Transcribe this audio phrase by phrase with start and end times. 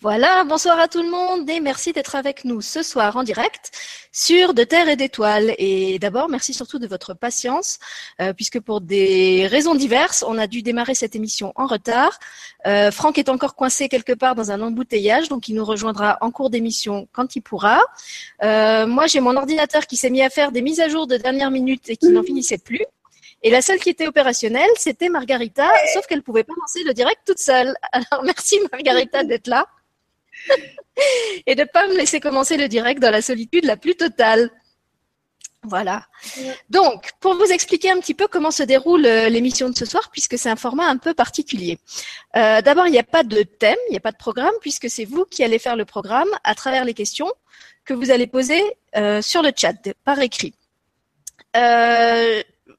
[0.00, 3.72] Voilà, bonsoir à tout le monde et merci d'être avec nous ce soir en direct
[4.12, 5.54] sur De Terre et d'Étoiles.
[5.58, 7.78] Et d'abord, merci surtout de votre patience,
[8.20, 12.18] euh, puisque pour des raisons diverses, on a dû démarrer cette émission en retard.
[12.66, 16.30] Euh, Franck est encore coincé quelque part dans un embouteillage, donc il nous rejoindra en
[16.30, 17.80] cours d'émission quand il pourra.
[18.44, 21.16] Euh, moi, j'ai mon ordinateur qui s'est mis à faire des mises à jour de
[21.16, 22.84] dernière minute et qui n'en finissait plus.
[23.42, 27.20] Et la seule qui était opérationnelle, c'était Margarita, sauf qu'elle pouvait pas lancer le direct
[27.26, 27.74] toute seule.
[27.92, 29.66] Alors merci Margarita d'être là
[31.46, 34.50] et de ne pas me laisser commencer le direct dans la solitude la plus totale.
[35.62, 36.06] Voilà.
[36.70, 40.10] Donc, pour vous expliquer un petit peu comment se déroule euh, l'émission de ce soir,
[40.12, 41.80] puisque c'est un format un peu particulier.
[42.36, 44.88] Euh, d'abord, il n'y a pas de thème, il n'y a pas de programme, puisque
[44.88, 47.32] c'est vous qui allez faire le programme à travers les questions
[47.84, 48.62] que vous allez poser
[48.96, 49.74] euh, sur le chat
[50.04, 50.54] par écrit.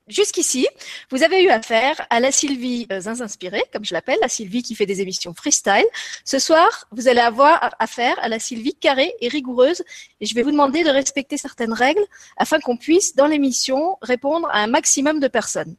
[0.08, 0.66] Jusqu'ici,
[1.12, 4.74] vous avez eu affaire à la Sylvie euh, Inspirée, comme je l'appelle, la Sylvie qui
[4.74, 5.86] fait des émissions freestyle.
[6.24, 9.84] Ce soir, vous allez avoir affaire à la Sylvie carrée et rigoureuse,
[10.22, 12.06] et je vais vous demander de respecter certaines règles
[12.38, 15.76] afin qu'on puisse, dans l'émission, répondre à un maximum de personnes.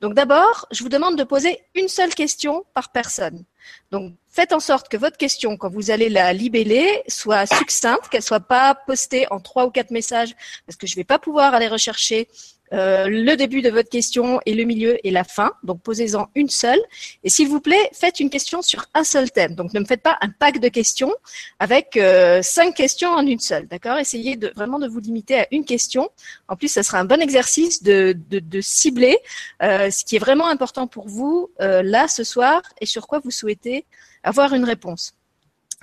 [0.00, 3.44] Donc d'abord, je vous demande de poser une seule question par personne.
[3.90, 8.22] Donc faites en sorte que votre question, quand vous allez la libeller, soit succincte, qu'elle
[8.22, 10.34] soit pas postée en trois ou quatre messages,
[10.66, 12.28] parce que je vais pas pouvoir aller rechercher
[12.72, 15.52] euh, le début de votre question et le milieu et la fin.
[15.62, 16.80] Donc posez-en une seule.
[17.24, 19.54] Et s'il vous plaît, faites une question sur un seul thème.
[19.54, 21.12] Donc ne me faites pas un pack de questions
[21.58, 23.66] avec euh, cinq questions en une seule.
[23.66, 23.98] D'accord?
[23.98, 26.10] Essayez de vraiment de vous limiter à une question.
[26.48, 29.18] En plus, ça sera un bon exercice de, de, cibler
[29.62, 33.30] euh, ce qui est vraiment important pour vous là ce soir et sur quoi vous
[33.30, 33.86] souhaitez
[34.22, 35.14] avoir une réponse.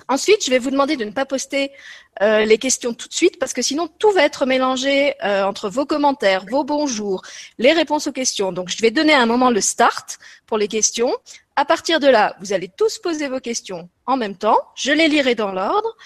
[0.08, 1.72] Ensuite, je vais vous demander de ne pas poster
[2.22, 5.70] euh, les questions tout de suite parce que sinon tout va être mélangé euh, entre
[5.70, 7.22] vos commentaires, vos bonjours,
[7.58, 8.52] les réponses aux questions.
[8.52, 11.14] Donc, je vais donner à un moment le start pour les questions.
[11.56, 14.58] À partir de là, vous allez tous poser vos questions en même temps.
[14.76, 15.98] Je les lirai dans l'ordre.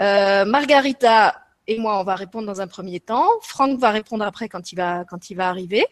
[0.00, 3.28] Euh, Margarita et moi, on va répondre dans un premier temps.
[3.42, 5.86] Franck va répondre après quand il va quand il va arriver.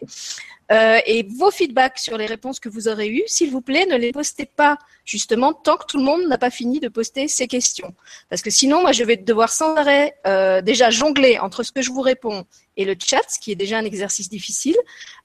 [0.71, 3.97] Euh, et vos feedbacks sur les réponses que vous aurez eues, s'il vous plaît, ne
[3.97, 7.47] les postez pas justement tant que tout le monde n'a pas fini de poster ses
[7.47, 7.95] questions.
[8.29, 11.81] Parce que sinon, moi, je vais devoir sans arrêt euh, déjà jongler entre ce que
[11.81, 12.45] je vous réponds
[12.79, 14.77] et le chat, ce qui est déjà un exercice difficile.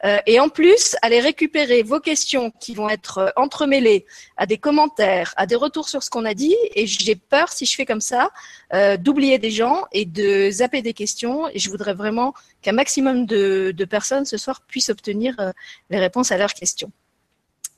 [0.05, 4.07] Euh, et en plus, aller récupérer vos questions qui vont être euh, entremêlées
[4.37, 6.57] à des commentaires, à des retours sur ce qu'on a dit.
[6.75, 8.31] Et j'ai peur, si je fais comme ça,
[8.73, 11.49] euh, d'oublier des gens et de zapper des questions.
[11.51, 15.53] Et je voudrais vraiment qu'un maximum de, de, personnes ce soir puissent obtenir euh,
[15.91, 16.91] les réponses à leurs questions.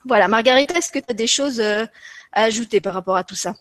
[0.04, 1.84] Voilà, Margarita, est-ce que tu as des choses euh,
[2.32, 3.54] à ajouter par rapport à tout ça?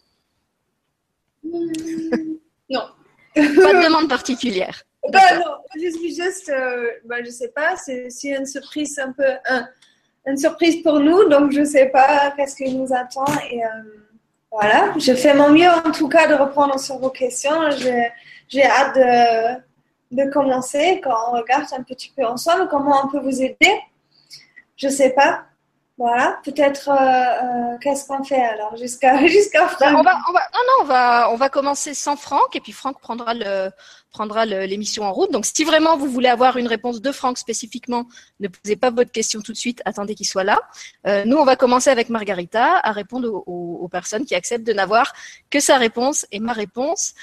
[1.44, 2.86] Non.
[3.36, 4.84] Pas de demande particulière.
[5.12, 9.32] Bah, non, je suis juste, euh, bah, je sais pas, c'est une surprise un peu,
[10.26, 13.62] une surprise pour nous, donc je sais pas qu'est-ce qui nous attend et
[14.50, 17.70] voilà, je fais mon mieux en tout cas de reprendre sur vos questions.
[18.48, 19.62] J'ai hâte de
[20.12, 23.80] de commencer quand on regarde un petit peu ensemble comment on peut vous aider.
[24.78, 25.46] Je sais pas.
[25.98, 29.98] Voilà, peut-être euh, euh, qu'est-ce qu'on fait alors jusqu'à jusqu'à Franck.
[29.98, 32.74] on va, on va, non non, on va on va commencer sans Franck et puis
[32.74, 33.70] Franck prendra le
[34.12, 35.32] prendra l'émission en route.
[35.32, 38.08] Donc si vraiment vous voulez avoir une réponse de Franck spécifiquement,
[38.42, 40.60] ne posez pas votre question tout de suite, attendez qu'il soit là.
[41.08, 44.74] Euh, nous on va commencer avec Margarita à répondre aux, aux personnes qui acceptent de
[44.74, 45.14] n'avoir
[45.50, 47.14] que sa réponse et ma réponse.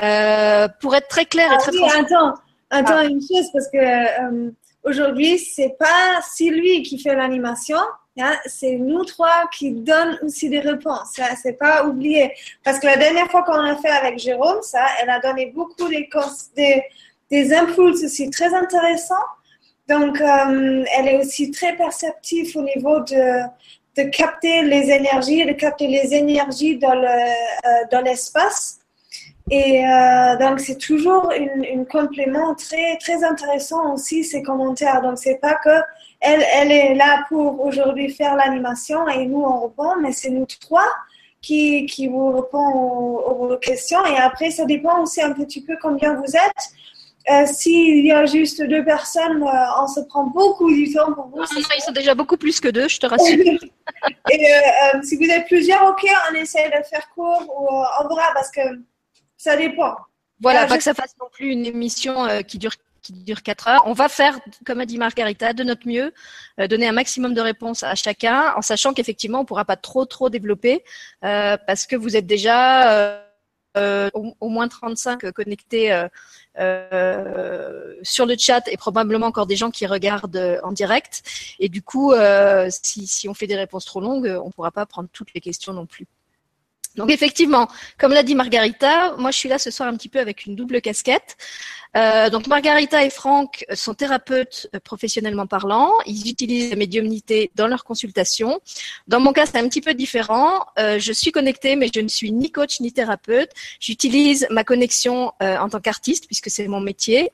[0.00, 2.34] Euh, pour être très clair et très ah, Attends,
[2.70, 3.04] attends ah.
[3.04, 4.50] une chose parce que euh,
[4.84, 7.76] aujourd'hui c'est pas Sylvie qui fait l'animation.
[8.18, 11.18] Hein, c'est nous trois qui donnent aussi des réponses.
[11.18, 12.32] Hein, c'est pas oublié.
[12.62, 15.88] Parce que la dernière fois qu'on a fait avec Jérôme, ça, elle a donné beaucoup
[15.88, 16.08] des,
[16.56, 16.82] des,
[17.30, 19.14] des impulses aussi très intéressants.
[19.88, 23.42] Donc, euh, elle est aussi très perceptive au niveau de,
[23.96, 28.81] de capter les énergies, de capter les énergies dans l'espace.
[29.50, 35.02] Et euh, donc, c'est toujours un complément très, très intéressant aussi, ces commentaires.
[35.02, 35.82] Donc, c'est pas que
[36.20, 40.46] elle, elle est là pour aujourd'hui faire l'animation et nous, on répond, mais c'est nous
[40.46, 40.86] trois
[41.40, 44.04] qui, qui vous répond aux, questions.
[44.06, 47.30] Et après, ça dépend aussi un petit peu combien vous êtes.
[47.30, 51.26] Euh, S'il y a juste deux personnes, euh, on se prend beaucoup du temps pour
[51.26, 51.36] vous.
[51.38, 53.38] Non, non, ils sont déjà beaucoup plus que deux, je te rassure.
[54.30, 54.46] et
[55.02, 58.60] si vous êtes plusieurs, ok, on essaie de faire court ou on verra parce que
[59.42, 59.96] ça dépend.
[60.40, 62.72] Voilà, pas que ça fasse non plus une émission euh, qui dure
[63.02, 63.82] qui dure 4 heures.
[63.86, 66.14] On va faire, comme a dit Margarita, de notre mieux,
[66.60, 69.74] euh, donner un maximum de réponses à chacun, en sachant qu'effectivement, on ne pourra pas
[69.74, 70.84] trop trop développer,
[71.24, 73.20] euh, parce que vous êtes déjà
[73.74, 75.88] au, moins 35 connectés
[78.04, 81.24] sur le chat et probablement encore des gens qui regardent en direct.
[81.58, 82.12] Et du coup,
[82.70, 85.40] si, si on fait des réponses trop longues, on ne pourra pas prendre toutes les
[85.40, 86.06] questions non plus.
[86.96, 87.68] Donc effectivement,
[87.98, 90.56] comme l'a dit Margarita, moi je suis là ce soir un petit peu avec une
[90.56, 91.36] double casquette.
[91.94, 95.92] Euh, donc Margarita et Franck sont thérapeutes euh, professionnellement parlant.
[96.06, 98.60] Ils utilisent la médiumnité dans leurs consultations.
[99.08, 100.64] Dans mon cas, c'est un petit peu différent.
[100.78, 103.50] Euh, je suis connectée, mais je ne suis ni coach ni thérapeute.
[103.78, 107.30] J'utilise ma connexion en tant qu'artiste puisque c'est mon métier.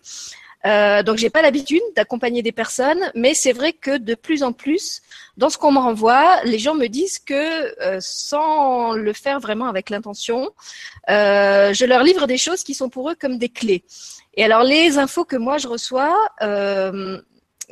[0.66, 4.52] Euh, donc j'ai pas l'habitude d'accompagner des personnes, mais c'est vrai que de plus en
[4.52, 5.02] plus,
[5.36, 9.66] dans ce qu'on me renvoie, les gens me disent que euh, sans le faire vraiment
[9.66, 10.50] avec l'intention,
[11.10, 13.84] euh, je leur livre des choses qui sont pour eux comme des clés.
[14.34, 17.20] Et alors les infos que moi je reçois euh,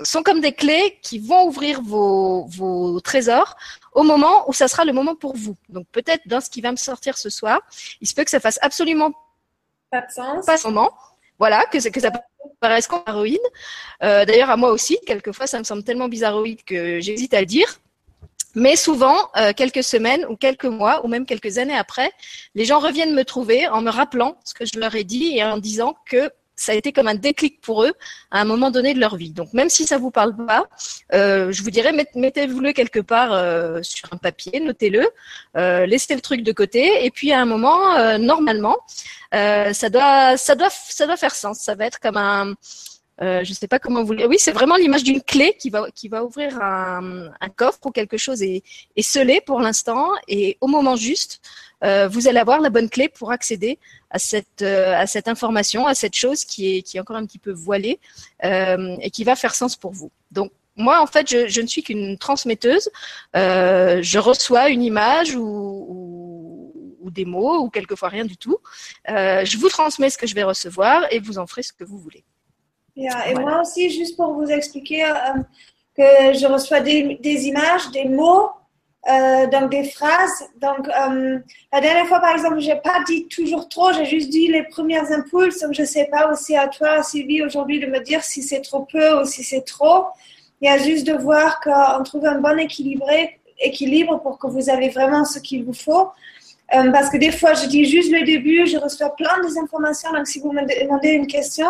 [0.02, 3.56] sont comme des clés qui vont ouvrir vos, vos trésors
[3.94, 5.56] au moment où ça sera le moment pour vous.
[5.68, 7.60] Donc peut-être dans ce qui va me sortir ce soir,
[8.00, 9.12] il se peut que ça fasse absolument
[9.90, 10.46] pas de sens.
[10.46, 10.92] Pas ce moment.
[11.38, 12.10] Voilà, que, que ça
[12.60, 13.38] paraissent bizarroïdes.
[14.02, 17.46] Euh, D'ailleurs, à moi aussi, quelquefois, ça me semble tellement bizarroïde que j'hésite à le
[17.46, 17.80] dire.
[18.54, 22.10] Mais souvent, euh, quelques semaines ou quelques mois ou même quelques années après,
[22.54, 25.44] les gens reviennent me trouver en me rappelant ce que je leur ai dit et
[25.44, 27.92] en disant que ça a été comme un déclic pour eux
[28.30, 29.30] à un moment donné de leur vie.
[29.30, 30.64] Donc même si ça vous parle pas,
[31.12, 35.06] euh, je vous dirais mettez-vous-le quelque part euh, sur un papier, notez-le,
[35.56, 38.76] euh, laissez le truc de côté et puis à un moment, euh, normalement,
[39.34, 41.58] euh, ça doit ça doit ça doit faire sens.
[41.58, 42.54] Ça va être comme un
[43.22, 44.14] euh, je ne sais pas comment vous.
[44.14, 48.18] Oui, c'est vraiment l'image d'une clé qui va qui va ouvrir un, coffre ou quelque
[48.18, 48.62] chose est,
[48.96, 51.40] est scellé pour l'instant et au moment juste,
[51.84, 53.78] euh, vous allez avoir la bonne clé pour accéder
[54.10, 57.24] à cette euh, à cette information, à cette chose qui est qui est encore un
[57.26, 57.98] petit peu voilée
[58.42, 60.10] et qui va faire sens pour vous.
[60.30, 62.90] Donc moi, en fait, je, je ne suis qu'une transmetteuse.
[63.34, 68.58] je reçois une image ou, ou, des mots ou quelquefois rien du tout.
[69.08, 71.98] je vous transmets ce que je vais recevoir et vous en ferez ce que vous
[71.98, 72.24] voulez.
[72.96, 73.28] Yeah.
[73.28, 73.50] Et voilà.
[73.50, 75.42] moi aussi, juste pour vous expliquer euh,
[75.96, 78.50] que je reçois des, des, images, des mots,
[79.08, 80.44] euh, donc des phrases.
[80.60, 81.38] Donc euh,
[81.72, 85.12] la dernière fois, par exemple, j'ai pas dit toujours trop, j'ai juste dit les premières
[85.12, 85.60] impulses.
[85.60, 88.80] Donc je sais pas aussi à toi, Sylvie, aujourd'hui de me dire si c'est trop
[88.90, 90.06] peu ou si c'est trop.
[90.60, 94.70] Il y a juste de voir qu'on trouve un bon équilibré, équilibre pour que vous
[94.70, 96.08] avez vraiment ce qu'il vous faut.
[96.74, 100.12] Euh, parce que des fois, je dis juste le début, je reçois plein des informations.
[100.12, 101.68] Donc, si vous me demandez une question,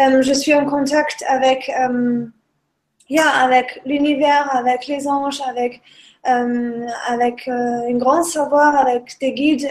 [0.00, 2.26] euh, je suis en contact avec, euh,
[3.18, 5.82] avec l'univers, avec les anges, avec,
[6.28, 9.68] euh, avec un grand savoir, avec des guides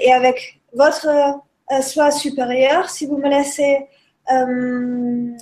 [0.00, 1.08] et avec votre
[1.82, 2.90] soi supérieur.
[2.90, 3.86] Si vous me laissez,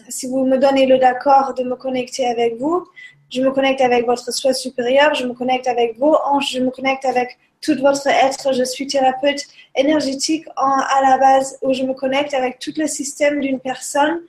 [0.09, 2.87] si vous me donnez le d'accord de me connecter avec vous,
[3.31, 6.71] je me connecte avec votre soi supérieur, je me connecte avec vos anges, je me
[6.71, 8.53] connecte avec tout votre être.
[8.53, 9.43] Je suis thérapeute
[9.75, 14.21] énergétique à la base où je me connecte avec tout le système d'une personne,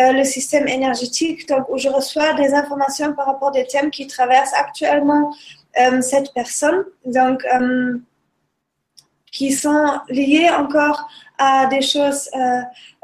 [0.00, 4.06] euh, le système énergétique, donc où je reçois des informations par rapport des thèmes qui
[4.06, 5.34] traversent actuellement
[5.78, 7.98] euh, cette personne, donc euh,
[9.30, 12.30] qui sont liés encore à des choses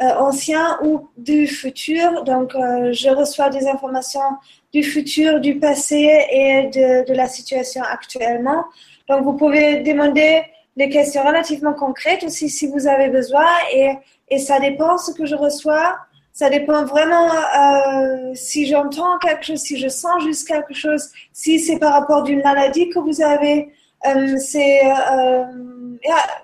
[0.00, 2.25] anciennes ou du futur.
[2.25, 4.28] Donc, je reçois des informations
[4.72, 8.64] du futur, du passé et de la situation actuellement.
[9.08, 10.42] Donc, vous pouvez demander
[10.76, 13.92] des questions relativement concrètes aussi si vous avez besoin et,
[14.28, 15.96] et ça dépend ce que je reçois.
[16.32, 21.60] Ça dépend vraiment euh, si j'entends quelque chose, si je sens juste quelque chose, si
[21.60, 23.73] c'est par rapport d'une maladie que vous avez.
[24.06, 25.44] Euh, c'est, euh,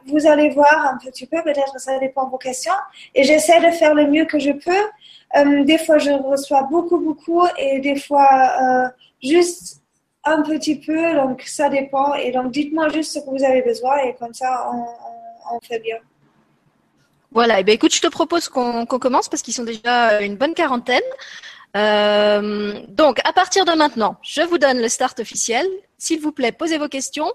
[0.07, 2.73] vous allez voir un petit peu, peut-être ça dépend de vos questions.
[3.17, 4.85] Et j'essaie de faire le mieux que je peux.
[5.37, 8.29] Euh, des fois, je reçois beaucoup, beaucoup et des fois,
[8.63, 8.89] euh,
[9.23, 9.80] juste
[10.25, 12.15] un petit peu, donc ça dépend.
[12.15, 14.71] Et donc, dites-moi juste ce que vous avez besoin et comme ça,
[15.53, 15.97] on, fait bien.
[17.33, 20.21] Voilà, et eh bien écoute, je te propose qu'on qu commence parce qu'ils sont déjà
[20.21, 21.03] une bonne quarantaine.
[21.77, 25.67] Euh, donc, à partir de maintenant, je vous donne le start officiel.
[25.99, 27.33] S'il vous plaît, posez vos questions.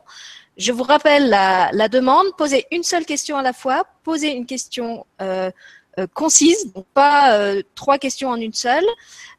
[0.57, 2.27] Je vous rappelle la, la, demande.
[2.37, 3.85] Posez une seule question à la fois.
[4.03, 5.51] Posez une question euh,
[5.99, 8.85] euh, concise, donc pas euh, trois questions en une seule.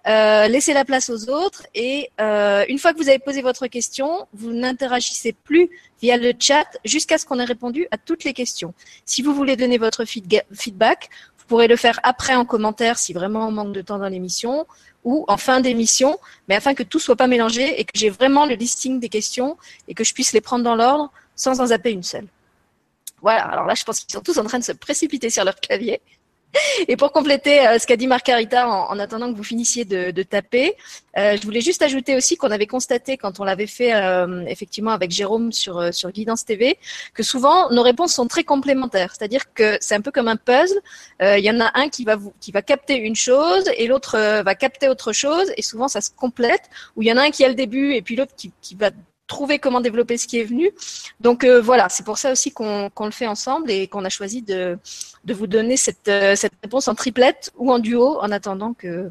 [0.06, 3.66] Euh, laissez la place aux autres et euh, une fois que vous avez posé votre
[3.66, 5.68] question, vous n'interagissez plus
[6.00, 8.72] via le chat jusqu'à ce qu'on ait répondu à toutes les questions.
[9.04, 13.48] Si vous voulez donner votre feedback, vous pourrez le faire après en commentaire si vraiment
[13.48, 14.66] on manque de temps dans l'émission
[15.02, 18.46] ou en fin d'émission, mais afin que tout soit pas mélangé et que j'ai vraiment
[18.46, 19.56] le listing des questions
[19.88, 22.28] et que je puisse les prendre dans l'ordre sans en zapper une seule.
[23.22, 25.56] Voilà, alors là je pense qu'ils sont tous en train de se précipiter sur leur
[25.56, 26.00] clavier.
[26.88, 30.22] Et pour compléter euh, ce qu'a dit Marcarita en, en, attendant que vous finissiez de,
[30.22, 30.74] taper,
[31.16, 34.90] euh, je voulais juste ajouter aussi qu'on avait constaté quand on l'avait fait euh, effectivement
[34.90, 36.78] avec Jérôme sur, sur Guidance TV,
[37.14, 39.14] que souvent nos réponses sont très complémentaires.
[39.16, 40.80] C'est-à-dire que c'est un peu comme un puzzle.
[41.20, 44.54] Il y en a un qui va, qui va capter une chose et l'autre va
[44.54, 46.62] capter autre chose et souvent ça se complète.
[46.96, 48.90] Ou il y en a un qui a le début et puis l'autre qui va
[49.26, 50.70] trouver comment développer ce qui est venu.
[51.20, 54.42] Donc euh, voilà, c'est pour ça aussi qu'on le fait ensemble et qu'on a choisi
[54.42, 54.78] de,
[55.24, 59.10] de vous donner cette, euh, cette réponse en triplette ou en duo en attendant que,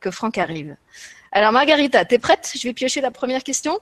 [0.00, 0.76] que Franck arrive.
[1.32, 2.52] Alors Margarita, t'es prête?
[2.54, 3.78] Je vais piocher la première question.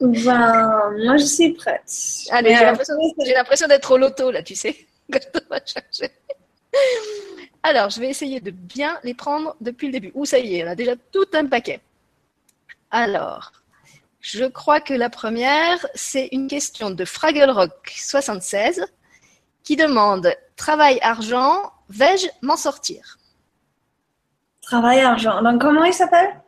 [0.00, 1.82] Ben, moi je suis prête.
[2.30, 4.86] Allez, j'ai l'impression d'être au loto là, tu sais.
[7.62, 10.10] Alors, je vais essayer de bien les prendre depuis le début.
[10.14, 11.80] Ouh, ça y est, on a déjà tout un paquet.
[12.90, 13.52] Alors,
[14.20, 18.84] je crois que la première, c'est une question de Fraggle Rock 76
[19.62, 23.18] qui demande Travail argent, vais-je m'en sortir?
[24.62, 25.42] Travail argent.
[25.42, 26.38] Donc comment il s'appelle?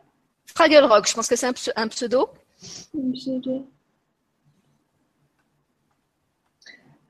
[0.45, 1.53] Fraggle Rock, je pense que c'est un,
[1.87, 2.29] pseudo.
[2.95, 3.67] Un pseudo.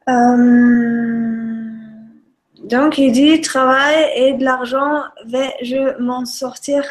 [0.08, 1.24] Euh,
[2.63, 6.84] donc il dit travail et de l'argent, vais-je m'en sortir?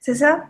[0.00, 0.40] C'est ça?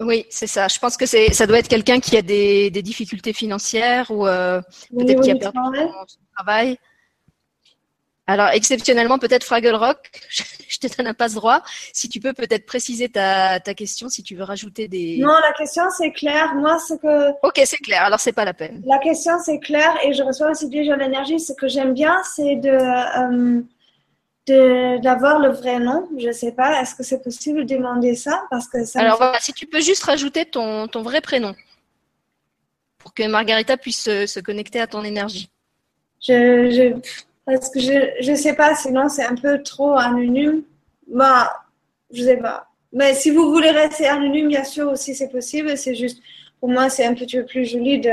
[0.00, 0.68] Oui, c'est ça.
[0.68, 4.26] Je pense que c'est, ça doit être quelqu'un qui a des, des difficultés financières ou
[4.26, 4.60] euh,
[4.96, 5.58] peut-être qui a perdu
[6.06, 6.78] son travail.
[8.26, 9.98] Alors, exceptionnellement, peut-être Fraggle Rock,
[10.68, 11.62] je te donne un passe-droit.
[11.92, 15.18] Si tu peux peut-être préciser ta, ta, question, si tu veux rajouter des...
[15.18, 16.54] Non, la question, c'est clair.
[16.54, 17.30] Moi, ce que...
[17.46, 18.02] Ok, c'est clair.
[18.02, 18.82] Alors, c'est pas la peine.
[18.86, 19.94] La question, c'est clair.
[20.04, 21.38] Et je reçois aussi déjà l'énergie.
[21.38, 22.70] Ce que j'aime bien, c'est de...
[22.70, 23.62] Euh,
[24.46, 26.08] d'avoir le vrai nom.
[26.18, 28.42] Je ne sais pas, est-ce que c'est possible de demander ça?
[28.50, 31.54] Parce que ça Alors voilà, si tu peux juste rajouter ton, ton vrai prénom
[32.98, 35.50] pour que Margarita puisse se, connecter à ton énergie.
[36.26, 37.12] Je, je,
[37.44, 40.62] parce que je ne sais pas, sinon c'est un peu trop anonyme.
[41.06, 41.52] Bah,
[42.10, 42.66] je sais pas.
[42.92, 45.76] Mais si vous voulez rester anonyme, bien sûr aussi c'est possible.
[45.76, 46.22] C'est juste,
[46.60, 48.10] pour moi, c'est un petit peu plus joli de,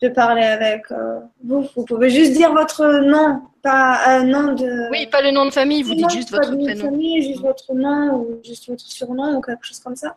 [0.00, 1.68] de parler avec euh, vous.
[1.76, 4.90] Vous pouvez juste dire votre nom, pas un nom de.
[4.90, 6.66] Oui, pas le nom de famille, vous dites juste votre prénom.
[6.66, 10.16] Pas de famille, juste votre nom ou juste votre surnom ou quelque chose comme ça.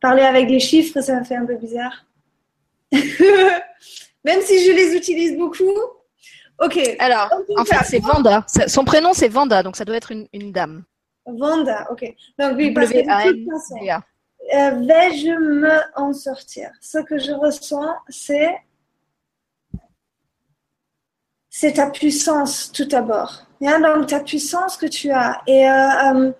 [0.00, 2.04] Parler avec les chiffres, ça me fait un peu bizarre.
[2.92, 5.72] Même si je les utilise beaucoup.
[6.60, 6.78] Ok.
[6.98, 8.44] Alors, en fait, c'est Vanda.
[8.66, 10.84] Son prénom, c'est Vanda, donc ça doit être une, une dame.
[11.26, 12.14] Vanda, ok.
[12.38, 13.98] Donc oui, parce que euh,
[14.52, 16.70] vais-je me en sortir?
[16.80, 18.58] Ce que je ressens, c'est
[21.50, 23.42] c'est ta puissance tout d'abord.
[23.60, 25.42] Donc ta puissance que tu as.
[25.46, 26.32] Et euh, euh,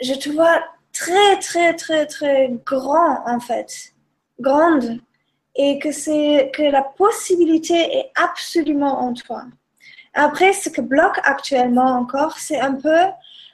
[0.00, 3.94] je te vois très, très, très, très grand en fait.
[4.40, 5.00] Grande.
[5.54, 9.42] Et que, c'est, que la possibilité est absolument en toi.
[10.14, 13.04] Après, ce que bloque actuellement encore, c'est un peu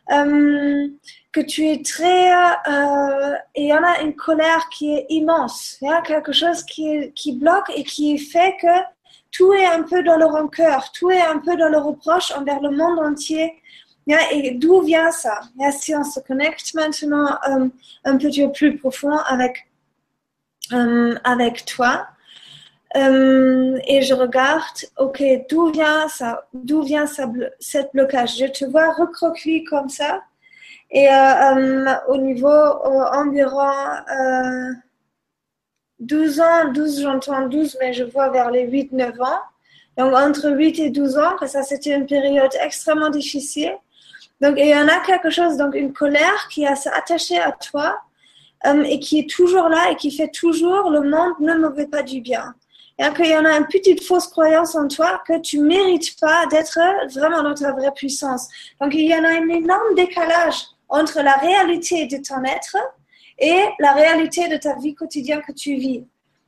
[0.09, 2.33] que tu es très...
[2.33, 5.79] Euh, il y en a une colère qui est immense.
[6.07, 8.67] Quelque chose qui, qui bloque et qui fait que
[9.31, 12.61] tout est un peu dans le rancœur, tout est un peu dans le reproche envers
[12.61, 13.55] le monde entier.
[14.33, 15.41] Et d'où vient ça?
[15.79, 17.69] Si on se connecte maintenant euh,
[18.05, 19.69] un peu plus profond avec,
[20.73, 22.07] euh, avec toi,
[22.95, 27.30] et je regarde, ok, d'où vient ça D'où vient ça,
[27.61, 28.38] cette blocage?
[28.38, 30.23] Je te vois recroquevillé comme ça,
[30.90, 33.71] et euh, euh, au niveau euh, environ
[36.00, 39.40] 12 ans, 12, j'entends 12, mais je vois vers les 8-9 ans.
[39.99, 43.76] Donc entre 8 et 12 ans, ça c'était une période extrêmement difficile.
[44.40, 48.00] Donc il y en a quelque chose, donc une colère qui est attachée à toi
[48.64, 52.21] et qui est toujours là et qui fait toujours le monde ne me pas du
[52.21, 52.54] bien.
[52.99, 56.47] Et qu'il y en a une petite fausse croyance en toi que tu mérites pas
[56.47, 56.78] d'être
[57.12, 58.49] vraiment dans ta vraie puissance.
[58.81, 62.76] Donc il y en a un énorme décalage entre la réalité de ton être
[63.38, 66.05] et la réalité de ta vie quotidienne que tu vis.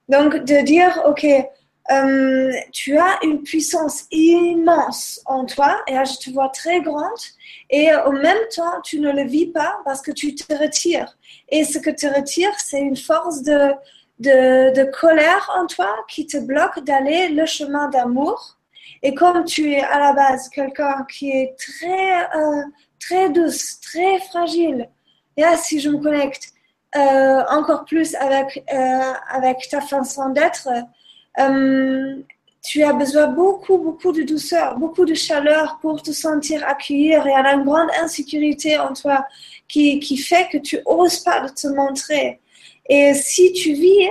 [0.09, 6.17] Donc, de dire, OK, euh, tu as une puissance immense en toi, et là, je
[6.19, 7.21] te vois très grande,
[7.71, 11.17] et en même temps, tu ne le vis pas parce que tu te retires.
[11.49, 13.71] Et ce que tu retires, c'est une force de,
[14.21, 18.57] de, colère en toi qui te bloque d'aller le chemin d'amour.
[19.03, 22.63] Et comme tu es à la base quelqu'un qui est très euh,
[22.99, 24.89] très douce, très fragile.
[25.37, 26.53] Et là, si je me connecte
[26.97, 30.69] euh, encore plus avec, euh, avec ta façon d'être,
[32.63, 37.13] tu as besoin beaucoup, beaucoup de douceur, beaucoup de chaleur pour te sentir accueilli.
[37.13, 39.25] Et il y a une grande insécurité en toi
[39.67, 42.39] qui, qui fait que tu n'oses pas te montrer.
[42.91, 44.11] Et si tu vis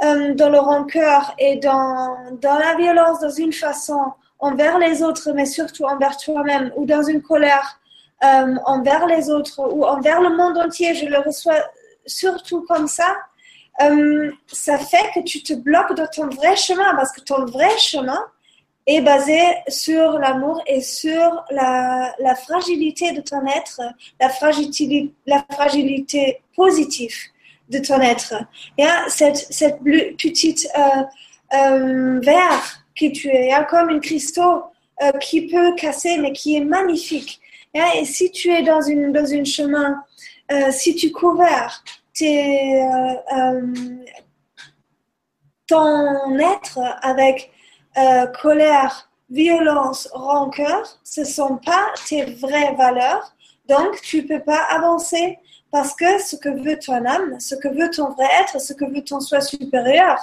[0.00, 4.00] dans le rancœur et dans, dans la violence, dans une façon
[4.38, 7.80] envers les autres, mais surtout envers toi-même, ou dans une colère
[8.24, 11.58] euh, envers les autres ou envers le monde entier, je le reçois
[12.06, 13.16] surtout comme ça,
[13.80, 17.76] euh, ça fait que tu te bloques dans ton vrai chemin parce que ton vrai
[17.78, 18.20] chemin
[18.86, 23.80] est basé sur l'amour et sur la, la, fragilité de ton être,
[24.20, 27.14] la fragilité, la fragilité positive
[27.72, 28.34] de ton être.
[28.78, 31.02] Il y a cette, cette petite euh,
[31.54, 34.64] euh, verre que tu es, il y a comme un cristaux
[35.02, 37.40] euh, qui peut casser mais qui est magnifique.
[37.74, 40.04] Et si tu es dans, une, dans un chemin,
[40.70, 42.86] si tu couvres tes,
[45.66, 47.50] ton être avec
[48.42, 53.34] colère, violence, rancœur, ce ne sont pas tes vraies valeurs.
[53.66, 55.38] Donc, tu ne peux pas avancer
[55.72, 58.84] parce que ce que veut ton âme, ce que veut ton vrai être, ce que
[58.84, 60.18] veut ton soi supérieur,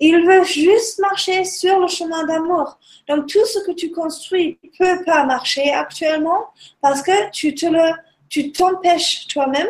[0.00, 2.78] il veut juste marcher sur le chemin d'amour.
[3.06, 6.46] Donc tout ce que tu construis peut pas marcher actuellement
[6.80, 7.92] parce que tu te le,
[8.30, 9.68] tu t'empêches toi-même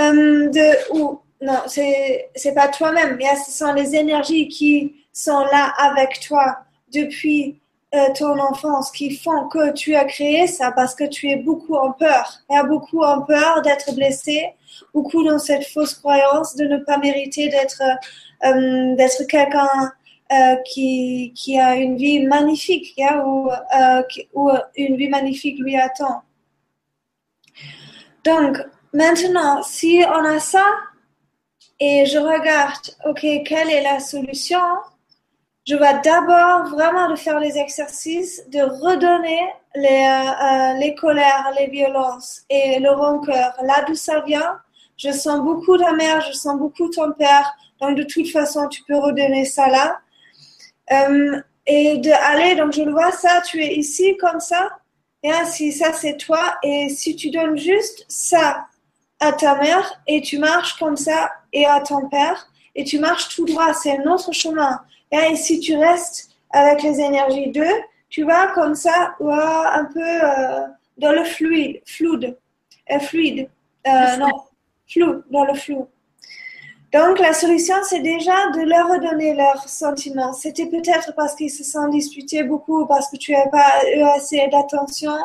[0.00, 5.40] euh, de ou non c'est c'est pas toi-même mais ce sont les énergies qui sont
[5.40, 6.58] là avec toi
[6.92, 7.60] depuis
[8.16, 11.92] ton enfance qui font que tu as créé ça parce que tu es beaucoup en
[11.92, 12.38] peur.
[12.48, 14.54] Il y a beaucoup en peur d'être blessé,
[14.94, 17.82] beaucoup dans cette fausse croyance de ne pas mériter d'être
[18.44, 19.92] euh, d'être quelqu'un
[20.32, 22.94] euh, qui, qui a une vie magnifique,
[23.24, 26.22] ou, euh, ou une vie magnifique lui attend.
[28.24, 28.58] Donc,
[28.94, 30.64] maintenant, si on a ça,
[31.80, 34.60] et je regarde, OK, quelle est la solution?
[35.70, 39.40] Je vais d'abord vraiment de faire les exercices, de redonner
[39.76, 43.54] les, les colères, les violences et le rancœur.
[43.62, 44.58] Là d'où ça vient,
[44.96, 48.82] je sens beaucoup ta mère, je sens beaucoup ton père, donc, de toute façon, tu
[48.84, 50.00] peux redonner ça là.
[50.92, 54.70] Euh, et d'aller, donc je le vois ça, tu es ici comme ça.
[55.22, 58.66] Et si ça c'est toi, et si tu donnes juste ça
[59.20, 63.28] à ta mère et tu marches comme ça et à ton père et tu marches
[63.34, 64.80] tout droit, c'est un autre chemin.
[65.12, 67.64] Et si tu restes avec les énergies d'eux,
[68.08, 70.66] tu vas comme ça, un peu euh,
[70.98, 72.36] dans le fluide, fluide,
[72.90, 73.48] euh, fluide,
[73.86, 74.44] non,
[74.86, 75.88] flou, dans le flou.
[76.92, 80.32] Donc, la solution, c'est déjà de leur redonner leurs sentiments.
[80.32, 84.48] C'était peut-être parce qu'ils se sont disputés beaucoup, parce que tu n'as pas eu assez
[84.48, 85.16] d'attention,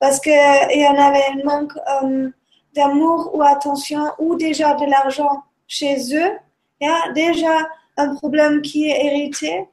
[0.00, 2.30] parce qu'il y en avait un manque euh,
[2.74, 6.38] d'amour ou attention, ou déjà de l'argent chez eux.
[6.80, 9.66] Il y a déjà un problème qui est hérité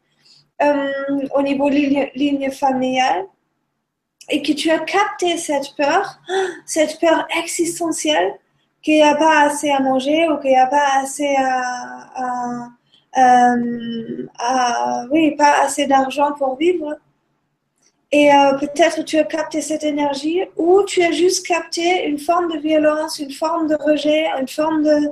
[0.62, 3.25] euh, au niveau ligne, ligne familiale
[4.29, 6.19] et que tu as capté cette peur,
[6.65, 8.34] cette peur existentielle
[8.81, 12.67] qu'il n'y a pas assez à manger ou qu'il n'y a pas assez à,
[13.17, 14.27] euh,
[15.12, 16.95] oui, pas assez d'argent pour vivre.
[18.12, 22.51] Et euh, peut-être tu as capté cette énergie ou tu as juste capté une forme
[22.51, 25.12] de violence, une forme de rejet, une forme de,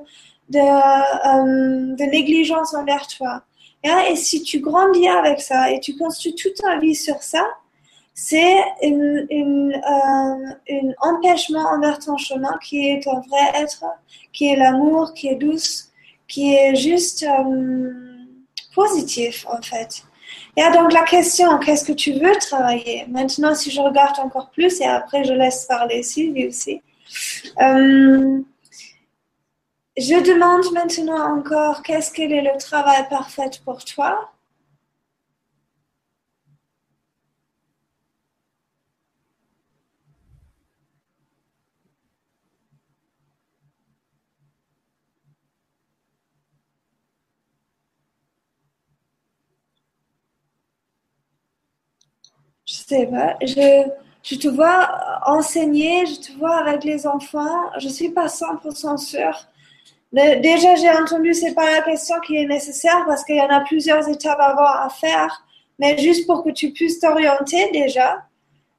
[0.49, 3.43] de, euh, de négligence envers toi.
[3.83, 7.45] Et si tu grandis avec ça et tu construis toute ta vie sur ça,
[8.13, 13.85] c'est un une, euh, empêchement envers ton chemin qui est ton vrai être,
[14.33, 15.91] qui est l'amour, qui est douce,
[16.27, 17.93] qui est juste euh,
[18.75, 20.03] positif en fait.
[20.57, 23.05] Et donc la question, qu'est-ce que tu veux travailler?
[23.07, 26.81] Maintenant, si je regarde encore plus, et après je laisse parler Sylvie aussi,
[29.99, 34.31] je demande maintenant encore, qu'est-ce qu'il est le travail parfait pour toi?
[52.65, 53.35] Sais pas.
[53.41, 53.87] Je,
[54.23, 54.89] je te vois
[55.25, 57.69] enseigner, je te vois avec les enfants.
[57.79, 59.47] Je suis pas 100% sûre.
[60.11, 63.61] Déjà, j'ai entendu, c'est pas la question qui est nécessaire parce qu'il y en a
[63.61, 65.45] plusieurs étapes à faire,
[65.77, 68.25] mais juste pour que tu puisses t'orienter déjà.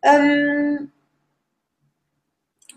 [0.07, 0.79] Euh,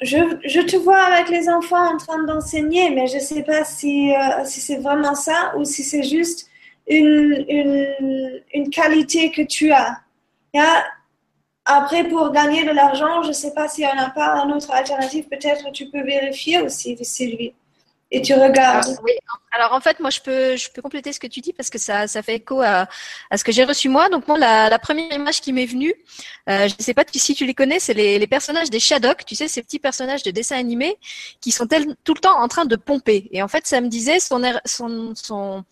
[0.01, 4.13] je, je, te vois avec les enfants en train d'enseigner, mais je sais pas si,
[4.13, 6.49] euh, si c'est vraiment ça ou si c'est juste
[6.87, 10.01] une, une, une, qualité que tu as.
[11.65, 14.51] Après, pour gagner de l'argent, je ne sais pas s'il n'y en a pas une
[14.51, 15.27] autre alternative.
[15.29, 17.53] Peut-être tu peux vérifier aussi, Sylvie.
[18.15, 18.85] Et tu regardes.
[18.85, 19.11] Alors, oui.
[19.51, 21.79] Alors en fait, moi, je peux, je peux compléter ce que tu dis parce que
[21.79, 22.87] ça, fait écho à,
[23.35, 24.07] ce que j'ai reçu moi.
[24.09, 25.95] Donc moi, la, première image qui m'est venue,
[26.47, 29.25] euh, je ne sais pas si tu les connais, c'est les, personnages des Shadok.
[29.25, 30.95] Tu sais, ces petits personnages de dessin animé
[31.41, 31.65] qui sont
[32.03, 33.29] tout le temps en train de pomper.
[33.31, 35.63] Et en fait, ça me disait son, son, son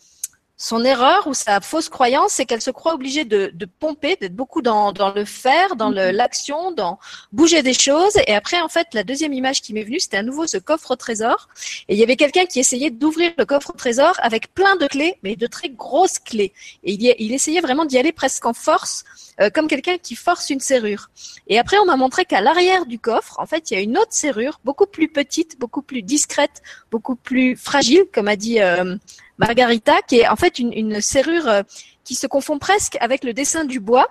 [0.63, 4.35] son erreur ou sa fausse croyance, c'est qu'elle se croit obligée de, de pomper, d'être
[4.35, 6.99] beaucoup dans, dans le faire, dans le- l'action, dans
[7.31, 8.13] bouger des choses.
[8.27, 10.91] Et après, en fait, la deuxième image qui m'est venue, c'était à nouveau ce coffre
[10.91, 11.49] au trésor.
[11.87, 14.85] Et il y avait quelqu'un qui essayait d'ouvrir le coffre au trésor avec plein de
[14.85, 16.53] clés, mais de très grosses clés.
[16.83, 19.03] Et il, y- il essayait vraiment d'y aller presque en force,
[19.39, 21.09] euh, comme quelqu'un qui force une serrure.
[21.47, 23.97] Et après, on m'a montré qu'à l'arrière du coffre, en fait, il y a une
[23.97, 28.95] autre serrure, beaucoup plus petite, beaucoup plus discrète, beaucoup plus fragile, comme a dit euh,
[29.41, 31.63] Margarita, qui est en fait une, serrure euh,
[32.03, 34.07] qui se confond presque avec le dessin du bois.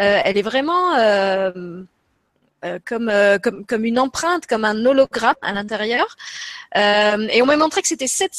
[0.00, 1.82] Euh, elle est vraiment euh,
[2.86, 6.16] comme, une empreinte, comme un hologramme à l'intérieur.
[6.74, 8.34] Et on m'a montré que c'était cette,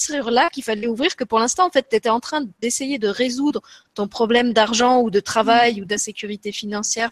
[0.00, 3.08] serrure-là qu'il fallait ouvrir, que pour l'instant, en fait, tu étais en train d'essayer de
[3.08, 3.62] résoudre
[3.94, 7.10] ton problème d'argent ou de travail ou d'insécurité financière.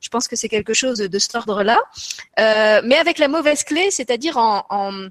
[0.00, 1.78] Je pense que c'est quelque chose de cet ordre-là.
[2.36, 5.08] Mais avec la mauvaise clé, c'est-à-dire en,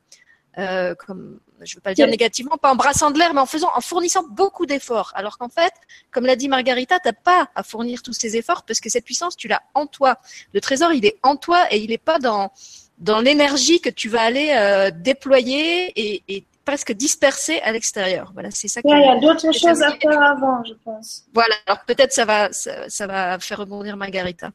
[1.61, 3.69] je ne veux pas le dire négativement, pas en brassant de l'air, mais en faisant,
[3.75, 5.11] en fournissant beaucoup d'efforts.
[5.15, 5.73] Alors qu'en fait,
[6.11, 9.35] comme l'a dit Margarita, t'as pas à fournir tous ces efforts parce que cette puissance,
[9.35, 10.17] tu l'as en toi.
[10.53, 12.51] Le trésor, il est en toi et il n'est pas dans
[12.97, 18.31] dans l'énergie que tu vas aller euh, déployer et, et presque disperser à l'extérieur.
[18.33, 18.81] Voilà, c'est ça.
[18.83, 21.25] Il y a, y d'autres choses à faire avant, je pense.
[21.33, 21.55] Voilà.
[21.67, 24.51] Alors peut-être ça va ça, ça va faire rebondir Margarita.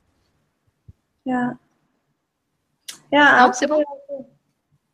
[1.27, 1.53] Yeah.
[3.13, 3.85] Yeah, Non, c'est bon.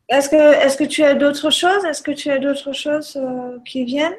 [0.09, 1.83] Est-ce que, est-ce que tu as d'autres choses?
[1.85, 4.15] Est-ce que tu as d'autres choses euh, qui viennent?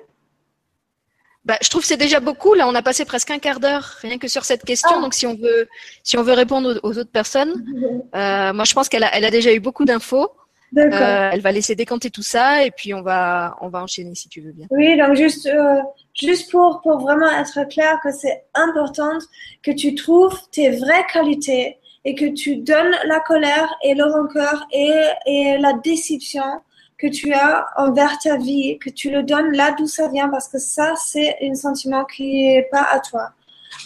[1.44, 2.53] Bah, je trouve que c'est déjà beaucoup.
[2.53, 4.96] Là, on a passé presque un quart d'heure rien que sur cette question.
[4.96, 5.01] Ah.
[5.01, 5.66] Donc, si on veut,
[6.03, 7.64] si on veut répondre aux, aux autres personnes,
[8.14, 10.31] euh, moi, je pense qu'elle a, elle a déjà eu beaucoup d'infos.
[10.72, 11.01] D'accord.
[11.01, 14.29] Euh, elle va laisser décanter tout ça et puis on va, on va enchaîner si
[14.29, 14.66] tu veux bien.
[14.70, 15.81] Oui, donc juste, euh,
[16.14, 19.16] juste pour, pour vraiment être clair que c'est important
[19.62, 24.66] que tu trouves tes vraies qualités et que tu donnes la colère et le rancœur
[24.73, 24.94] et,
[25.27, 26.62] et la déception
[26.97, 30.49] que tu as envers ta vie, que tu le donnes là d'où ça vient parce
[30.49, 33.33] que ça, c'est un sentiment qui est pas à toi.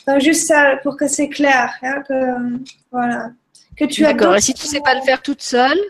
[0.06, 3.32] Donc juste ça pour que c'est clair, hein, que, voilà.
[3.76, 4.36] Que tu as D'accord.
[4.36, 5.80] Et si tu sais pas le faire toute seule,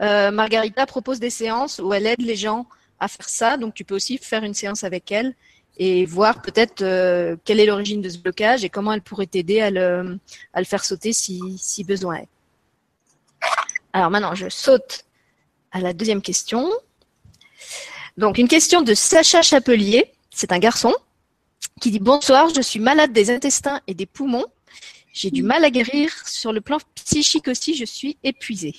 [0.00, 2.66] euh, Margarita propose des séances où elle aide les gens
[3.00, 3.56] à faire ça.
[3.56, 5.34] Donc, tu peux aussi faire une séance avec elle
[5.82, 9.62] et voir peut-être euh, quelle est l'origine de ce blocage et comment elle pourrait t'aider
[9.62, 10.20] à le,
[10.64, 12.28] faire sauter si, si besoin est.
[13.94, 15.06] Alors maintenant, je saute
[15.72, 16.70] à la deuxième question.
[18.18, 20.12] Donc, une question de Sacha Chapelier.
[20.28, 20.94] C'est un garçon
[21.80, 24.46] qui dit Bonsoir, je suis malade des intestins et des poumons.
[25.14, 26.12] J'ai du mal à guérir.
[26.26, 28.74] Sur le plan psychique aussi, je suis épuisée.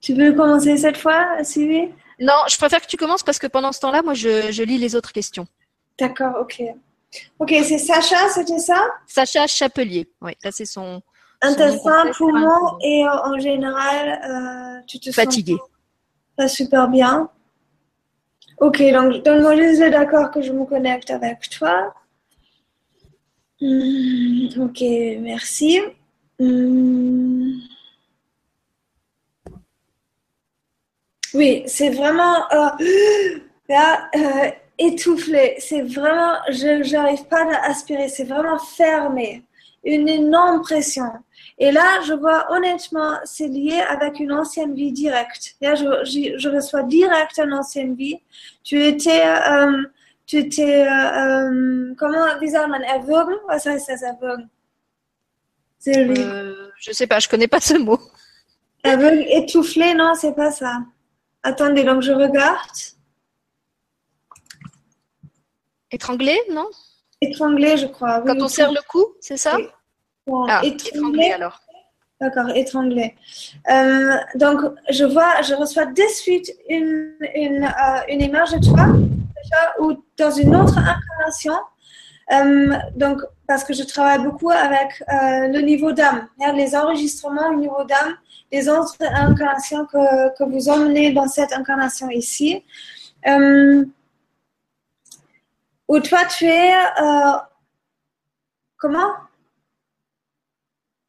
[0.00, 1.88] Tu veux commencer cette fois, Sylvie?
[2.20, 4.78] Non, je préfère que tu commences parce que pendant ce temps-là, moi, je, je lis
[4.78, 5.46] les autres questions.
[5.98, 6.62] D'accord, ok.
[7.38, 8.86] Ok, c'est Sacha, c'était ça?
[9.06, 10.08] Sacha Chapelier.
[10.20, 11.02] Oui, là, c'est son
[11.40, 15.52] Intestin, poumon et euh, en général, euh, tu te fatigué.
[15.56, 15.68] sens
[16.36, 17.30] pas super bien.
[18.58, 21.94] Ok, donc donne-moi juste le d'accord que je me connecte avec toi.
[23.60, 24.80] Hmm, ok,
[25.20, 25.80] merci.
[26.40, 27.37] Hmm.
[31.34, 32.68] Oui, c'est vraiment euh,
[33.68, 35.56] là, euh, étoufflé.
[35.58, 38.08] C'est vraiment, je n'arrive pas à aspirer.
[38.08, 39.44] C'est vraiment fermé.
[39.84, 41.04] Une énorme pression.
[41.58, 45.56] Et là, je vois honnêtement, c'est lié avec une ancienne vie directe.
[45.60, 48.20] Là, je, je, je reçois direct une ancienne vie.
[48.62, 49.82] Tu étais, euh,
[50.26, 53.36] tu étais, euh, comment, wie sagt man, erwürgen?
[53.48, 54.48] Was heißt das, erwürgen?
[55.78, 56.20] Sylvie.
[56.20, 57.98] Euh, je sais pas, je connais pas ce mot.
[58.84, 60.82] Erwürgen, étoufflé, non, c'est pas ça.
[61.48, 62.76] Attendez, donc je regarde.
[65.90, 66.68] Étranglé, non?
[67.22, 68.20] Étranglé, je crois.
[68.20, 69.56] Quand on serre le cou, c'est ça?
[69.56, 69.66] Oui.
[70.26, 70.90] Bon, Ah, étranglé.
[70.98, 71.58] étranglé alors.
[72.20, 73.14] D'accord, étranglé.
[73.70, 74.58] Euh, donc,
[74.90, 78.84] je vois, je reçois de suite une, une, euh, une image de toi,
[79.38, 81.54] déjà, ou dans une autre incarnation.
[82.30, 87.48] Euh, donc, parce que je travaille beaucoup avec euh, le niveau d'âme, hein, les enregistrements
[87.48, 88.16] au niveau d'âme,
[88.52, 92.62] les autres incarnations que, que vous emmenez dans cette incarnation ici.
[93.26, 93.84] Euh,
[95.88, 96.74] où toi, tu es.
[97.00, 97.32] euh,
[98.76, 99.12] comment?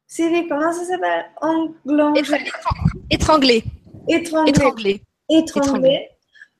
[0.06, 1.30] Sylvie, comment ça s'appelle?
[3.10, 3.62] Étranglé.
[4.08, 4.50] Étranglé.
[4.50, 5.02] Étranglé.
[5.28, 6.08] Étranglé.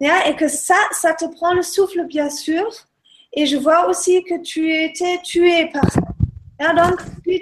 [0.00, 2.70] Yeah, et que ça, ça te prend le souffle, bien sûr.
[3.32, 6.00] Et je vois aussi que tu étais tué par ça.
[6.60, 7.40] Yeah, donc, es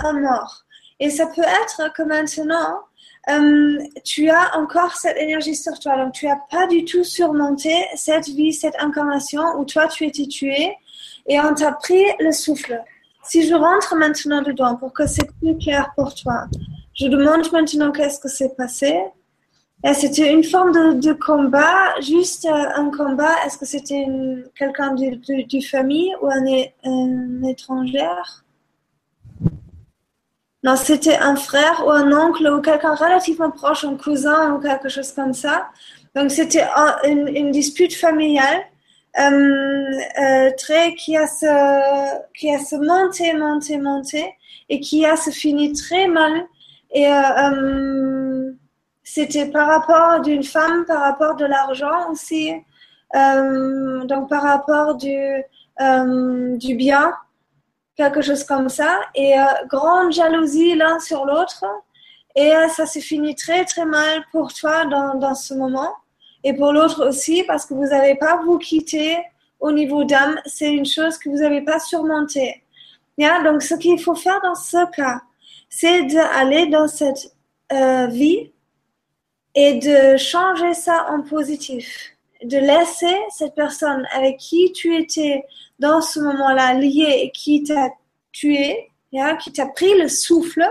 [0.00, 0.64] un mort.
[1.00, 2.80] Et ça peut être que maintenant,
[3.30, 5.96] euh, tu as encore cette énergie sur toi.
[5.96, 10.26] Donc, tu n'as pas du tout surmonté cette vie, cette incarnation où toi, tu étais
[10.26, 10.74] tué
[11.26, 12.82] et on t'a pris le souffle.
[13.22, 16.46] Si je rentre maintenant dedans pour que c'est plus clair pour toi,
[16.94, 18.98] je demande maintenant qu'est-ce que s'est passé.
[19.94, 23.32] C'était une forme de, combat, juste un combat.
[23.46, 24.06] Est-ce que c'était
[24.56, 26.44] quelqu'un du, du, famille ou un,
[26.84, 28.44] un étrangère
[30.64, 34.88] non, c'était un frère ou un oncle ou quelqu'un relativement proche, un cousin ou quelque
[34.88, 35.68] chose comme ça.
[36.16, 36.64] Donc c'était
[37.04, 38.62] une, dispute familiale
[39.18, 39.30] euh,
[40.20, 41.46] euh, très qui a se
[42.34, 44.34] qui a se monté, monté, monté
[44.68, 46.44] et qui a se fini très mal.
[46.92, 48.27] Et euh, euh
[49.10, 52.52] c'était par rapport d'une femme, par rapport de l'argent aussi,
[53.16, 55.18] euh, donc par rapport du
[55.80, 57.14] euh, du bien
[57.96, 61.64] quelque chose comme ça, et euh, grande jalousie l'un sur l'autre,
[62.36, 65.94] et ça se finit très très mal pour toi dans, dans ce moment,
[66.44, 69.16] et pour l'autre aussi, parce que vous n'avez pas vous quitté
[69.58, 72.62] au niveau d'âme, c'est une chose que vous n'avez pas surmontée.
[73.44, 75.22] Donc ce qu'il faut faire dans ce cas,
[75.70, 77.34] c'est d'aller dans cette
[78.10, 78.52] vie
[79.54, 85.44] et de changer ça en positif, de laisser cette personne avec qui tu étais
[85.78, 87.90] dans ce moment-là lié et qui t'a
[88.32, 88.90] tué,
[89.40, 90.64] qui t'a pris le souffle,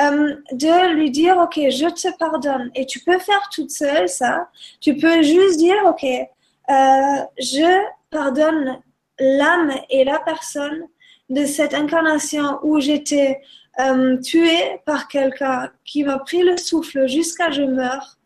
[0.00, 2.70] euh, de lui dire, OK, je te pardonne.
[2.74, 4.48] Et tu peux faire toute seule ça.
[4.80, 8.80] Tu peux juste dire, OK, euh, je pardonne
[9.18, 10.86] l'âme et la personne
[11.28, 13.40] de cette incarnation où j'étais
[13.80, 18.18] euh, tuée par quelqu'un qui m'a pris le souffle jusqu'à je meurs.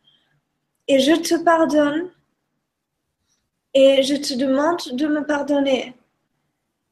[0.88, 2.10] Et je te pardonne
[3.74, 5.94] et je te demande de me pardonner.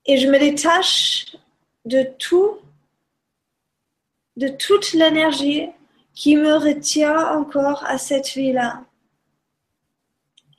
[0.06, 1.36] Et je me détache
[1.84, 2.58] de tout,
[4.36, 5.70] de toute l'énergie
[6.14, 8.84] qui me retient encore à cette vie-là.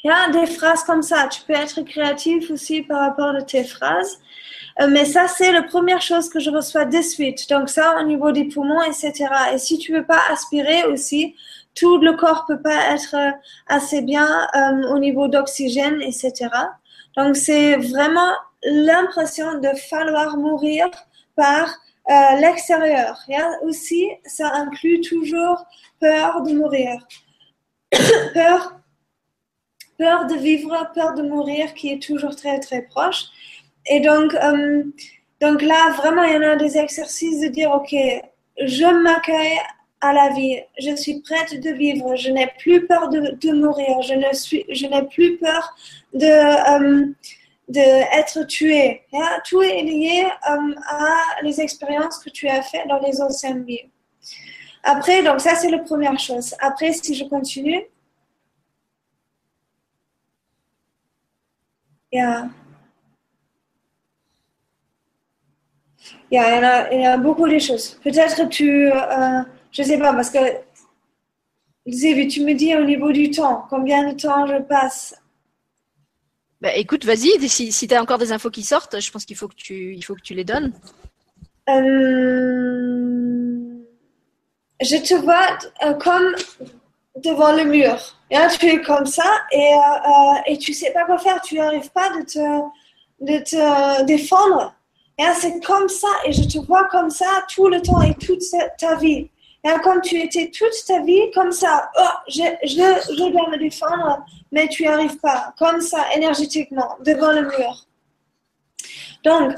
[0.04, 1.28] Il y a des phrases comme ça.
[1.28, 4.20] Tu peux être créatif aussi par rapport à tes phrases.
[4.82, 7.50] Euh, mais ça, c'est la première chose que je reçois de suite.
[7.50, 9.14] Donc ça, au niveau des poumons, etc.
[9.54, 11.36] Et si tu veux pas aspirer aussi,
[11.76, 13.32] tout le corps peut pas être euh,
[13.68, 16.50] assez bien euh, au niveau d'oxygène, etc.
[17.16, 18.34] Donc c'est vraiment
[18.64, 20.88] l'impression de falloir mourir
[21.36, 21.74] par
[22.40, 23.20] l'extérieur.
[23.64, 25.66] Aussi, ça inclut toujours
[26.00, 27.00] peur de mourir,
[28.34, 28.80] peur,
[29.98, 33.26] peur de vivre, peur de mourir, qui est toujours très très proche.
[33.88, 34.84] Et donc, euh,
[35.42, 37.96] donc là, vraiment, il y en a des exercices de dire, ok,
[38.64, 39.60] je m'accueille
[40.02, 44.86] à la vie, je suis prête de vivre, je n'ai plus peur de, mourir, je
[44.88, 45.76] n'ai plus peur
[46.14, 47.14] de euh,
[47.68, 49.02] d'être tué.
[49.14, 49.40] Hein?
[49.48, 53.90] Tout est lié euh, à les expériences que tu as faites dans les anciennes vies.
[54.84, 56.54] Après, donc ça c'est la première chose.
[56.60, 57.82] Après, si je continue,
[66.36, 67.98] il y a, il y a, il y a, beaucoup de choses.
[68.04, 70.40] Peut-être tu, euh, je sais pas, parce que
[71.86, 75.16] tu me dis au niveau du temps, combien de temps je passe?
[76.62, 79.38] Bah, écoute, vas-y, si, si tu as encore des infos qui sortent, je pense qu'il
[79.38, 80.74] faut, que tu, il faut que tu les donnes.
[81.70, 81.76] Euh,
[84.82, 86.36] je te vois euh, comme
[87.24, 87.98] devant le mur.
[88.60, 91.40] tu es comme ça et, euh, et tu sais pas quoi faire.
[91.42, 92.40] Tu n'arrives pas de te,
[93.22, 94.75] de te défendre.
[95.18, 98.44] C'est comme ça et je te vois comme ça tout le temps et toute
[98.78, 99.30] ta vie.
[99.64, 104.24] Et comme tu étais toute ta vie comme ça, oh, je, je, je me défendre,
[104.52, 107.88] mais tu n'y arrives pas, comme ça, énergétiquement, devant le mur.
[109.24, 109.54] Donc,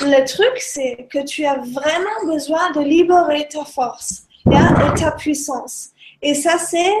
[0.00, 5.90] le truc, c'est que tu as vraiment besoin de libérer ta force et ta puissance.
[6.22, 6.94] Et ça, c'est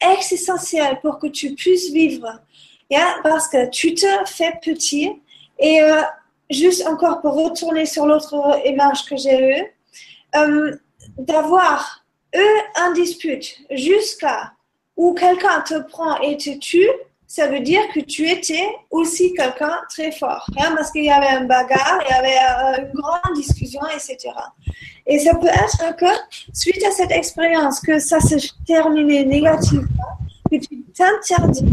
[0.00, 2.40] essentiel pour que tu puisses vivre.
[3.24, 5.10] Parce que tu te fais petit.
[5.58, 6.02] Et euh,
[6.50, 9.64] juste encore pour retourner sur l'autre image que j'ai eue,
[10.36, 10.76] euh,
[11.18, 12.04] d'avoir
[12.34, 14.52] eux un dispute jusqu'à
[14.96, 16.88] où quelqu'un te prend et te tue,
[17.26, 20.46] ça veut dire que tu étais aussi quelqu'un très fort.
[20.58, 24.32] Hein, parce qu'il y avait un bagarre, il y avait euh, une grande discussion, etc.
[25.06, 26.06] Et ça peut être que
[26.54, 30.18] suite à cette expérience, que ça se terminait négativement,
[30.50, 31.64] que tu t'interdis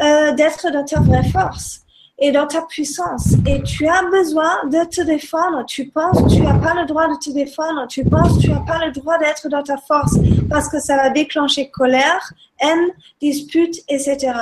[0.00, 1.81] euh, d'être dans ta vraie force
[2.22, 3.34] et dans ta puissance.
[3.46, 5.66] Et tu as besoin de te défendre.
[5.66, 7.86] Tu penses tu n'as pas le droit de te défendre.
[7.88, 10.16] Tu penses tu n'as pas le droit d'être dans ta force
[10.48, 14.32] parce que ça va déclencher colère, haine, dispute, etc.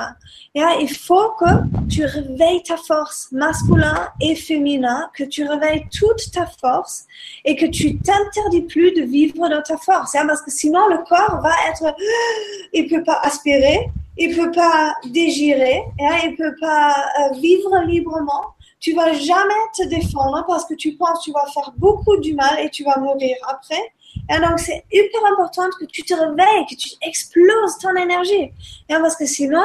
[0.55, 6.31] Et il faut que tu réveilles ta force masculin et féminin, que tu réveilles toute
[6.33, 7.07] ta force
[7.47, 10.13] et que tu t'interdis plus de vivre dans ta force.
[10.13, 11.97] Parce que sinon, le corps va être,
[12.75, 18.55] il peut pas aspirer, il peut pas dégirer, hein, il peut pas euh, vivre librement.
[18.79, 22.35] Tu vas jamais te défendre parce que tu penses que tu vas faire beaucoup du
[22.35, 23.83] mal et tu vas mourir après.
[24.31, 28.53] Et donc, c'est hyper important que tu te réveilles, que tu exploses ton énergie.
[28.91, 29.65] Et parce que sinon,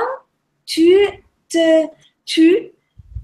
[0.66, 0.96] tu
[1.50, 1.88] te
[2.26, 2.72] tues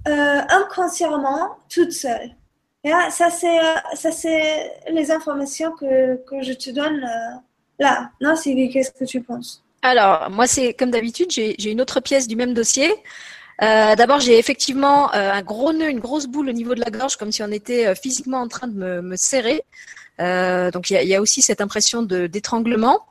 [0.08, 2.36] euh, inconsciemment toute seule.
[2.84, 3.60] Et ça, c'est,
[3.94, 7.40] ça, c'est les informations que, que je te donne euh,
[7.80, 8.12] là.
[8.20, 9.64] Non, Sylvie, qu'est-ce que tu penses?
[9.82, 12.94] Alors, moi, c'est comme d'habitude, j'ai, une autre pièce du même dossier.
[13.62, 16.90] Euh, d'abord, j'ai effectivement euh, un gros nœud, une grosse boule au niveau de la
[16.92, 19.64] gorge, comme si on était euh, physiquement en train de me, serrer.
[20.20, 23.06] donc, il y a, y a, aussi cette impression d'étranglement.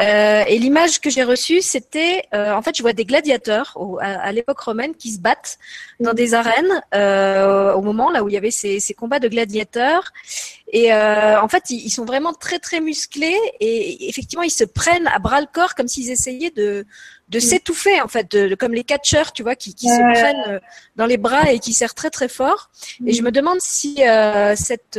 [0.00, 4.32] Euh, et l'image que j'ai reçue, c'était, euh, en fait, je vois des gladiateurs à,
[4.32, 5.58] l'époque romaine qui se battent
[6.00, 9.28] dans des arènes euh, au moment là où il y avait ces, ces combats de
[9.28, 10.12] gladiateurs.
[10.72, 15.18] Et en fait, ils, sont vraiment très très musclés et effectivement, ils se prennent à
[15.18, 16.86] bras le corps comme s'ils essayaient de
[17.30, 17.40] de mm.
[17.40, 20.60] s'étouffer en fait, de, comme les catcheurs, tu vois, qui, qui se prennent
[20.96, 22.70] dans les bras et qui serrent très très fort.
[23.06, 23.24] Et je mm.
[23.24, 24.00] me demande si
[24.56, 24.98] cette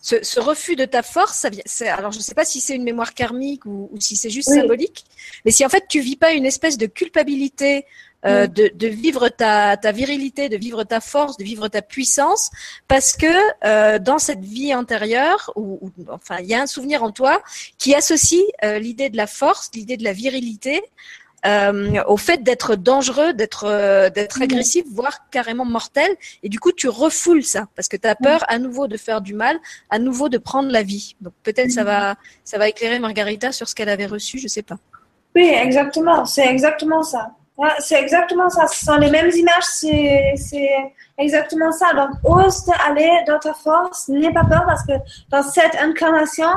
[0.00, 1.62] ce, refus de ta force, ça vient,
[1.96, 5.04] alors je ne sais pas si c'est une mémoire karmique ou, si c'est juste symbolique,
[5.44, 7.84] mais si en fait tu vis pas une espèce de culpabilité
[8.26, 12.50] euh, de, de, vivre ta, ta, virilité, de vivre ta force, de vivre ta puissance,
[12.86, 13.26] parce que
[13.64, 17.42] euh, dans cette vie antérieure, ou, enfin il y a un souvenir en toi
[17.78, 20.82] qui associe euh, l'idée de la force, l'idée de la virilité
[21.46, 26.10] euh, au fait d'être dangereux, d'être euh, d'être agressif, voire carrément mortel.
[26.42, 29.20] Et du coup, tu refoules ça parce que tu as peur à nouveau de faire
[29.20, 31.16] du mal, à nouveau de prendre la vie.
[31.20, 34.62] Donc peut-être ça va ça va éclairer Margarita sur ce qu'elle avait reçu, je sais
[34.62, 34.76] pas.
[35.34, 36.24] Oui, exactement.
[36.26, 37.30] C'est exactement ça.
[37.78, 38.66] c'est exactement ça.
[38.66, 39.64] Ce sont les mêmes images.
[39.70, 41.92] C'est exactement ça.
[41.94, 44.08] Donc, ose aller dans ta force.
[44.08, 44.92] N'aie pas peur parce que
[45.30, 46.48] dans cette incarnation,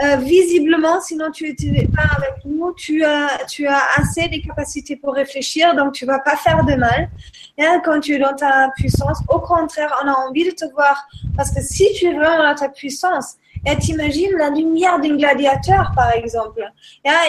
[0.00, 4.96] euh, visiblement, sinon tu n'es pas avec nous, tu as, tu as assez de capacités
[4.96, 7.10] pour réfléchir, donc tu vas pas faire de mal.
[7.58, 11.06] Et quand tu es dans ta puissance, au contraire, on a envie de te voir.
[11.36, 16.10] Parce que si tu es dans ta puissance, et t'imagines la lumière d'un gladiateur, par
[16.12, 16.62] exemple.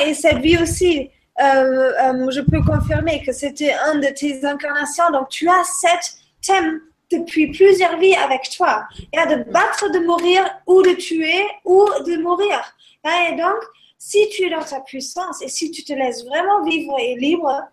[0.06, 1.10] Et cette vie aussi,
[1.42, 5.10] euh, euh, je peux confirmer que c'était un de tes incarnations.
[5.12, 6.82] Donc, tu as cette thème
[7.18, 8.86] depuis plusieurs vies avec toi.
[9.12, 12.62] Et de battre, de mourir ou de tuer ou de mourir.
[13.06, 13.58] Et donc,
[13.98, 17.64] si tu es dans ta puissance et si tu te laisses vraiment vivre et libre,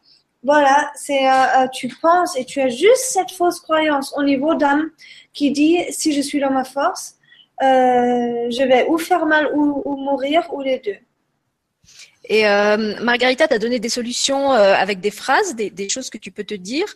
[0.42, 4.54] voilà, c'est euh, euh, tu penses et tu as juste cette fausse croyance au niveau
[4.54, 4.90] d'âme
[5.32, 7.16] qui dit si je suis dans ma force,
[7.62, 10.96] euh, je vais ou faire mal ou mourir ou les deux.
[12.30, 16.30] Et euh, Margarita t'a donné des solutions euh, avec des phrases, des, choses que tu
[16.30, 16.86] peux te dire.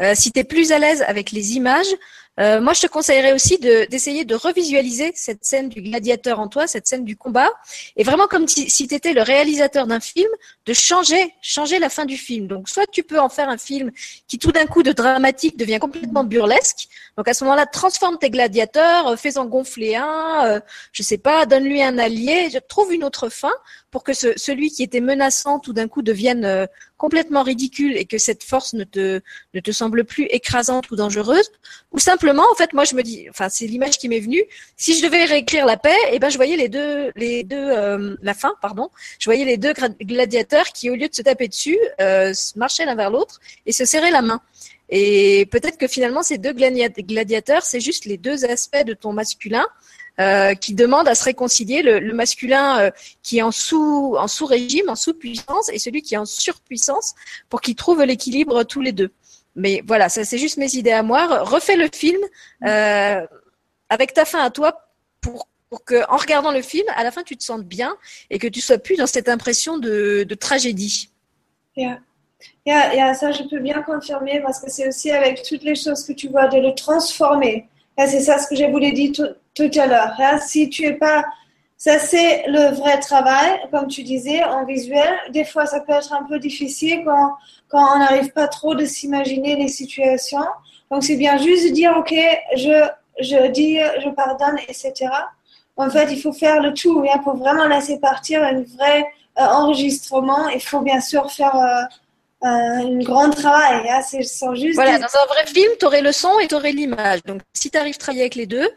[0.00, 1.94] Euh, si tu es plus à l'aise avec les images,
[2.38, 6.66] euh, moi, je te conseillerais aussi d'essayer de, revisualiser cette scène du gladiateur en toi,
[6.66, 7.50] cette scène du combat,
[7.96, 10.28] et vraiment comme si, tu étais le réalisateur d'un film,
[10.66, 12.46] de changer, changer la fin du film.
[12.46, 13.90] Donc, soit tu peux en faire un film
[14.28, 16.88] qui tout d'un coup de dramatique devient complètement burlesque.
[17.16, 20.60] Donc, à ce moment-là, transforme tes gladiateurs, euh, fais-en gonfler un, euh,
[20.92, 23.52] je sais pas, donne-lui un allié, trouve une autre fin
[23.90, 26.66] pour que ce, celui qui était menaçant tout d'un coup devienne euh,
[26.98, 29.20] complètement ridicule et que cette force ne te
[29.54, 31.50] ne te semble plus écrasante ou dangereuse,
[31.92, 34.44] ou simplement, en fait, moi je me dis, enfin c'est l'image qui m'est venue.
[34.76, 38.16] Si je devais réécrire la paix, eh ben je voyais les deux les deux euh,
[38.20, 41.78] la fin, pardon, je voyais les deux gladiateurs qui au lieu de se taper dessus,
[42.00, 44.42] euh, marchaient l'un vers l'autre et se serraient la main.
[44.90, 49.66] Et peut-être que finalement ces deux gladiateurs, c'est juste les deux aspects de ton masculin
[50.20, 52.90] euh, qui demande à se réconcilier le, masculin euh,
[53.22, 56.24] qui est en sous en sous régime, en sous puissance, et celui qui est en
[56.24, 57.14] surpuissance,
[57.48, 59.12] pour qu'ils trouvent l'équilibre tous les deux.
[59.54, 61.44] Mais voilà, ça c'est juste mes idées à moi.
[61.44, 62.20] Refais le film
[62.64, 63.24] euh,
[63.88, 67.22] avec ta fin à toi pour pour que en regardant le film, à la fin
[67.22, 67.96] tu te sentes bien
[68.30, 71.10] et que tu sois plus dans cette impression de, de tragédie.
[71.76, 72.00] Yeah.
[72.66, 76.12] Yeah, ça je peux bien confirmer parce que c'est aussi avec toutes les choses que
[76.12, 77.68] tu vois de le transformer.
[77.96, 79.26] C'est ça ce que j'ai voulu dire tout,
[79.58, 80.14] tout à l'heure.
[80.18, 80.38] Hein.
[80.38, 81.24] Si tu es pas,
[81.76, 85.12] ça c'est le vrai travail, comme tu disais, en visuel.
[85.30, 87.32] Des fois, ça peut être un peu difficile quand,
[87.68, 90.46] quand on n'arrive pas trop de s'imaginer les situations.
[90.90, 92.14] Donc, c'est bien juste de dire, OK,
[92.56, 92.88] je,
[93.20, 95.10] je dis, je pardonne, etc.
[95.78, 99.06] En fait, il faut faire le tout hein, pour vraiment laisser partir un vrai
[99.38, 100.48] euh, enregistrement.
[100.48, 101.82] Il faut bien sûr faire euh,
[102.42, 103.88] un grand travail.
[103.88, 104.00] Hein.
[104.02, 104.74] C'est juste.
[104.74, 107.22] Voilà, dans un vrai film, tu aurais le son et tu aurais l'image.
[107.22, 108.68] Donc, si tu arrives à travailler avec les deux,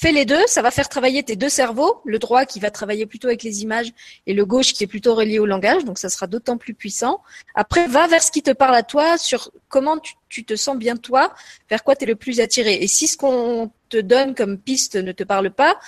[0.00, 0.42] fais les deux.
[0.46, 2.00] Ça va faire travailler tes deux cerveaux.
[2.04, 3.92] Le droit qui va travailler plutôt avec les images
[4.26, 5.84] et le gauche qui est plutôt relié au langage.
[5.84, 7.20] Donc, ça sera d'autant plus puissant.
[7.54, 10.96] Après, va vers ce qui te parle à toi sur comment tu, te sens bien
[10.96, 11.34] toi,
[11.68, 12.74] vers quoi tu es le plus attiré.
[12.74, 15.78] Et si ce qu'on te donne comme piste ne te parle pas,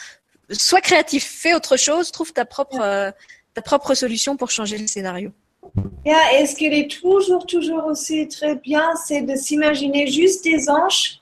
[0.51, 3.11] sois créatif, fais autre chose, trouve ta propre, euh,
[3.55, 5.33] ta propre solution pour changer le scénario.
[6.05, 11.22] Et ce qui est toujours, toujours aussi très bien, c'est de s'imaginer juste des anges?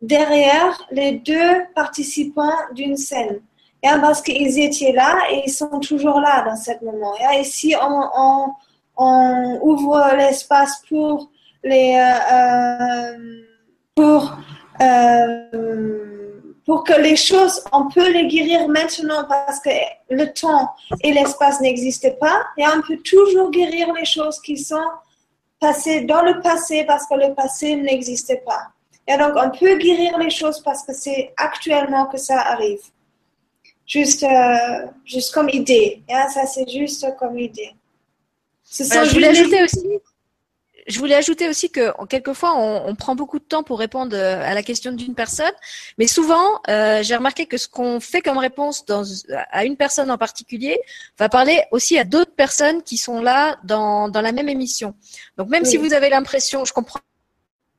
[0.00, 3.40] Derrière les deux participants d'une scène.
[3.82, 7.14] parce qu'ils étaient là et ils sont toujours là dans ce moment.
[7.34, 8.52] Et si on,
[8.96, 11.30] on, ouvre l'espace pour
[11.64, 13.42] les euh,
[13.94, 14.32] pour
[16.70, 19.70] pour que les choses, on peut les guérir maintenant parce que
[20.08, 20.70] le temps
[21.02, 24.88] et l'espace n'existent pas, et on peut toujours guérir les choses qui sont
[25.58, 28.68] passées dans le passé parce que le passé n'existait pas.
[29.10, 32.82] Et donc, on peut guérir les choses parce que c'est actuellement que ça arrive.
[33.86, 36.02] Juste, euh, juste comme idée.
[36.08, 37.72] ça, c'est juste comme idée.
[38.70, 40.00] je voulais ajouter aussi
[40.86, 44.54] je voulais ajouter aussi que quelquefois on, prend beaucoup de temps pour répondre euh, à
[44.54, 45.52] la question d'une personne,
[45.98, 49.04] mais souvent euh, j'ai remarqué que ce qu'on fait comme réponse dans,
[49.50, 50.78] à une personne en particulier
[51.18, 54.94] va parler aussi à d'autres personnes qui sont là dans, dans la même émission.
[55.36, 57.00] Donc même si vous avez l'impression, je comprends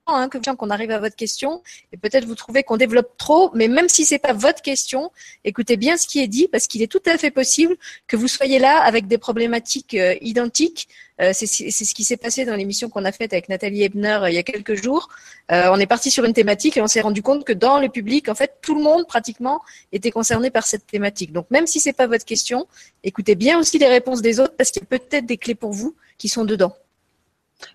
[0.07, 3.67] hein, que qu'on arrive à votre question et peut-être vous trouvez qu'on développe trop, mais
[3.67, 5.11] même si c'est pas votre question,
[5.43, 7.75] écoutez bien ce qui est dit parce qu'il est tout à fait possible
[8.07, 10.89] que vous soyez là avec des problématiques euh, identiques.
[11.21, 14.29] Euh, c'est ce qui s'est passé dans l'émission qu'on a faite avec Nathalie Ebner euh,
[14.29, 15.09] il y a quelques jours.
[15.49, 18.29] on est parti sur une thématique et on s'est rendu compte que dans le public,
[18.29, 21.31] en fait, tout le monde pratiquement était concerné par cette thématique.
[21.31, 22.67] Donc même si c'est pas votre question,
[23.03, 25.71] écoutez bien aussi les réponses des autres parce qu'il y a peut-être des clés pour
[25.71, 26.73] vous qui sont dedans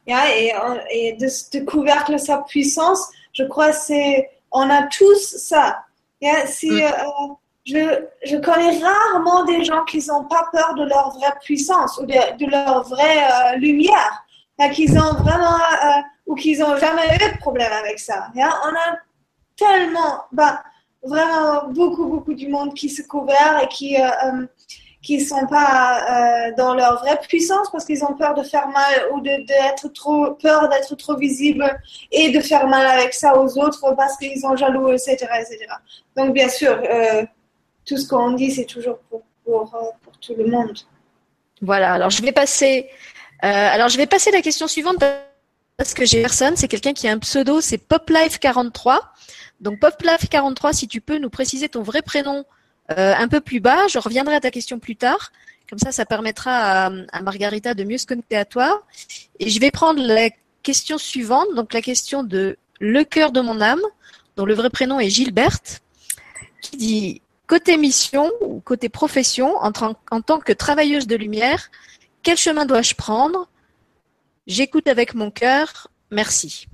[0.07, 0.53] et,
[0.91, 5.84] et de, de couvercle sa puissance, je crois c'est on a tous ça.
[6.47, 6.80] si, mm.
[6.80, 6.91] euh,
[7.64, 12.07] je, je, connais rarement des gens qui n'ont pas peur de leur vraie puissance ou
[12.07, 14.24] de, de leur vraie euh, lumière,
[14.72, 18.28] qu'ils ont vraiment euh, ou qu'ils n'ont jamais eu de problème avec ça.
[18.34, 18.97] On a
[19.57, 20.62] tellement, bah,
[21.03, 23.97] vraiment beaucoup, beaucoup du monde qui se couvert et qui
[25.07, 28.95] qui sont pas euh, dans leur vraie puissance parce qu'ils ont peur de faire mal
[29.13, 31.65] ou d'être trop peur d'être trop visible
[32.11, 35.59] et de faire mal avec ça aux autres parce qu'ils sont jaloux, etc., etc.
[36.17, 37.25] Donc bien sûr, euh,
[37.85, 40.77] tout ce qu'on dit c'est toujours pour, pour, euh, pour, tout le monde.
[41.63, 41.93] Voilà.
[41.93, 42.91] Alors je vais passer.
[43.43, 44.97] alors je vais passer la question suivante
[45.77, 46.57] parce que j'ai personne.
[46.57, 48.99] C'est quelqu'un qui a un pseudo, c'est PopLife43.
[49.61, 52.45] Donc PopLife43, si tu peux nous préciser ton vrai prénom
[52.91, 55.32] euh, un peu plus bas, je reviendrai à ta question plus tard.
[55.68, 58.84] Comme ça, ça permettra à, Margarita de mieux se connecter à toi.
[59.41, 60.30] Et je vais prendre la
[60.62, 63.80] question suivante, donc la question de Le cœur de mon âme,
[64.37, 65.80] dont le vrai prénom est Gilberte,
[66.61, 69.72] qui dit Côté mission ou côté profession, en,
[70.11, 71.70] en tant que travailleuse de lumière,
[72.22, 73.49] quel chemin dois-je prendre?
[74.47, 75.89] J'écoute avec mon cœur.
[76.11, 76.66] Merci.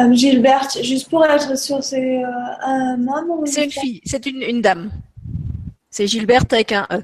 [0.00, 2.26] Euh, Gilberte, juste pour être sûr, c'est euh,
[2.62, 4.90] un homme ou C'est une fille, c'est une, dame.
[5.90, 7.02] C'est Gilberte avec un E.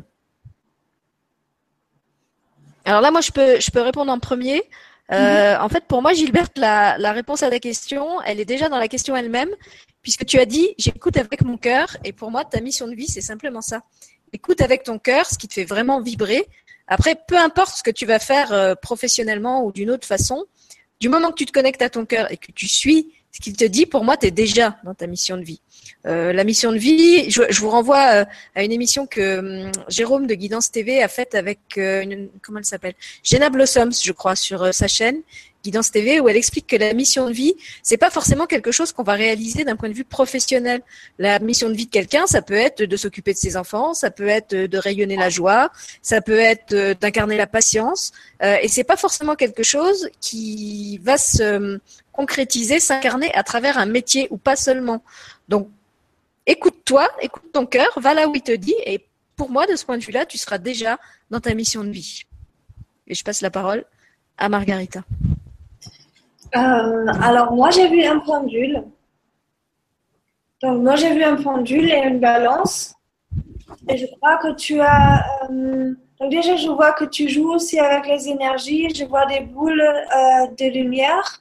[2.84, 4.62] Alors là, moi, je peux, je peux répondre en premier.
[5.10, 5.62] Euh, mhm.
[5.62, 8.78] En fait, pour moi, Gilberte, la, la, réponse à la question, elle est déjà dans
[8.78, 9.50] la question elle-même,
[10.02, 13.08] puisque tu as dit j'écoute avec mon cœur, et pour moi, ta mission de vie,
[13.08, 13.82] c'est simplement ça.
[14.32, 16.46] Écoute avec ton cœur, ce qui te fait vraiment vibrer.
[16.86, 20.44] Après, peu importe ce que tu vas faire professionnellement ou d'une autre façon,
[21.04, 23.54] du moment que tu te connectes à ton cœur et que tu suis ce qu'il
[23.54, 25.60] te dit, pour moi, tu es déjà dans ta mission de vie.
[26.06, 28.24] Euh, la mission de vie, je, vous renvoie euh,
[28.54, 32.60] à une émission que hum, Jérôme de Guidance TV a faite avec, euh, une, comment
[32.60, 32.94] elle s'appelle?
[33.22, 35.20] Jenna Blossoms, je crois, sur sa chaîne.
[35.64, 38.92] Guidance TV où elle explique que la mission de vie, c'est pas forcément quelque chose
[38.92, 40.82] qu'on va réaliser d'un point de vue professionnel.
[41.18, 44.10] La mission de vie de quelqu'un, ça peut être de s'occuper de ses enfants, ça
[44.10, 45.70] peut être de rayonner la joie,
[46.02, 48.12] ça peut être d'incarner la patience,
[48.42, 51.80] euh, et c'est pas forcément quelque chose qui va se
[52.12, 55.02] concrétiser, s'incarner à travers un métier ou pas seulement.
[55.48, 55.68] Donc,
[56.46, 59.04] écoute-toi, écoute ton cœur, va là où il te dit, et
[59.36, 60.98] pour moi, de ce point de vue-là, tu seras déjà
[61.30, 62.22] dans ta mission de vie.
[63.06, 63.84] Et je passe la parole
[64.38, 65.02] à Margarita.
[66.56, 68.84] Euh, alors, moi, j'ai vu un pendule.
[70.62, 72.94] Donc, moi, j'ai vu un pendule et une balance.
[73.88, 75.24] Et je crois que tu as.
[75.50, 78.88] Euh, donc, déjà, je vois que tu joues aussi avec les énergies.
[78.94, 81.40] Je vois des boules euh, de lumière.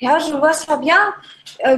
[0.00, 1.12] je vois ça bien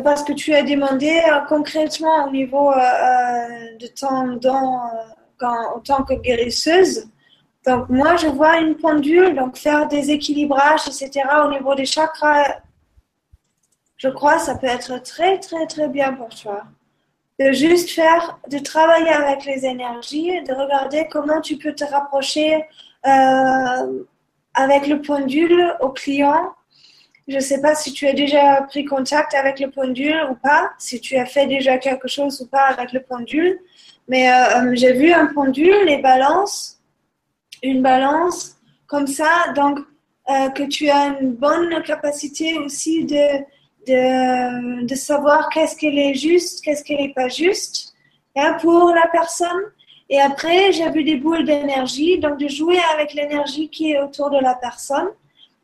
[0.05, 4.79] parce que tu as demandé concrètement au niveau de ton don
[5.41, 7.09] en tant que guérisseuse.
[7.67, 11.23] Donc, moi, je vois une pendule, donc faire des équilibrages, etc.
[11.45, 12.61] au niveau des chakras.
[13.99, 16.63] Je crois que ça peut être très, très, très bien pour toi.
[17.39, 22.65] De juste faire, de travailler avec les énergies, de regarder comment tu peux te rapprocher
[23.07, 24.05] euh,
[24.55, 26.55] avec le pendule au client.
[27.29, 30.71] Je ne sais pas si tu as déjà pris contact avec le pendule ou pas,
[30.79, 33.59] si tu as fait déjà quelque chose ou pas avec le pendule.
[34.09, 36.80] Mais euh, j'ai vu un pendule, les balances
[37.63, 38.57] une balance
[38.87, 39.79] comme ça, donc
[40.31, 43.45] euh, que tu as une bonne capacité aussi de
[43.87, 47.95] de, de savoir qu'est-ce qu'elle est juste, qu'est-ce qu'elle n'est pas juste
[48.37, 49.63] hein, pour la personne.
[50.09, 54.31] Et après, j'ai vu des boules d'énergie, donc de jouer avec l'énergie qui est autour
[54.31, 55.09] de la personne,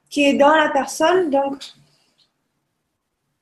[0.09, 1.31] qui est dans la personne.
[1.31, 1.57] Donc,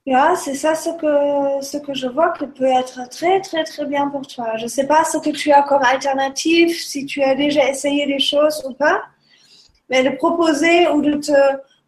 [0.06, 3.86] yeah, c'est ça ce que, ce que je vois qui peut être très, très, très
[3.86, 4.56] bien pour toi.
[4.56, 8.06] Je ne sais pas ce que tu as comme alternative, si tu as déjà essayé
[8.06, 9.02] des choses ou pas,
[9.88, 11.32] mais de proposer ou de te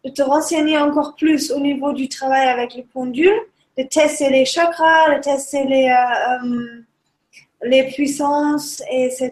[0.07, 3.41] de te renseigner encore plus au niveau du travail avec les pendules,
[3.77, 6.83] de tester les chakras, de tester les, euh, euh,
[7.63, 9.31] les puissances, etc.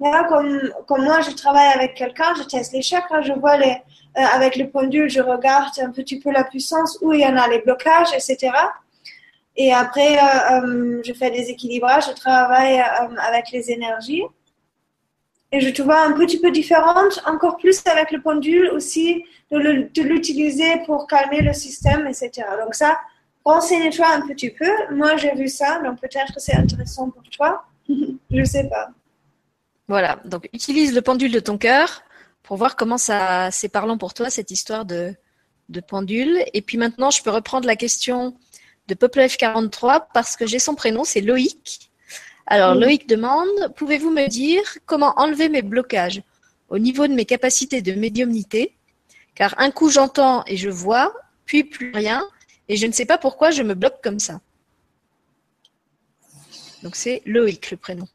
[0.00, 3.76] Là, comme, comme moi, je travaille avec quelqu'un, je teste les chakras, je vois les,
[4.14, 7.48] avec les pendules, je regarde un petit peu la puissance, où il y en a
[7.48, 8.50] les blocages, etc.
[9.56, 10.18] Et après,
[11.04, 12.82] je fais des équilibrages, je travaille
[13.18, 14.22] avec les énergies.
[15.54, 20.02] Et je te vois un petit peu différente, encore plus avec le pendule aussi, de
[20.02, 22.30] l'utiliser pour calmer le système, etc.
[22.64, 22.98] Donc ça,
[23.44, 24.70] renseigne-toi un petit peu.
[24.90, 27.64] Moi, j'ai vu ça, donc peut-être que c'est intéressant pour toi.
[27.88, 28.90] je ne sais pas.
[29.88, 32.02] Voilà, donc utilise le pendule de ton cœur
[32.52, 35.14] pour voir comment ça c'est parlant pour toi cette histoire de,
[35.70, 36.44] de pendule.
[36.52, 38.36] Et puis maintenant, je peux reprendre la question
[38.88, 41.90] de Poplev 43 parce que j'ai son prénom, c'est Loïc.
[42.46, 46.22] Alors Loïc demande, pouvez-vous me dire comment enlever mes blocages
[46.68, 48.76] au niveau de mes capacités de médiumnité?
[49.34, 51.14] Car un coup j'entends et je vois,
[51.46, 52.22] puis plus rien,
[52.68, 54.42] et je ne sais pas pourquoi je me bloque comme ça.
[56.82, 58.08] Donc c'est Loïc le prénom.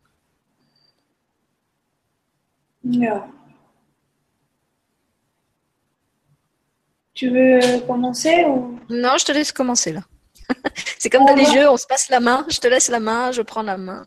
[7.17, 8.79] Tu veux commencer ou?
[8.89, 10.01] Non, je te laisse commencer là.
[10.99, 13.31] c'est comme dans les jeux, on se passe la main, je te laisse la main,
[13.31, 14.05] je prends la main.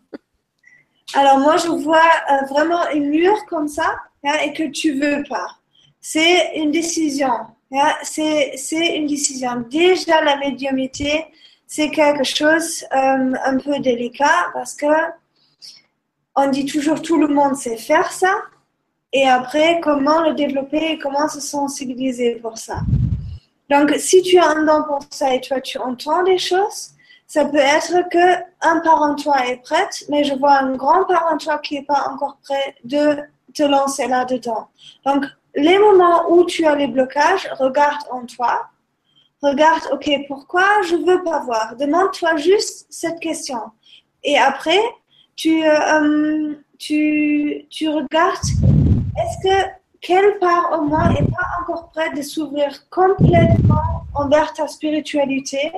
[1.14, 1.98] Alors moi, je vois
[2.30, 5.48] euh, vraiment une mur comme ça hein, et que tu veux pas
[6.00, 7.32] c'est une décision.
[8.02, 9.64] C'est une décision.
[9.70, 11.26] Déjà, la médiumité,
[11.66, 14.86] c'est quelque chose euh, un peu délicat parce que
[16.34, 18.34] on dit toujours tout le monde sait faire ça.
[19.12, 22.80] Et après, comment le développer et comment se sensibiliser pour ça?
[23.68, 26.90] Donc, si tu as un don pour ça et toi, tu entends des choses,
[27.26, 31.36] ça peut être que un parent toi est prête, mais je vois un grand parent
[31.38, 33.18] toi qui n'est pas encore prêt de
[33.54, 34.68] te lancer là-dedans.
[35.04, 38.68] Donc, les moments où tu as les blocages, regarde en toi.
[39.42, 41.76] Regarde, ok, pourquoi je veux pas voir?
[41.76, 43.60] Demande-toi juste cette question.
[44.22, 44.80] Et après,
[45.34, 48.38] tu, euh, tu, tu regardes,
[49.18, 54.66] est-ce que quelle part au moins n'est pas encore prête de s'ouvrir complètement envers ta
[54.66, 55.72] spiritualité,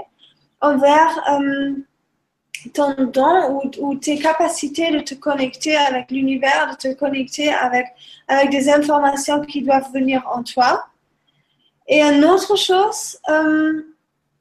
[0.60, 1.72] envers euh,
[2.72, 7.86] ton don ou, tes capacités de te connecter avec l'univers, de te connecter avec,
[8.28, 10.86] avec des informations qui doivent venir en toi?
[11.88, 13.82] Et une autre chose, euh,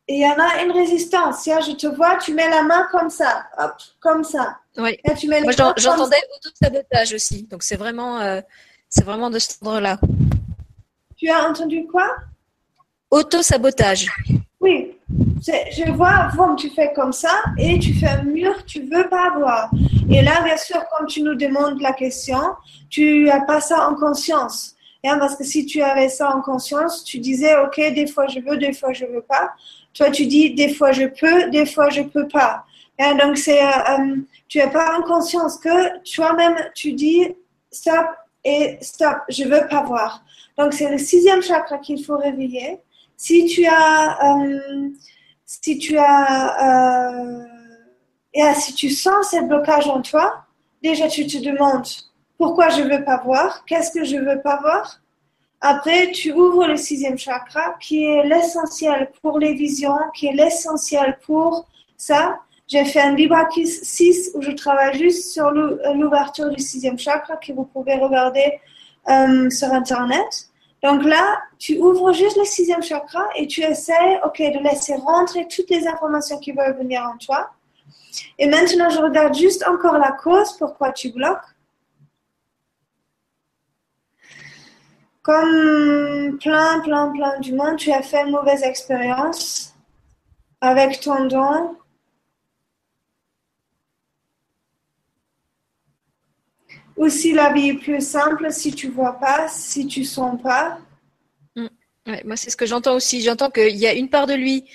[0.08, 1.46] il y en a une résistance.
[1.46, 4.58] je te vois, tu mets la main comme ça, hop, comme ça.
[4.78, 4.98] Oui.
[5.06, 7.44] Moi, j'entendais auto-sabotage aussi.
[7.44, 8.42] Donc, c'est vraiment, euh,
[8.92, 9.98] c'est vraiment de ce ordre-là.
[11.18, 12.14] Tu as entendu quoi?
[13.10, 14.08] Auto-sabotage.
[14.60, 14.92] Oui,
[15.48, 19.32] je vois, bon, tu fais comme ça et tu fais un mur, tu veux pas
[19.36, 19.72] voir.
[20.10, 22.40] Et là, bien sûr, comme tu nous demandes la question,
[22.90, 24.76] tu as pas ça en conscience.
[25.04, 28.40] Hein, parce que si tu avais ça en conscience, tu disais, OK, des fois je
[28.40, 29.52] veux, des fois je veux pas.
[29.94, 32.66] Toi, tu dis, des fois je peux, des fois je peux pas.
[33.00, 34.16] Hein, donc, c'est, euh, euh,
[34.48, 37.28] tu n'as pas en conscience que toi-même, tu dis,
[37.72, 38.06] stop
[38.44, 40.24] et stop, je veux pas voir.
[40.58, 42.80] Donc, c'est le sixième chakra qu'il faut réveiller.
[43.18, 44.90] Si tu as, euh,
[45.46, 47.44] si tu as, euh,
[48.34, 50.46] et si tu sens ce blocage en toi,
[50.82, 51.88] déjà tu te demandes
[52.38, 55.00] pourquoi je veux pas voir, qu'est-ce que je veux pas voir?
[55.62, 61.20] Après, tu ouvres le sixième chakra qui est l'essentiel pour les visions, qui est l'essentiel
[61.24, 61.68] pour
[61.98, 62.40] ça.
[62.72, 67.52] J'ai fait un Libra 6 où je travaille juste sur l'ouverture du sixième chakra que
[67.52, 68.62] vous pouvez regarder
[69.10, 70.48] euh, sur Internet.
[70.82, 75.50] Donc là, tu ouvres juste le sixième chakra et tu essaies, ok, de laisser rentrer
[75.50, 77.50] toutes les informations qui veulent venir en toi.
[78.40, 81.40] Et maintenant, je regarde juste encore la cause, pourquoi tu bloques.
[85.24, 89.76] Comme plein, plein, plein du monde, tu as fait une mauvaise expérience
[90.62, 91.76] avec ton don,
[97.02, 100.78] Aussi, la vie est plus simple si tu vois pas, si tu sens pas.
[101.56, 101.66] Mm.
[102.26, 103.24] moi, c'est ce que j'entends aussi.
[103.24, 104.66] J'entends qu'il y a une part de lui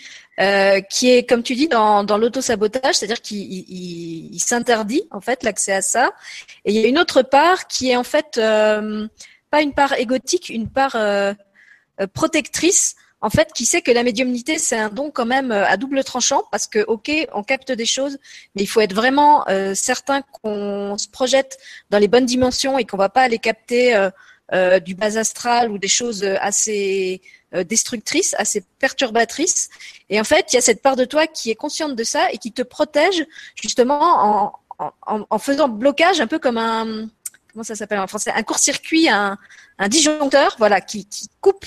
[0.40, 5.74] euh, qui est, comme tu dis, dans, dans l'auto-sabotage, c'est-à-dire qu'il s'interdit en fait l'accès
[5.74, 6.10] à ça.
[6.64, 9.06] Et il y a une autre part qui est en fait euh,
[9.52, 11.32] pas une part égotique, une part euh,
[12.12, 12.96] protectrice
[13.26, 16.44] en fait, qui sait que la médiumnité, c'est un don quand même à double tranchant,
[16.52, 18.18] parce que, ok, on capte des choses,
[18.54, 21.58] mais il faut être vraiment certain qu'on se projette
[21.90, 24.10] dans les bonnes dimensions et qu'on va pas aller capter
[24.84, 27.20] du bas astral ou des choses assez
[27.52, 29.70] destructrices, assez perturbatrices.
[30.08, 32.30] Et en fait, il y a cette part de toi qui est consciente de ça
[32.30, 33.26] et qui te protège
[33.60, 37.08] justement en, faisant blocage, un peu comme un
[37.52, 39.36] comment ça s'appelle en français, un court-circuit, un,
[39.88, 41.08] disjoncteur, voilà, qui
[41.40, 41.66] coupe,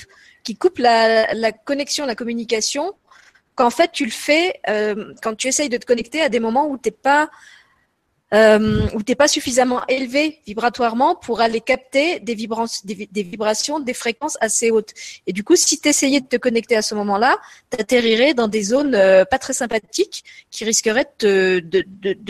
[0.56, 2.94] coupe la, connexion, la communication.
[3.56, 6.68] Qu'en fait, tu le fais euh, quand tu essayes de te connecter à des moments
[6.68, 7.30] où t'es pas
[8.32, 14.70] euh, où t'es pas suffisamment élevé vibratoirement pour aller capter des, vibrations, des, fréquences assez
[14.70, 14.92] hautes.
[15.26, 17.38] Et du coup, si tu essayais de te connecter à ce moment-là,
[17.70, 21.60] tu atterrirais dans des zones euh, pas très sympathiques qui risqueraient de,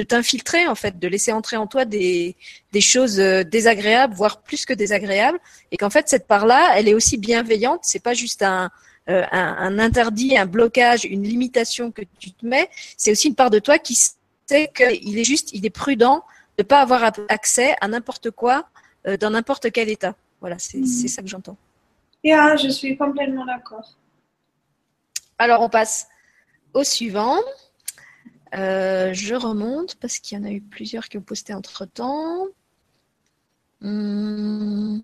[0.05, 2.37] t'infiltrer, en fait, de laisser entrer en toi des,
[2.81, 5.39] choses euh, désagréables, voire plus que désagréables.
[5.71, 7.81] Et qu'en fait, cette part-là, elle est aussi bienveillante.
[7.83, 8.71] C'est pas juste un,
[9.11, 12.69] euh, un, interdit, un blocage, une limitation que tu te mets.
[12.97, 13.99] C'est aussi une part de toi qui
[14.51, 16.25] c'est qu'il est juste, il est prudent
[16.59, 18.69] de ne pas avoir accès à n'importe quoi
[19.07, 20.17] euh, dans n'importe quel état.
[20.41, 20.87] Voilà, c'est mhm.
[20.87, 21.57] ça que j'entends.
[22.25, 23.97] Yeah, je suis complètement d'accord.
[25.39, 26.09] Alors, on passe
[26.75, 27.39] au suivant.
[28.55, 32.49] Euh, je remonte parce qu'il y en a eu plusieurs qui ont posté entre temps.
[33.81, 34.99] Hmm.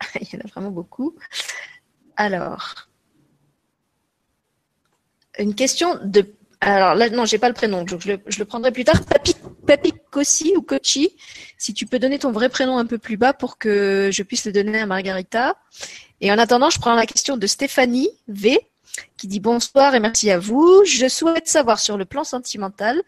[0.20, 1.16] Il y en a vraiment beaucoup.
[2.16, 2.88] Alors,
[5.38, 8.84] une question de alors là, non, j'ai pas le prénom, donc je le, prendrai plus
[8.84, 9.04] tard.
[9.04, 9.34] Papi,
[9.66, 11.14] Papi Kossi ou Kochi,
[11.58, 14.46] si tu peux donner ton vrai prénom un peu plus bas pour que je puisse
[14.46, 15.56] le donner à Margarita.
[16.20, 18.58] Et en attendant, je prends la question de Stéphanie V
[19.18, 20.82] qui dit bonsoir et merci à vous.
[20.86, 23.02] Je souhaite savoir sur le plan sentimental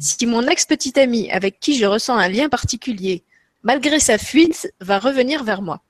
[0.00, 3.22] si mon ex-petite amie avec qui je ressens un lien particulier,
[3.62, 5.82] malgré sa fuite, va revenir vers moi.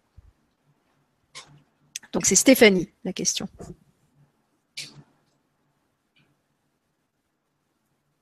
[2.13, 3.49] Donc c'est Stéphanie la question.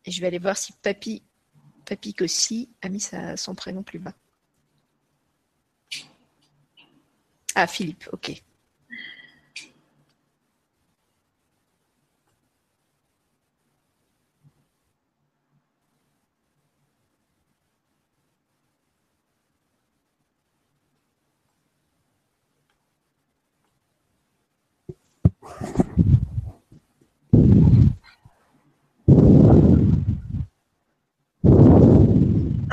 [0.06, 1.22] Je vais aller voir si Papy,
[1.84, 3.04] Papy Kossi a mis
[3.36, 4.14] son prénom plus bas.
[7.54, 8.42] Ah, Philippe, ok.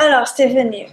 [0.05, 0.87] Alors, Stéphanie,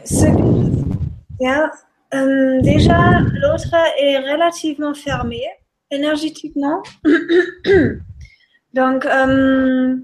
[2.14, 5.42] euh, déjà, l'autre est relativement fermé
[5.90, 6.80] énergétiquement.
[8.72, 9.96] Donc, euh,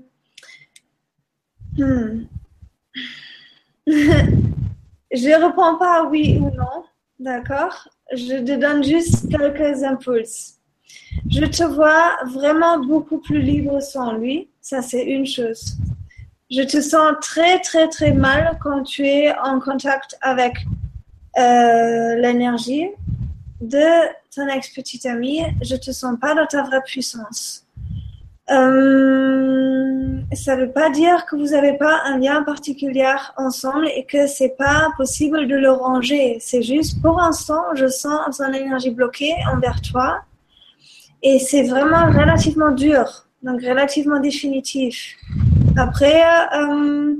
[1.78, 2.24] hmm.
[3.86, 3.92] je
[5.28, 6.84] ne réponds pas oui ou non,
[7.20, 7.88] d'accord?
[8.12, 10.56] Je te donne juste quelques impulses.
[11.30, 15.76] Je te vois vraiment beaucoup plus libre sans lui, ça c'est une chose
[16.50, 20.54] je te sens très, très, très mal quand tu es en contact avec
[21.38, 22.88] euh, l'énergie
[23.60, 25.42] de ton ex-petite amie.
[25.62, 27.64] Je te sens pas dans ta vraie puissance.
[28.48, 34.28] Euh, ça veut pas dire que vous n'avez pas un lien particulier ensemble et que
[34.28, 36.38] c'est pas possible de le ranger.
[36.40, 40.20] C'est juste pour l'instant, je sens son énergie bloquée envers toi
[41.22, 45.16] et c'est vraiment relativement dur, donc relativement définitif.
[45.76, 46.22] Après,
[46.54, 47.14] euh,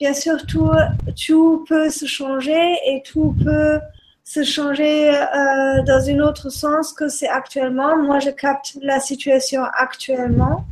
[0.00, 3.80] bien sûr, tout, peut se changer et tout peut
[4.24, 7.96] se changer euh, dans un autre sens que c'est actuellement.
[7.96, 10.64] Moi, je capte la situation actuellement.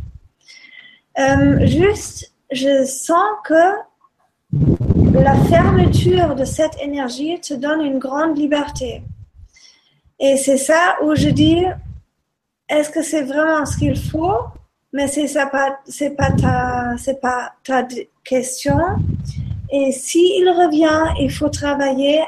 [1.19, 3.73] Euh, juste, je sens que
[5.13, 9.03] la fermeture de cette énergie te donne une grande liberté.
[10.19, 11.65] Et c'est ça où je dis,
[12.69, 14.39] est-ce que c'est vraiment ce qu'il faut?
[14.97, 17.87] Mais c'est pas c'est pas ta c'est pas ta
[18.25, 18.79] question.
[19.71, 22.21] Et s'il revient il faut travailler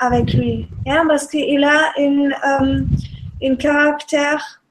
[0.00, 0.66] avec lui.
[0.88, 4.62] Hein, parce qu'il a une euh, caractère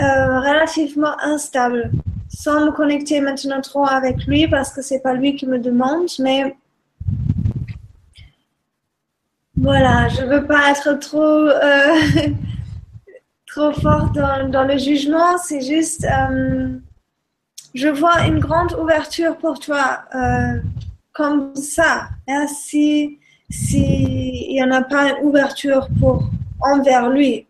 [0.00, 1.92] euh, relativement instable.
[2.28, 6.08] Sans me connecter maintenant trop avec lui parce que c'est pas lui qui me demande
[6.18, 6.56] mais
[9.54, 12.32] voilà je veux pas être trop euh,
[13.54, 16.68] trop fort dans, le jugement, c'est juste, euh,
[17.74, 20.60] je vois une grande ouverture pour toi, euh,
[21.12, 22.08] comme ça.
[22.28, 23.18] Hein, si
[23.50, 26.24] il n'y en a pas une ouverture pour
[26.60, 27.46] envers lui.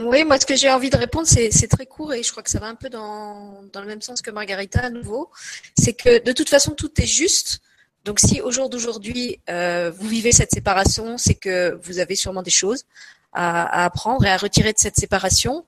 [0.00, 2.50] Oui, moi ce que j'ai envie de répondre, c'est très court et je crois que
[2.50, 5.30] ça va un peu dans, dans le même sens que Margarita à nouveau.
[5.78, 7.60] C'est que de toute façon, tout est juste.
[8.04, 12.42] Donc si au jour d'aujourd'hui, euh, vous vivez cette séparation, c'est que vous avez sûrement
[12.42, 12.84] des choses
[13.32, 15.66] à, apprendre et à retirer de cette séparation.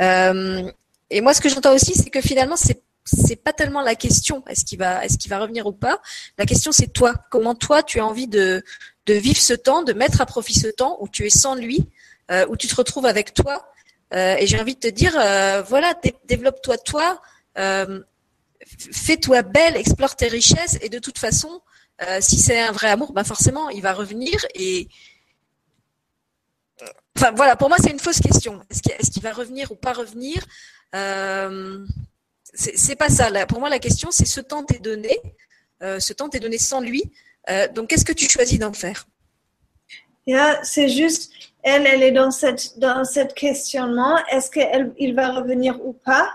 [0.00, 0.70] Euh,
[1.10, 4.42] et moi, ce que j'entends aussi, c'est que finalement, c'est c'est pas tellement la question
[4.48, 6.00] est-ce qu'il va est-ce qu'il va revenir ou pas.
[6.38, 7.14] La question c'est toi.
[7.30, 8.64] Comment toi tu as envie de
[9.06, 11.86] de vivre ce temps, de mettre à profit ce temps où tu es sans lui,
[12.32, 13.64] euh, où tu te retrouves avec toi.
[14.14, 15.94] Euh, et j'ai envie de te dire euh, voilà,
[16.26, 17.20] développe-toi toi,
[17.58, 18.00] euh,
[18.66, 21.60] fais-toi belle, explore tes richesses et de toute façon,
[22.02, 24.88] euh, si c'est un vrai amour, ben forcément il va revenir et
[27.34, 28.60] voilà, pour moi c'est une fausse question.
[28.68, 30.44] Est-ce qu'il va revenir ou pas revenir
[30.94, 31.86] euh,
[32.52, 33.30] C'est pas ça.
[33.46, 35.16] Pour moi la question c'est ce temps t'est donné,
[35.82, 37.02] euh, ce temps t'est donné sans lui.
[37.74, 39.06] Donc qu'est-ce que tu choisis d'en faire?
[40.26, 43.04] Yeah, C'est juste, elle, elle est dans cette dans
[43.34, 44.18] questionnement.
[44.26, 46.28] Est-ce qu'il va revenir ou pas?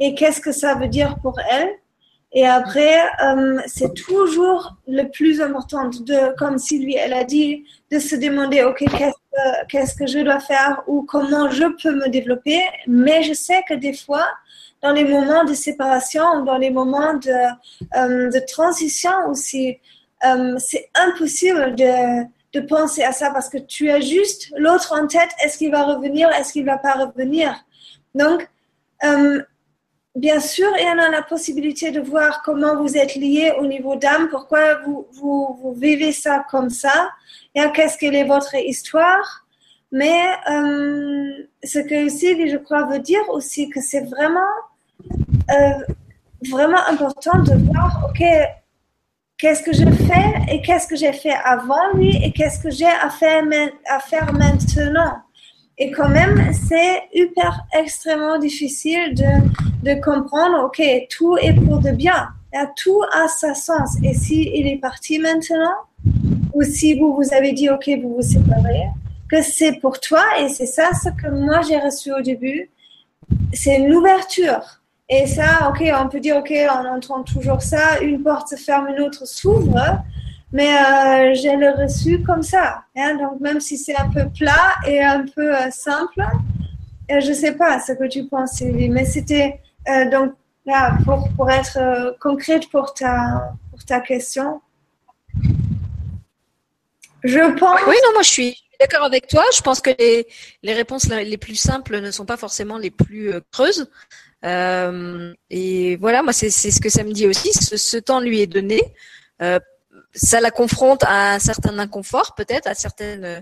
[0.00, 1.68] Et qu'est-ce que ça veut dire pour elle?
[2.32, 7.98] Et après, euh, c'est toujours le plus important, de, comme Sylvie, elle a dit, de
[7.98, 8.84] se demander, OK,
[9.68, 12.60] qu'est-ce que je dois faire ou comment je peux me développer.
[12.86, 14.26] Mais je sais que des fois,
[14.80, 17.32] dans les moments de séparation, dans les moments de,
[17.96, 19.78] euh, transition aussi,
[20.24, 25.30] euh, c'est impossible de, penser à ça parce que tu as juste l'autre en tête.
[25.44, 26.28] Est-ce qu'il va revenir?
[26.30, 27.64] Est-ce qu'il va pas revenir?
[28.14, 28.48] Donc,
[30.16, 33.94] Bien sûr, y en a la possibilité de voir comment vous êtes liés au niveau
[33.94, 37.10] d'âme, pourquoi vous, vous, vous, vivez ça comme ça,
[37.54, 39.46] et qu'est-ce qu'elle est votre histoire.
[39.92, 44.40] Mais euh, ce que aussi, je crois, veut dire aussi que c'est vraiment,
[45.50, 45.94] euh,
[46.50, 48.24] vraiment important de voir, OK,
[49.38, 52.86] qu'est-ce que je fais et qu'est-ce que j'ai fait avant lui et qu'est-ce que j'ai
[52.86, 53.44] à faire
[54.32, 55.22] maintenant.
[55.82, 61.90] Et quand même, c'est hyper extrêmement difficile de, de comprendre, OK, tout est pour de
[61.90, 62.28] bien.
[62.76, 63.96] Tout a sa sens.
[64.02, 65.72] Et si il est parti maintenant,
[66.52, 68.88] ou si vous vous avez dit, OK, vous vous séparez,
[69.30, 72.68] que c'est pour toi, et c'est ça ce que moi j'ai reçu au début,
[73.54, 74.82] c'est une ouverture.
[75.08, 78.88] Et ça, OK, on peut dire, OK, on entend toujours ça, une porte se ferme,
[78.88, 80.02] une autre s'ouvre.
[80.52, 82.84] Mais euh, j'ai le reçu comme ça.
[82.96, 83.16] Hein?
[83.16, 86.22] Donc, même si c'est un peu plat et un peu euh, simple,
[87.10, 88.88] euh, je ne sais pas ce que tu penses, Sylvie.
[88.88, 90.32] Mais c'était euh, donc
[90.66, 94.60] là, pour, pour être concrète pour ta, pour ta question.
[97.22, 97.80] Je pense.
[97.86, 99.44] Oui, non, moi je suis d'accord avec toi.
[99.54, 100.26] Je pense que les,
[100.62, 103.88] les réponses les plus simples ne sont pas forcément les plus creuses.
[104.42, 107.52] et voilà, moi c'est ce que ça me dit aussi.
[107.52, 108.80] Ce temps lui est donné
[110.14, 113.40] ça la confronte à un certain inconfort, peut-être, à certaines euh,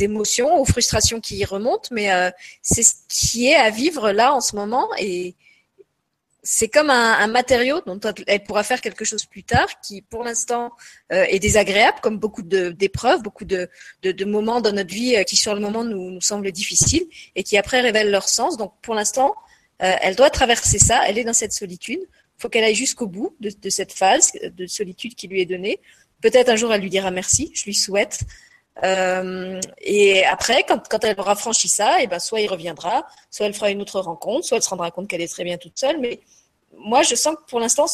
[0.00, 2.30] émotions ou frustrations qui y remontent, mais euh,
[2.62, 5.34] c'est ce qui est à vivre là en ce moment et
[6.42, 10.72] c'est comme un, matériau dont elle pourra faire quelque chose plus tard, qui pour l'instant
[11.12, 13.68] euh, est désagréable, comme beaucoup d'épreuves, beaucoup de,
[14.24, 17.04] moments dans notre vie qui sur le moment nous, semblent difficiles
[17.36, 18.56] et qui après révèlent leur sens.
[18.56, 19.34] Donc pour l'instant,
[19.80, 22.00] elle doit traverser ça, elle est dans cette solitude.
[22.00, 25.78] Il faut qu'elle aille jusqu'au bout de, cette phase de solitude qui lui est donnée
[26.20, 28.20] Peut-être un jour elle lui dira merci, je lui souhaite.
[28.82, 33.06] Euh, et après, quand, quand, elle aura franchi ça, et eh ben soit il reviendra,
[33.30, 35.58] soit elle fera une autre rencontre, soit elle se rendra compte qu'elle est très bien
[35.58, 35.98] toute seule.
[36.00, 36.20] Mais
[36.76, 37.86] moi, je sens que pour l'instant,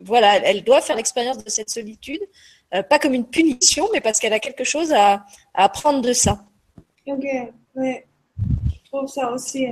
[0.00, 2.20] voilà, elle doit faire l'expérience de cette solitude,
[2.74, 5.24] euh, pas comme une punition, mais parce qu'elle a quelque chose à,
[5.54, 6.44] à, apprendre de ça.
[7.06, 7.24] Ok,
[7.76, 8.06] ouais,
[8.38, 9.68] je trouve ça aussi.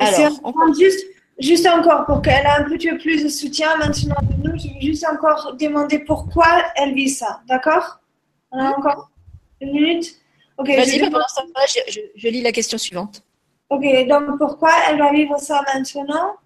[0.00, 0.74] Alors, on...
[0.74, 1.04] juste
[1.38, 4.68] juste encore pour qu'elle ait un petit peu plus de soutien maintenant de nous, je
[4.68, 7.40] vais juste encore demander pourquoi elle vit ça.
[7.46, 8.00] D'accord?
[8.50, 9.10] On a encore
[9.60, 10.16] une minute?
[10.56, 10.68] Ok.
[10.68, 13.22] Vas-y, pendant ce temps je, lis la question suivante.
[13.70, 16.36] Ok, donc pourquoi elle va vivre ça maintenant?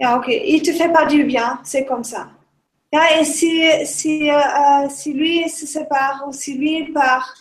[0.00, 2.28] Yeah, Ok, il te fait pas du bien, c'est comme ça.
[2.92, 7.34] Yeah, et si, si, euh, euh, si lui se sépare ou si lui part,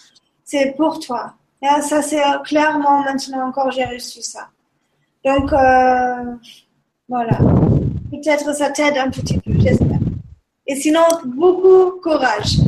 [0.43, 1.35] c'est pour toi.
[1.61, 4.49] Yeah, ça, c'est clairement maintenant encore, j'ai reçu ça.
[5.27, 6.37] Donc, euh,
[7.09, 7.37] voilà.
[8.11, 9.99] Peut-être ça t'aide un petit peu, j'espère.
[10.65, 12.59] Et sinon, beaucoup courage.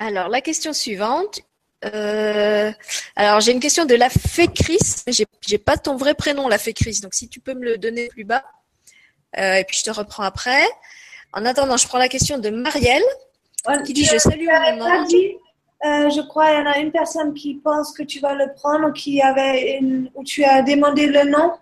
[0.00, 1.40] Alors, la question suivante.
[1.84, 2.72] Euh,
[3.14, 5.04] alors, j'ai une question de la Fécris.
[5.06, 6.98] J'ai, j'ai pas ton vrai prénom, la Fécris.
[7.00, 8.42] Donc, si tu peux me le donner plus bas.
[9.38, 10.64] Euh, et puis, je te reprends après.
[11.32, 13.04] En attendant, je prends la question de Marielle
[13.86, 15.12] qui dit Je salue mon ange.
[15.84, 18.52] Euh, je crois qu'il y en a une personne qui pense que tu vas le
[18.54, 21.52] prendre, qui avait une, où tu as demandé le nom.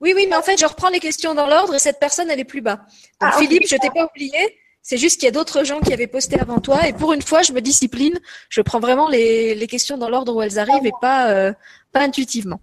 [0.00, 2.40] Oui, oui, mais en fait, je reprends les questions dans l'ordre et cette personne, elle
[2.40, 2.76] est plus bas.
[3.20, 4.58] Donc, ah, Philippe, je t'ai pas oublié.
[4.82, 7.22] C'est juste qu'il y a d'autres gens qui avaient posté avant toi et pour une
[7.22, 8.18] fois, je me discipline.
[8.48, 11.52] Je prends vraiment les, les questions dans l'ordre où elles arrivent et pas, euh,
[11.92, 12.60] pas intuitivement.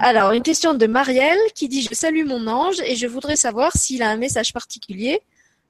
[0.00, 3.72] Alors, une question de Marielle qui dit Je salue mon ange et je voudrais savoir
[3.74, 5.20] s'il a un message particulier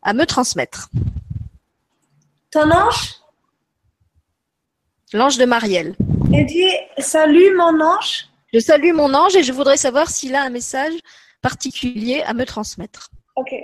[0.03, 0.91] à me transmettre.
[2.51, 3.20] Ton ange?
[5.13, 5.95] L'ange de Marielle.
[6.33, 8.27] Elle dit Salut mon ange.
[8.53, 10.93] Je salue mon ange et je voudrais savoir s'il a un message
[11.43, 13.11] particulier à me transmettre.
[13.37, 13.55] Ok.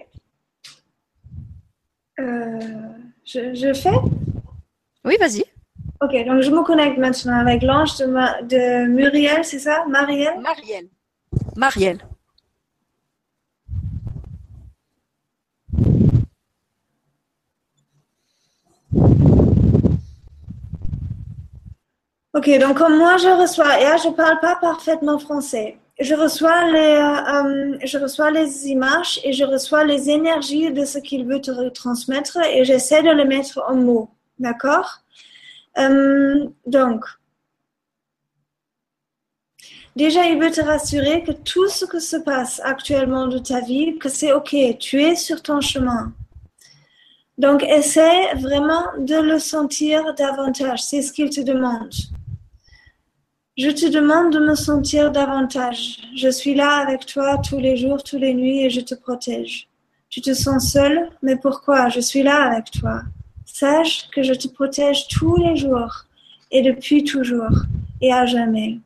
[2.21, 2.61] Euh,
[3.25, 3.95] je, je fais?
[5.05, 5.45] Oui, vas-y.
[6.01, 9.85] Ok, donc je me connecte maintenant avec l'ange de, Ma- de Muriel, c'est ça?
[9.89, 10.39] Marielle?
[10.41, 10.89] Marielle.
[11.57, 11.99] Marielle.
[22.37, 26.71] Ok, donc comme moi je reçois, et là je parle pas parfaitement français, je reçois
[26.71, 31.25] les, euh, euh, je reçois les images et je reçois les énergies de ce qu'il
[31.27, 34.99] veut te transmettre et j'essaie de les mettre en mots, d'accord?
[35.79, 37.07] Euh, Donc,
[39.97, 43.97] déjà il veut te rassurer que tout ce que se passe actuellement de ta vie,
[43.99, 46.13] que c'est ok, tu es sur ton chemin.
[47.39, 50.83] Donc, essaie vraiment de le sentir davantage.
[50.83, 51.93] C'est ce qu'il te demande.
[53.57, 55.97] Je te demande de me sentir davantage.
[56.15, 59.67] Je suis là avec toi tous les jours, toutes les nuits et je te protège.
[60.11, 63.01] Tu te sens seul, mais pourquoi Je suis là avec toi?
[63.47, 66.05] Sache que je te protège tous les jours
[66.51, 67.63] et depuis toujours
[68.03, 68.79] et à jamais.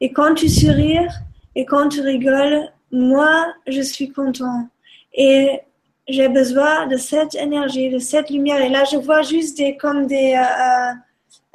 [0.00, 1.12] Et quand tu sourires
[1.56, 4.68] et quand tu rigoles, moi, je suis content.
[5.12, 5.58] Et
[6.06, 8.60] j'ai besoin de cette énergie, de cette lumière.
[8.60, 10.94] Et là, je vois juste des, comme des, euh, euh,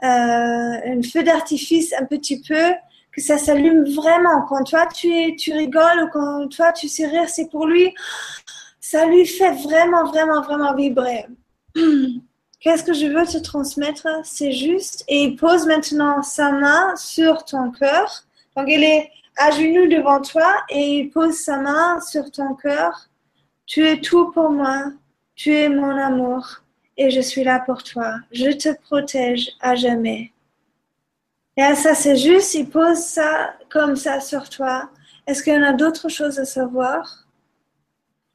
[0.03, 2.73] un feu d'artifice un petit peu,
[3.13, 4.41] que ça s'allume vraiment.
[4.49, 7.93] Quand toi, tu, es, tu rigoles ou quand toi, tu sais rire, c'est pour lui.
[8.79, 11.25] Ça lui fait vraiment, vraiment, vraiment vibrer.
[12.59, 14.07] Qu'est-ce que je veux te transmettre?
[14.23, 15.03] C'est juste.
[15.07, 18.23] Et il pose maintenant sa main sur ton cœur.
[18.55, 23.09] Donc, il est à genoux devant toi et il pose sa main sur ton cœur.
[23.65, 24.91] Tu es tout pour moi.
[25.35, 26.62] Tu es mon amour
[26.97, 28.15] et je suis là pour toi.
[28.31, 30.31] Je te protège à jamais.
[31.55, 34.89] Et ça, c'est juste, il pose ça comme ça sur toi.
[35.27, 37.27] Est-ce qu'il y en a d'autres choses à savoir?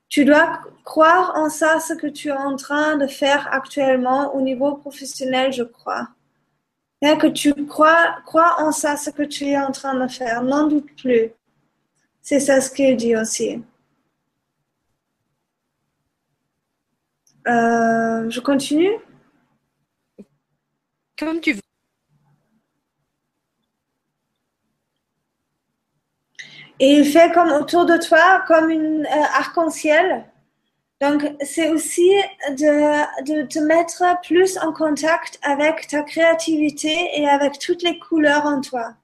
[0.08, 4.40] Tu dois croire en ça, ce que tu es en train de faire actuellement au
[4.40, 6.08] niveau professionnel, je crois.
[7.02, 10.42] Et que tu crois, crois en ça, ce que tu es en train de faire.
[10.42, 11.30] N'en doute plus.
[12.22, 13.62] C'est ça ce qu'il dit aussi.
[17.48, 18.90] Euh, je continue
[21.18, 21.60] Comme tu veux.
[26.80, 30.26] Et il fait comme autour de toi, comme une euh, arc-en-ciel.
[31.00, 32.10] Donc, c'est aussi
[32.50, 38.46] de, de te mettre plus en contact avec ta créativité et avec toutes les couleurs
[38.46, 38.94] en toi.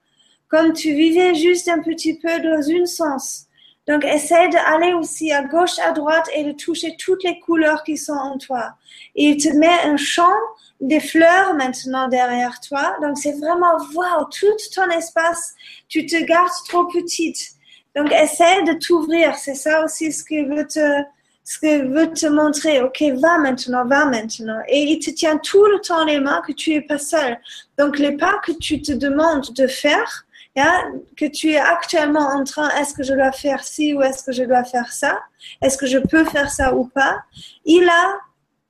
[0.49, 3.44] Comme tu vivais juste un petit peu dans une sens.
[3.87, 7.99] Donc, essaie d'aller aussi à gauche, à droite et de toucher toutes les couleurs qui
[7.99, 8.75] sont en toi.
[9.15, 10.33] Il te met un champ
[10.81, 12.97] des fleurs maintenant derrière toi.
[13.03, 15.53] Donc, c'est vraiment, waouh, tout ton espace,
[15.89, 17.51] tu te gardes trop petite.
[17.95, 19.35] Donc, essaie de t'ouvrir.
[19.37, 21.03] C'est ça aussi ce que veut te,
[21.45, 22.81] ce que veut te montrer.
[22.81, 24.61] Ok, va maintenant, va maintenant.
[24.67, 27.39] Et il te tient tout le temps les mains que tu es pas seul.
[27.79, 30.25] Donc, les pas que tu te demandes de faire,
[30.57, 30.85] Yeah,
[31.17, 34.31] que tu es actuellement en train, est-ce que je dois faire ci ou est-ce que
[34.31, 35.19] je dois faire ça?
[35.61, 37.23] Est-ce que je peux faire ça ou pas?
[37.65, 38.19] Il a,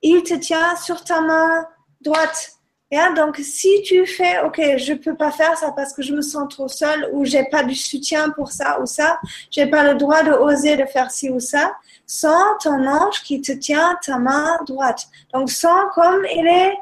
[0.01, 1.67] il te tient sur ta main
[2.01, 2.53] droite.
[2.91, 6.23] Yeah, donc si tu fais, ok, je peux pas faire ça parce que je me
[6.23, 9.19] sens trop seule ou j'ai pas du soutien pour ça ou ça,
[9.51, 11.75] j'ai pas le droit de oser de faire ci ou ça,
[12.07, 15.09] sens ton ange qui te tient ta main droite.
[15.35, 16.79] Donc sens comme il est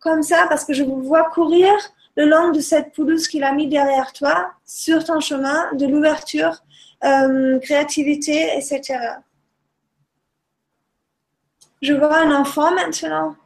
[0.00, 1.70] comme ça parce que je vous vois courir
[2.20, 6.62] le long de cette pelouse qu'il a mis derrière toi, sur ton chemin, de l'ouverture,
[7.02, 8.82] euh, créativité, etc.
[11.80, 13.36] Je vois un enfant maintenant.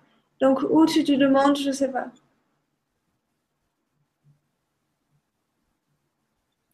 [0.40, 2.08] Donc, où tu te demandes, je ne sais pas.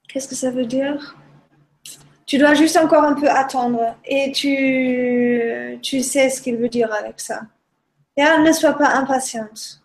[0.08, 1.16] Qu'est-ce que ça veut dire?
[2.24, 6.92] Tu dois juste encore un peu attendre et tu, tu sais ce qu'il veut dire
[6.94, 7.42] avec ça.
[8.16, 9.79] Et ne sois pas impatiente.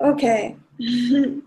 [0.00, 0.24] Ok.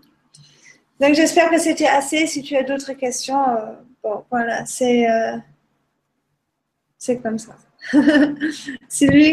[1.00, 2.26] Donc j'espère que c'était assez.
[2.26, 3.72] Si tu as d'autres questions, euh,
[4.02, 5.36] bon voilà, c'est euh,
[6.98, 7.56] c'est comme ça.
[8.88, 9.32] Sylvie?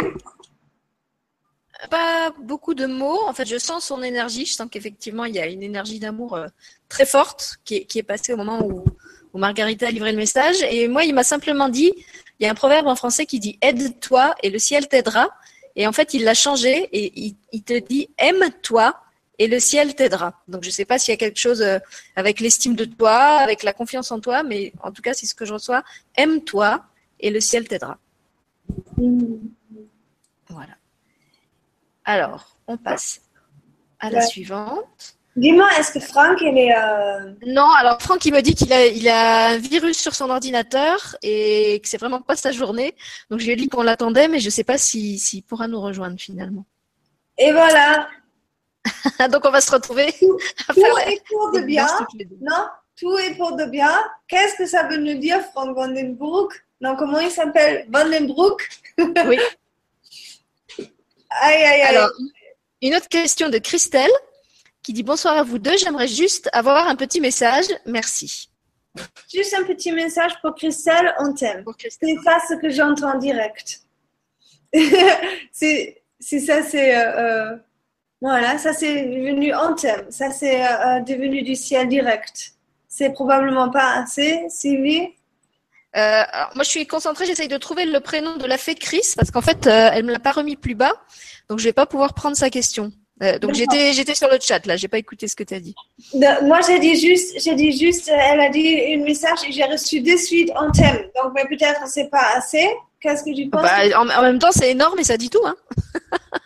[1.89, 3.19] Pas beaucoup de mots.
[3.27, 4.45] En fait, je sens son énergie.
[4.45, 6.47] Je sens qu'effectivement, il y a une énergie d'amour euh,
[6.87, 8.85] très forte qui est, qui est passée au moment où,
[9.33, 10.57] où Margarita a livré le message.
[10.69, 11.91] Et moi, il m'a simplement dit,
[12.39, 15.29] il y a un proverbe en français qui dit aide-toi et le ciel t'aidera.
[15.75, 18.95] Et en fait, il l'a changé et il, il te dit aime-toi
[19.39, 20.41] et le ciel t'aidera.
[20.47, 21.79] Donc je ne sais pas s'il y a quelque chose euh,
[22.15, 25.35] avec l'estime de toi, avec la confiance en toi, mais en tout cas, c'est ce
[25.35, 25.83] que je reçois.
[26.15, 26.83] Aime-toi
[27.19, 27.97] et le ciel t'aidera.
[30.49, 30.75] Voilà.
[32.03, 33.21] Alors, on passe
[33.99, 35.17] à la suivante.
[35.35, 36.73] Dis-moi, est-ce que Franck, il est...
[36.73, 37.33] Euh...
[37.45, 41.17] Non, alors Franck, il me dit qu'il a, il a un virus sur son ordinateur
[41.21, 42.95] et que c'est vraiment pas sa journée.
[43.29, 45.81] Donc, je lui ai dit qu'on l'attendait, mais je sais pas s'il si, pourra nous
[45.81, 46.65] rejoindre finalement.
[47.37, 48.07] Et voilà.
[49.31, 51.87] Donc, on va se retrouver tout, à faire est pour de bien.
[52.41, 52.67] Non,
[52.99, 53.93] tout est pour de bien.
[54.27, 57.85] Qu'est-ce que ça veut nous dire, Franck Vandenbroek Non, comment il s'appelle?
[57.89, 58.61] Vandenbroek
[58.97, 59.39] Oui.
[61.29, 61.81] aïe, aïe, aïe.
[61.83, 62.09] Alors,
[62.81, 64.11] une autre question de Christelle
[64.83, 65.75] qui dit bonsoir à vous deux.
[65.77, 67.65] J'aimerais juste avoir un petit message.
[67.85, 68.49] Merci.
[69.33, 71.65] Juste un petit message pour Christelle, on t'aime.
[71.79, 73.81] C'est ça ce que j'entends direct.
[75.51, 77.57] c'est ça, c'est euh, euh,
[78.21, 80.05] voilà, ça c'est devenu en thème.
[80.09, 82.53] Ça c'est euh, devenu du ciel direct.
[82.87, 85.09] C'est probablement pas assez, Sylvie?
[85.93, 87.25] alors moi, je suis concentrée.
[87.25, 90.19] J'essaye de trouver le prénom de la fée Chris parce qu'en fait, elle me l'a
[90.19, 90.91] pas remis plus bas,
[91.49, 92.91] donc je vais pas pouvoir prendre sa question.
[93.23, 95.61] Euh, donc j'étais j'étais sur le chat là, j'ai pas écouté ce que tu as
[95.61, 95.73] dit.
[96.13, 100.01] moi j'ai dit juste j'ai dit juste elle a dit un message et j'ai reçu
[100.01, 101.09] de suite en thème.
[101.15, 102.67] Donc mais peut-être c'est pas assez.
[102.99, 103.61] Qu'est-ce que tu penses?
[103.61, 105.55] Bah, en, même temps c'est énorme et ça dit tout hein.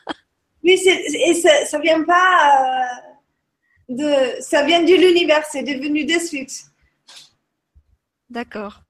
[0.74, 2.90] et ça, ça vient pas
[3.90, 6.64] euh, de ça vient de l'univers, c'est devenu de suite.
[8.30, 8.82] D'accord.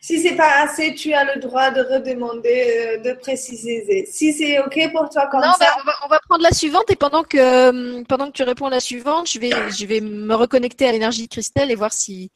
[0.00, 4.06] Si c'est pas assez, tu as le droit de redemander, euh, de préciser.
[4.10, 5.56] Si c'est ok pour toi comme ça.
[5.60, 8.42] Bah, on, va, on, va, prendre la suivante et pendant que euh, pendant que tu
[8.42, 11.74] réponds à la suivante, je vais je vais me reconnecter à l'énergie de Christelle et
[11.74, 12.30] voir si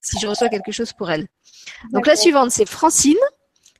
[0.00, 1.26] si je reçois quelque chose pour elle.
[1.92, 3.16] Donc la suivante, c'est Francine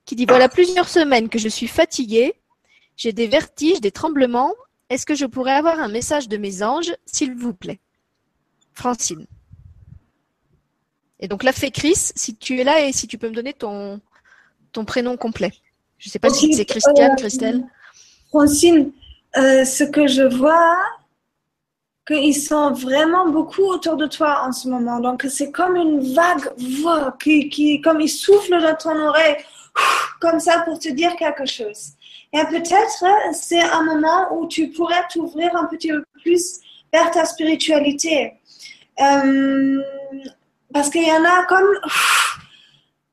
[0.04, 2.34] qui dit voilà plusieurs semaines que je suis fatiguée,
[2.98, 4.52] j'ai des vertiges, des tremblements.
[4.90, 7.78] Est-ce que je pourrais avoir un message de mes anges, s'il vous plaît?
[8.74, 9.26] Francine.
[11.20, 13.54] Et donc là, fée Chris, si tu es là et si tu peux me donner
[13.54, 14.00] ton,
[14.72, 15.52] ton prénom complet.
[15.98, 17.64] Je ne sais pas si c'est Christiane, euh, Christelle.
[18.28, 18.92] Francine,
[19.36, 20.76] euh, ce que je vois,
[22.06, 24.98] qu'ils sont vraiment beaucoup autour de toi en ce moment.
[24.98, 29.36] Donc c'est comme une vague voix qui, qui, comme il souffle dans ton oreille,
[30.20, 31.92] comme ça pour te dire quelque chose.
[32.32, 36.60] Et peut-être c'est un moment où tu pourrais t'ouvrir un petit peu plus
[36.92, 38.34] vers ta spiritualité.
[39.00, 39.82] Euh,
[40.72, 41.68] parce qu'il y en a comme,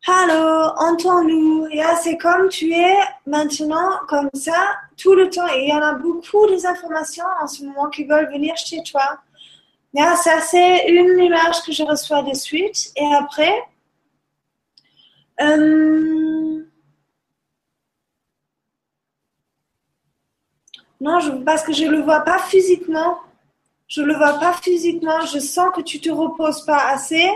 [0.08, 1.68] allô, entends-nous.
[2.02, 5.48] C'est comme tu es maintenant comme ça tout le temps.
[5.48, 8.82] Et il y en a beaucoup des informations en ce moment qui veulent venir chez
[8.84, 9.20] toi.
[9.96, 12.92] ça, c'est une image que je reçois de suite.
[12.98, 13.64] Et après,
[15.42, 16.45] euh,
[21.02, 23.18] non, parce que je ne le vois pas physiquement.
[23.88, 25.22] Je le vois pas physiquement.
[25.22, 27.30] Je sens que tu te reposes pas assez.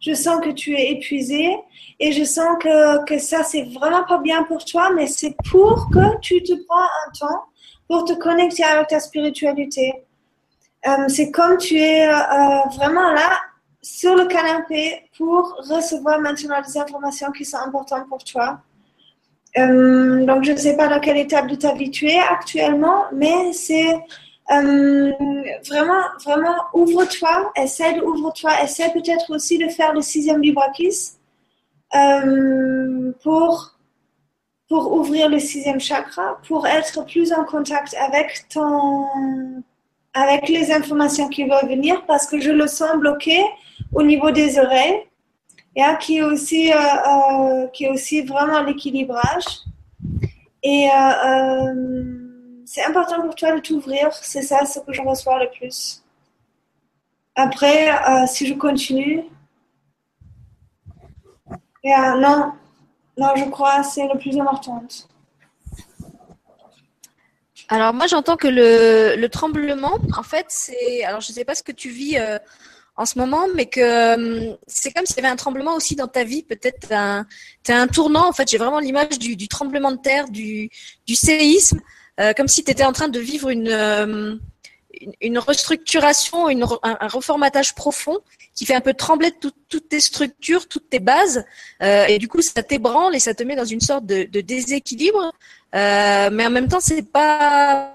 [0.00, 1.56] Je sens que tu es épuisé
[1.98, 5.88] et je sens que, que ça c'est vraiment pas bien pour toi, mais c'est pour
[5.90, 7.44] que tu te prends un temps
[7.88, 10.04] pour te connecter avec ta spiritualité.
[10.86, 13.38] Euh, c'est comme tu es euh, euh, vraiment là
[13.80, 18.60] sur le canapé pour recevoir maintenant des informations qui sont importantes pour toi.
[19.56, 23.94] Donc, je ne sais pas dans quelle étape de ta tu es actuellement, mais c'est
[24.50, 25.12] euh,
[25.66, 31.12] vraiment, vraiment, ouvre-toi, essaie d'ouvre-toi, essaie peut-être aussi de faire le sixième vibrakis
[31.94, 33.78] euh, pour,
[34.68, 39.06] pour ouvrir le sixième chakra, pour être plus en contact avec ton,
[40.12, 43.40] avec les informations qui vont venir, parce que je le sens bloqué
[43.94, 45.00] au niveau des oreilles,
[45.76, 49.44] et qui est aussi, euh, euh, qui est aussi vraiment l'équilibrage.
[50.62, 51.74] Et euh,
[52.64, 56.02] c'est important pour toi de t'ouvrir, c'est ça ce que je reçois le plus.
[57.34, 57.90] Après,
[58.28, 59.24] si je continue,
[61.84, 62.52] non,
[63.18, 64.82] non, je crois c'est le plus important.
[67.68, 71.64] Alors moi j'entends que le, tremblement, en fait, c'est, alors je ne sais pas ce
[71.64, 72.16] que tu vis
[72.96, 76.06] en ce moment, mais que euh, c'est comme s'il y avait un tremblement aussi dans
[76.06, 77.26] ta vie, peut-être un,
[77.68, 78.28] un tournant.
[78.28, 80.70] En fait, j'ai vraiment l'image du, tremblement de terre, du,
[81.06, 81.80] du séisme.
[82.20, 84.36] Euh, comme si tu étais en train de vivre une, euh,
[85.20, 88.18] une, restructuration, une, un, reformatage profond
[88.54, 91.44] qui fait un peu trembler toutes tes structures, toutes tes bases,
[91.82, 94.40] euh, et du coup ça t'ébranle et ça te met dans une sorte de, de
[94.40, 95.32] déséquilibre.
[95.72, 97.92] mais en même temps, c'est pas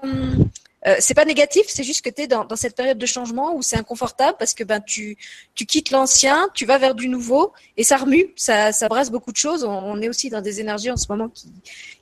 [0.86, 3.54] euh, c'est pas négatif, c'est juste que tu es dans, dans, cette période de changement
[3.54, 5.18] où c'est inconfortable parce que ben tu
[5.54, 9.30] tu quittes l'ancien, tu vas vers du nouveau et ça remue, ça ça brasse beaucoup
[9.30, 9.62] de choses.
[9.64, 11.52] On, est aussi dans des énergies en ce moment qui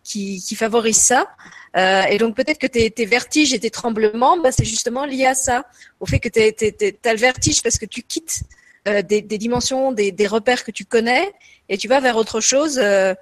[0.04, 1.28] qui, qui favorisent ça.
[1.76, 5.26] Euh, et donc peut-être que tes, tes vertiges et tes tremblements, ben, c'est justement lié
[5.26, 5.64] à ça,
[6.00, 8.42] au fait que tu as le vertige parce que tu quittes
[8.86, 11.32] euh, des, des, dimensions, des, des, repères que tu connais
[11.68, 12.78] et tu vas vers autre chose.
[12.82, 13.14] Euh,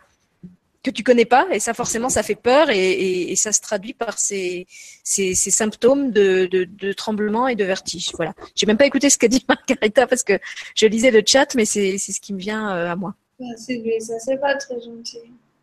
[0.87, 4.19] que tu connais pas et ça forcément ça fait peur et, ça se traduit par
[4.19, 4.67] ces,
[5.03, 8.11] ces, symptômes de, de, tremblement et de vertige.
[8.15, 8.35] Voilà.
[8.55, 10.39] J'ai même pas écouté ce qu'a dit Margarita parce que
[10.75, 13.15] je lisais le chat, mais c'est ce qui me vient euh, à moi.
[13.57, 15.19] c'est ça c'est pas très gentil.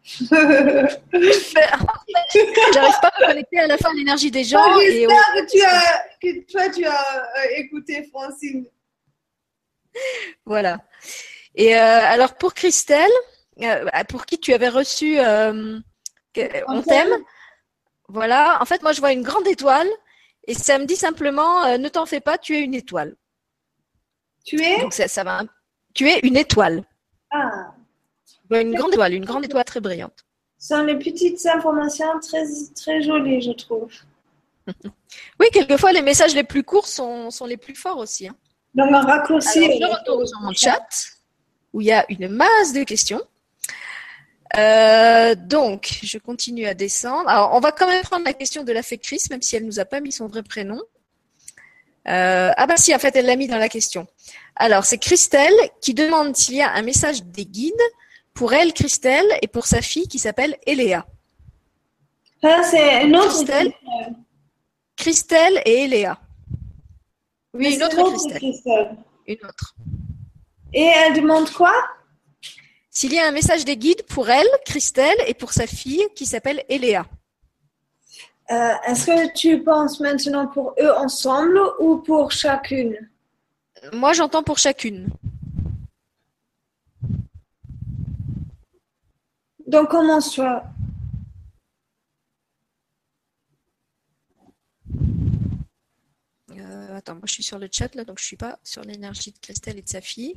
[0.20, 1.00] J'arrive
[3.02, 4.60] pas à connecter à la fin l'énergie des gens.
[4.62, 8.66] Oh, que, tu as, que toi tu as euh, écouté Francine.
[10.46, 10.80] Voilà.
[11.56, 13.12] Et euh, alors pour Christelle,
[13.62, 15.80] euh, pour qui tu avais reçu euh,
[16.68, 17.14] On t'aime.
[18.08, 18.58] Voilà.
[18.62, 19.88] En fait, moi, je vois une grande étoile
[20.46, 23.16] et ça me dit simplement euh, ne t'en fais pas, tu es une étoile.
[24.46, 24.82] Tu es?
[24.82, 25.42] Donc ça, va.
[25.94, 26.84] Tu es une étoile.
[27.32, 27.74] Ah.
[28.52, 30.26] Une grande étoile, une grande étoile très brillante.
[30.60, 32.46] Ce sont les petites informations très,
[32.76, 33.92] très jolies, je trouve.
[35.40, 38.28] oui, quelquefois, les messages les plus courts sont, sont les plus forts aussi.
[38.28, 38.36] Hein.
[38.76, 39.64] Donc, un raccourci.
[39.64, 40.88] je retourne sur mon chat
[41.74, 43.22] où il y a une masse de questions.
[44.56, 47.28] Euh, donc, je continue à descendre.
[47.28, 49.80] Alors, on va quand même prendre la question de la fécrice, même si elle nous
[49.80, 50.80] a pas mis son vrai prénom.
[52.08, 54.08] Euh, ah bah si, en fait, elle l'a mis dans la question.
[54.56, 57.74] Alors, c'est Christelle qui demande s'il y a un message des guides
[58.34, 61.06] pour elle, Christelle, et pour sa fille qui s'appelle Eléa.
[62.44, 63.74] Ah, c'est une autre Christelle.
[64.96, 66.20] Christelle et Eléa.
[67.54, 68.98] Oui, une autre Christelle.
[69.28, 69.76] Une autre.
[70.74, 71.74] Et elle demande quoi?
[72.94, 76.26] S'il y a un message des guides pour elle, Christelle, et pour sa fille qui
[76.28, 77.06] s'appelle Eléa.
[78.52, 83.10] Euh, est-ce que tu penses maintenant pour eux ensemble ou pour chacune?
[83.94, 85.10] Moi, j'entends pour chacune.
[89.66, 90.64] Donc, comment soit?
[96.52, 99.32] Euh, Attends, moi je suis sur le chat là, donc je suis pas sur l'énergie
[99.32, 100.36] de Christelle et de sa fille.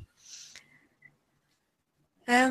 [2.29, 2.51] Euh,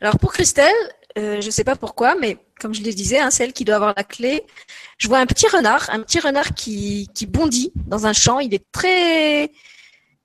[0.00, 0.72] alors pour Christelle,
[1.18, 3.76] euh, je ne sais pas pourquoi, mais comme je le disais, hein, celle qui doit
[3.76, 4.42] avoir la clé,
[4.96, 8.38] je vois un petit renard, un petit renard qui, bondit dans un champ.
[8.38, 9.52] Il est très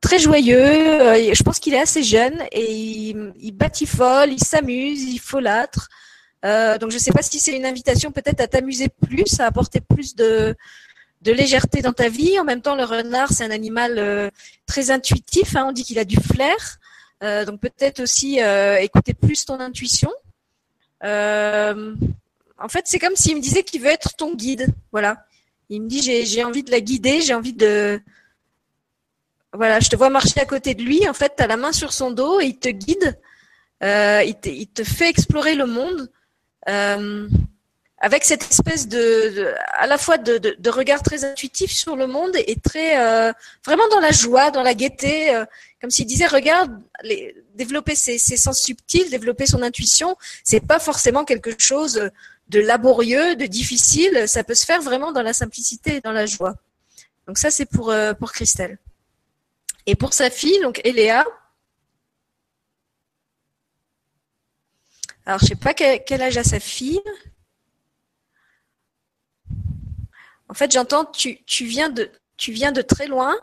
[0.02, 0.58] très joyeux.
[0.58, 5.90] Euh, je pense qu'il est assez jeune et il, il batifole, il s'amuse, il folâtre.
[6.46, 9.46] Euh, donc je ne sais pas si c'est une invitation peut-être à t'amuser plus, à
[9.46, 10.56] apporter plus de,
[11.26, 12.38] légèreté dans ta vie.
[12.40, 14.30] En même temps, le renard, c'est un animal euh,
[14.66, 15.56] très intuitif.
[15.56, 15.66] Hein.
[15.68, 16.80] on dit qu'il a du flair.
[17.24, 18.40] Euh, donc peut-être aussi
[18.80, 20.12] écouter plus ton intuition.
[21.02, 24.68] en fait, c'est comme s'il me disait qu'il veut être ton guide.
[24.92, 25.26] Voilà.
[25.70, 28.02] Il me dit j'ai envie de la guider, j'ai envie de
[29.56, 31.08] voilà, je te vois marcher à côté de lui.
[31.08, 33.18] En fait, tu as la main sur son dos et il te guide.
[33.82, 36.10] il, te, fait explorer le monde
[36.70, 37.28] euh,
[38.04, 42.06] avec cette espèce de, à la fois de, de, de, regard très intuitif sur le
[42.06, 43.32] monde et très euh,
[43.66, 45.46] vraiment dans la joie, dans la gaieté, euh,
[45.80, 46.72] comme s'il disait regarde,
[47.56, 52.10] développer ses, ses, sens subtils, développer son intuition, c'est pas forcément quelque chose
[52.50, 54.28] de laborieux, de difficile.
[54.28, 56.56] Ça peut se faire vraiment dans la simplicité et dans la joie.
[57.26, 58.80] Donc ça c'est pour euh, pour Christelle.
[59.86, 61.26] Et pour sa fille, donc Eléa,
[65.26, 67.02] Alors, je sais pas quel, âge a sa fille.
[70.50, 73.36] En fait, j'entends tu, tu viens de tu viens de très loin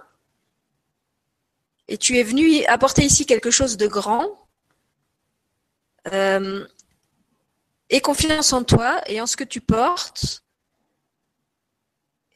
[1.88, 4.48] et tu es venu apporter ici quelque chose de grand.
[6.12, 6.66] Euh,
[7.90, 10.44] et confiance en toi et en ce que tu portes.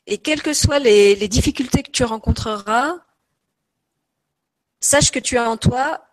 [0.07, 2.99] Et quelles que soient les, les difficultés que tu rencontreras,
[4.80, 6.05] sache que tu as en toi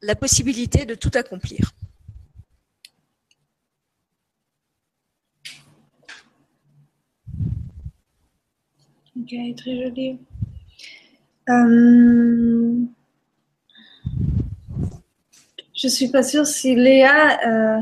[0.00, 1.72] la possibilité de tout accomplir.
[9.20, 10.18] Ok, très joli.
[11.48, 12.74] Euh...
[15.74, 17.38] Je suis pas sûre si Léa.
[17.46, 17.80] Euh...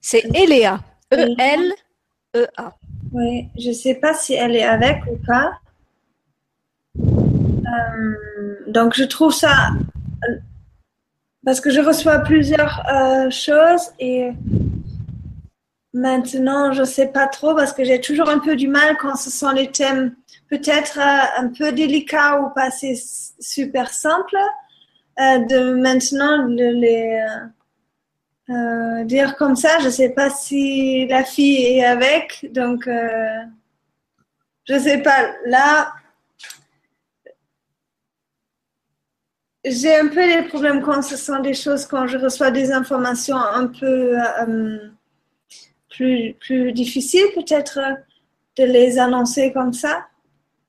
[0.00, 0.80] C'est Eléa.
[1.12, 2.74] E-L-E-A.
[3.12, 5.58] Oui, je sais pas si elle est avec ou pas.
[6.98, 8.14] Euh,
[8.66, 9.70] donc je trouve ça
[11.44, 14.30] parce que je reçois plusieurs euh, choses et
[15.94, 19.30] Maintenant, je sais pas trop parce que j'ai toujours un peu du mal quand ce
[19.30, 20.14] sont les thèmes
[20.48, 24.36] peut-être euh, un peu délicats ou pas super simples.
[25.20, 27.20] Euh, de maintenant les
[28.50, 32.88] euh, dire comme ça, je sais pas si la fille est avec, donc
[34.68, 35.32] je sais pas.
[35.46, 35.92] Là,
[39.64, 43.36] j'ai un peu des problèmes quand ce sont des choses quand je reçois des informations
[43.36, 44.16] un peu
[45.98, 47.80] plus, plus difficile peut-être
[48.56, 50.06] de les annoncer comme ça.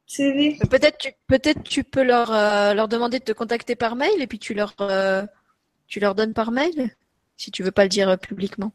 [0.08, 0.58] Sylvie?
[0.58, 4.26] Peut-être tu, peut-être tu peux leur, euh, leur demander de te contacter par mail et
[4.26, 5.24] puis tu leur, euh,
[5.88, 6.90] tu leur donnes par mail
[7.38, 8.72] si tu veux pas le dire euh, publiquement.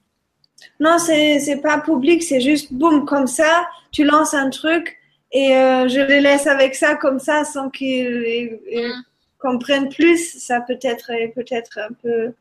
[0.79, 3.67] Non, c'est c'est pas public, c'est juste boum comme ça.
[3.91, 4.97] Tu lances un truc
[5.33, 9.03] et je les laisse avec ça comme ça sans qu'ils mm.
[9.39, 10.39] comprennent plus.
[10.39, 12.33] Ça peut être peut-être un peu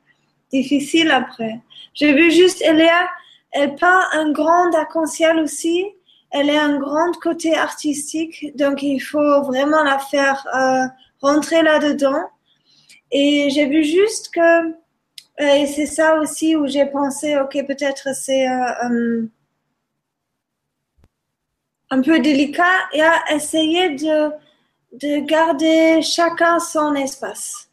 [0.51, 1.59] difficile après.
[1.95, 3.09] J'ai vu juste Eléa,
[3.53, 5.85] elle peint un grand arc-en-ciel aussi
[6.33, 10.87] elle est un grand côté artistique, donc il faut vraiment la faire euh,
[11.21, 12.27] rentrer là-dedans.
[13.11, 14.73] Et j'ai vu juste que, euh,
[15.37, 19.27] et c'est ça aussi où j'ai pensé, ok, peut-être c'est euh,
[21.91, 24.31] un peu délicat, et à essayer de,
[24.93, 27.69] de garder chacun son espace.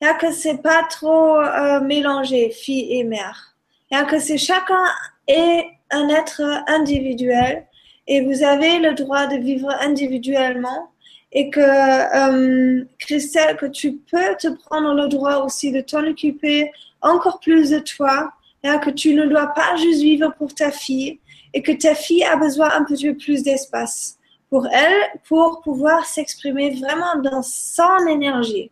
[0.00, 1.38] Il a que c'est pas trop
[1.82, 3.54] mélangé, fille et mère.
[3.90, 4.86] Il a que c'est chacun
[5.30, 7.66] est un être individuel
[8.06, 10.90] et vous avez le droit de vivre individuellement
[11.32, 16.70] et que euh, Christelle, que tu peux te prendre le droit aussi de t'en occuper
[17.02, 18.32] encore plus de toi,
[18.64, 21.20] hein, que tu ne dois pas juste vivre pour ta fille
[21.54, 26.70] et que ta fille a besoin un peu plus d'espace pour elle pour pouvoir s'exprimer
[26.70, 28.70] vraiment dans son énergie.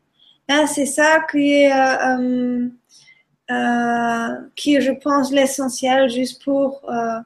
[0.49, 2.69] Hein, c'est ça qui est, euh,
[3.51, 7.21] euh, qui je pense, l'essentiel juste pour euh,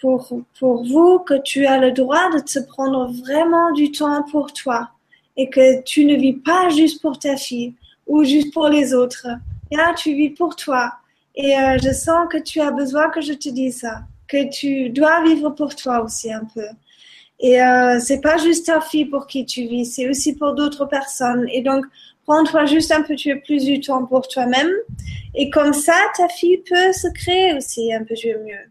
[0.00, 4.52] pour, pour vous que tu as le droit de te prendre vraiment du temps pour
[4.52, 4.90] toi
[5.36, 7.74] et que tu ne vis pas juste pour ta fille
[8.06, 9.26] ou juste pour les autres.
[9.70, 10.92] Là, tu vis pour toi.
[11.34, 14.90] Et euh, je sens que tu as besoin que je te dise ça, que tu
[14.90, 16.66] dois vivre pour toi aussi un peu.
[17.40, 20.86] Et euh, c'est pas juste ta fille pour qui tu vis, c'est aussi pour d'autres
[20.86, 21.46] personnes.
[21.52, 21.86] Et donc,
[22.28, 24.70] prends-toi juste un peu plus du temps pour toi-même.
[25.34, 28.70] Et comme ça, ta fille peut se créer aussi un peu mieux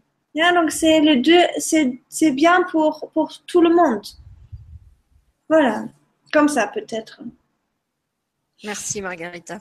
[0.54, 3.10] donc c'est les deux, c'est bien pour,
[3.46, 4.04] tout le monde.
[5.48, 5.84] Voilà,
[6.32, 7.20] comme ça peut-être.
[8.64, 9.60] Merci Margarita.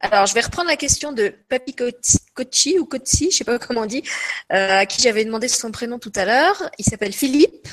[0.00, 3.58] Alors, je vais reprendre la question de Papi Kochi ou Kochi, je ne sais pas
[3.58, 4.04] comment on dit,
[4.52, 6.70] euh, à qui j'avais demandé son prénom tout à l'heure.
[6.78, 7.66] Il s'appelle Philippe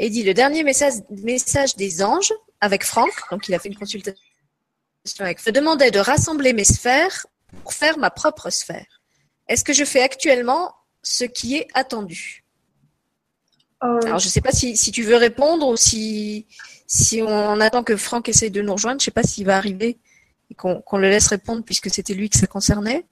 [0.00, 3.76] et dit le dernier message, message des anges avec Franck, donc il a fait une
[3.76, 4.27] consultation
[5.20, 7.26] avec, me demandait de rassembler mes sphères
[7.62, 9.02] pour faire ma propre sphère.
[9.48, 12.44] Est-ce que je fais actuellement ce qui est attendu?
[13.82, 16.46] Euh, Alors, je ne sais pas si, tu veux répondre ou si,
[16.86, 19.00] si on attend que Franck essaye de nous rejoindre.
[19.00, 19.98] Je ne sais pas s'il va arriver
[20.50, 23.06] et qu'on le laisse répondre puisque c'était lui que ça concernait.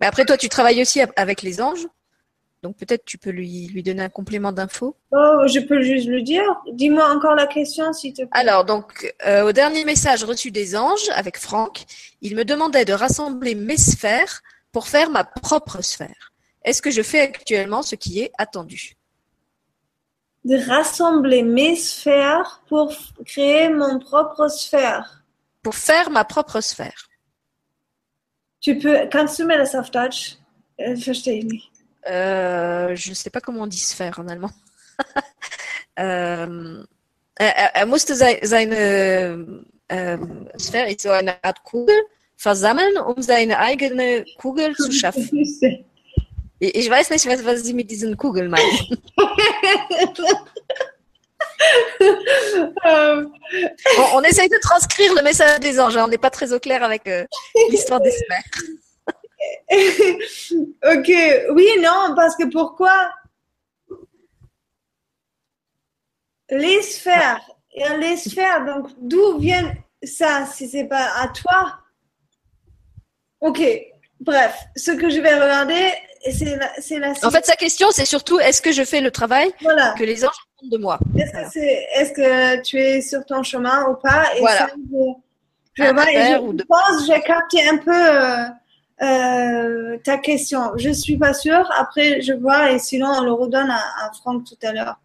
[0.00, 1.86] Mais après, toi, tu travailles aussi avec les anges.
[2.62, 4.96] Donc peut-être tu peux lui, lui donner un complément d'info.
[5.12, 6.44] Oh, je peux juste le dire.
[6.72, 8.28] Dis-moi encore la question, s'il te plaît.
[8.32, 11.84] Alors, donc, euh, au dernier message reçu des anges avec Franck,
[12.20, 14.42] il me demandait de rassembler mes sphères
[14.72, 16.32] pour faire ma propre sphère.
[16.62, 18.94] Est-ce que je fais actuellement ce qui est attendu?
[20.44, 22.92] De rassembler mes sphères pour
[23.24, 25.24] créer mon propre sphère.
[25.62, 27.08] Pour faire ma propre sphère.
[28.60, 30.36] Tu peux, kannst du mir das auf Deutsch?
[32.08, 34.52] Euh, je ne sais pas comment on dit sphère en allemand.
[35.96, 36.86] ähm,
[37.36, 41.96] er, er, musste seine ähm, Sphäre, so eine Art Kugel,
[42.36, 45.28] versammeln, um seine eigene Kugel zu schaffen.
[46.58, 49.00] Ich weiß nicht, was, was Sie mit diesen Kugeln meinen.
[52.84, 53.32] on,
[54.14, 55.96] on, essaye de transcrire le message des anges.
[55.96, 56.04] Hein.
[56.04, 57.24] On n'est pas très au clair avec euh,
[57.70, 58.42] l'histoire des sphères.
[59.70, 61.10] ok,
[61.52, 63.10] oui, non, parce que pourquoi?
[66.50, 67.40] Les sphères,
[67.98, 69.72] les sphères, donc d'où vient
[70.02, 71.78] ça si c'est pas à toi?
[73.40, 73.62] Ok,
[74.20, 75.92] bref, ce que je vais regarder,
[76.30, 79.52] c'est la, En fait, sa question, c'est surtout est-ce que je fais le travail
[79.96, 80.98] que les anges attendent de moi?
[81.16, 84.34] Est-ce que, tu es sur ton chemin ou pas?
[84.36, 84.68] Et voilà.
[85.74, 88.44] je, je, pense j'ai capté un peu euh,
[89.02, 90.72] euh, ta question.
[90.76, 91.68] Je suis pas sûre.
[91.76, 95.00] Après, je vois et sinon, on le redonne à, Franck tout à l'heure.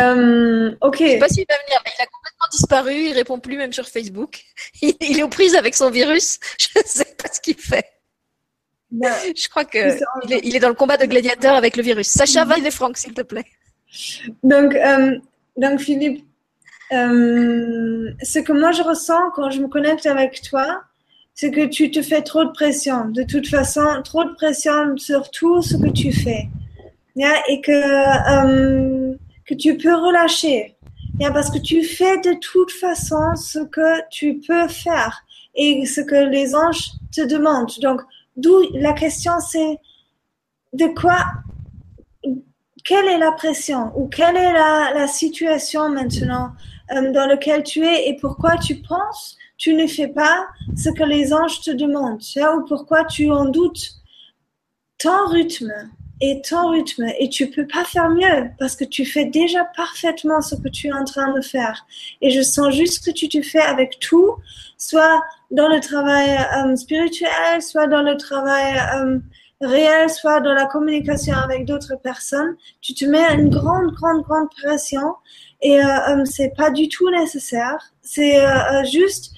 [0.00, 0.96] Euh, ok.
[1.00, 2.94] Je sais pas s'il va venir, mais il a complètement disparu.
[2.94, 4.42] Il répond plus même sur Facebook.
[4.82, 6.38] Il, il est aux prises avec son virus.
[6.58, 7.92] Je ne sais pas ce qu'il fait.
[9.36, 9.78] Je crois que
[10.44, 12.08] il est, dans le combat de gladiateur avec le virus.
[12.08, 13.46] Sacha, va et Franck, s'il te plaît.
[14.42, 15.18] Donc, euh,
[15.56, 16.24] donc Philippe,
[16.92, 20.82] euh, ce que moi je ressens quand je me connecte avec toi,
[21.42, 23.08] c'est que tu te fais trop de pression.
[23.08, 26.48] De toute façon, trop de pression sur tout ce que tu fais.
[27.16, 30.76] et que, euh, que tu peux relâcher.
[31.18, 35.24] parce que tu fais de toute façon ce que tu peux faire
[35.56, 37.76] et ce que les anges te demandent.
[37.80, 38.02] Donc,
[38.36, 39.78] D'où la question c'est
[40.72, 41.18] de quoi
[42.84, 46.52] quelle est la pression ou quelle est la, situation maintenant
[46.92, 51.04] euh, dans laquelle tu es et pourquoi tu penses tu ne fais pas ce que
[51.04, 53.92] les anges te demandent, ou pourquoi tu en doutes?
[54.98, 55.72] Ton rythme
[56.20, 60.40] est ton rythme et tu peux pas faire mieux parce que tu fais déjà parfaitement
[60.40, 61.86] ce que tu es en train de faire.
[62.20, 64.34] Et je sens juste que tu te fais avec tout,
[64.78, 65.22] soit
[65.52, 69.20] dans le travail euh, spirituel, soit dans le travail euh,
[69.60, 72.56] réel, soit dans la communication avec d'autres personnes.
[72.80, 75.14] Tu te mets une grande, grande, grande pression
[75.60, 77.78] et euh, euh c'est pas du tout nécessaire.
[78.02, 78.40] C'est
[78.90, 79.36] juste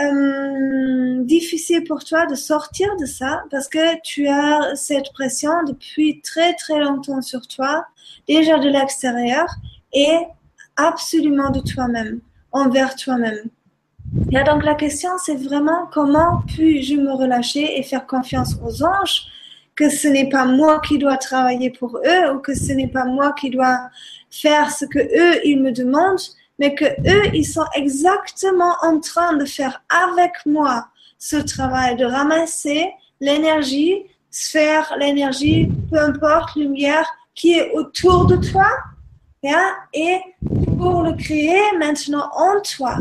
[0.00, 6.20] euh, difficile pour toi de sortir de ça parce que tu as cette pression depuis
[6.20, 7.86] très très longtemps sur toi,
[8.26, 9.46] déjà de l'extérieur
[9.92, 10.18] et
[10.76, 13.48] absolument de toi-même, envers toi-même.
[14.32, 19.28] Et donc la question c'est vraiment comment puis-je me relâcher et faire confiance aux anges
[19.76, 23.04] que ce n'est pas moi qui dois travailler pour eux ou que ce n'est pas
[23.04, 23.90] moi qui dois
[24.30, 26.20] faire ce que eux ils me demandent,
[26.58, 32.04] mais que eux, ils sont exactement en train de faire avec moi ce travail de
[32.04, 32.90] ramasser
[33.20, 38.68] l'énergie, sphère, l'énergie, peu importe, lumière qui est autour de toi,
[39.92, 40.18] et
[40.78, 42.98] pour le créer maintenant en toi.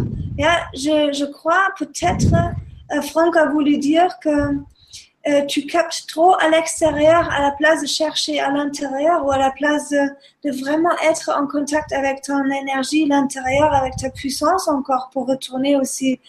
[0.74, 2.34] Je, je crois peut-être,
[2.92, 4.58] euh, Franck a voulu dire que
[5.26, 9.38] euh, tu captes trop à l'extérieur à la place de chercher à l'intérieur ou à
[9.38, 15.10] la place de, vraiment être en contact avec ton énergie, l'intérieur, avec ta puissance encore
[15.14, 16.20] pour retourner aussi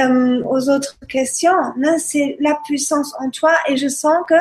[0.00, 1.54] euh, aux autres questions.
[1.98, 4.34] C'est la puissance en toi et je sens que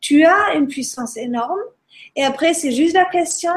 [0.00, 1.60] tu as une puissance énorme.
[2.16, 3.52] Et après, c'est juste la question,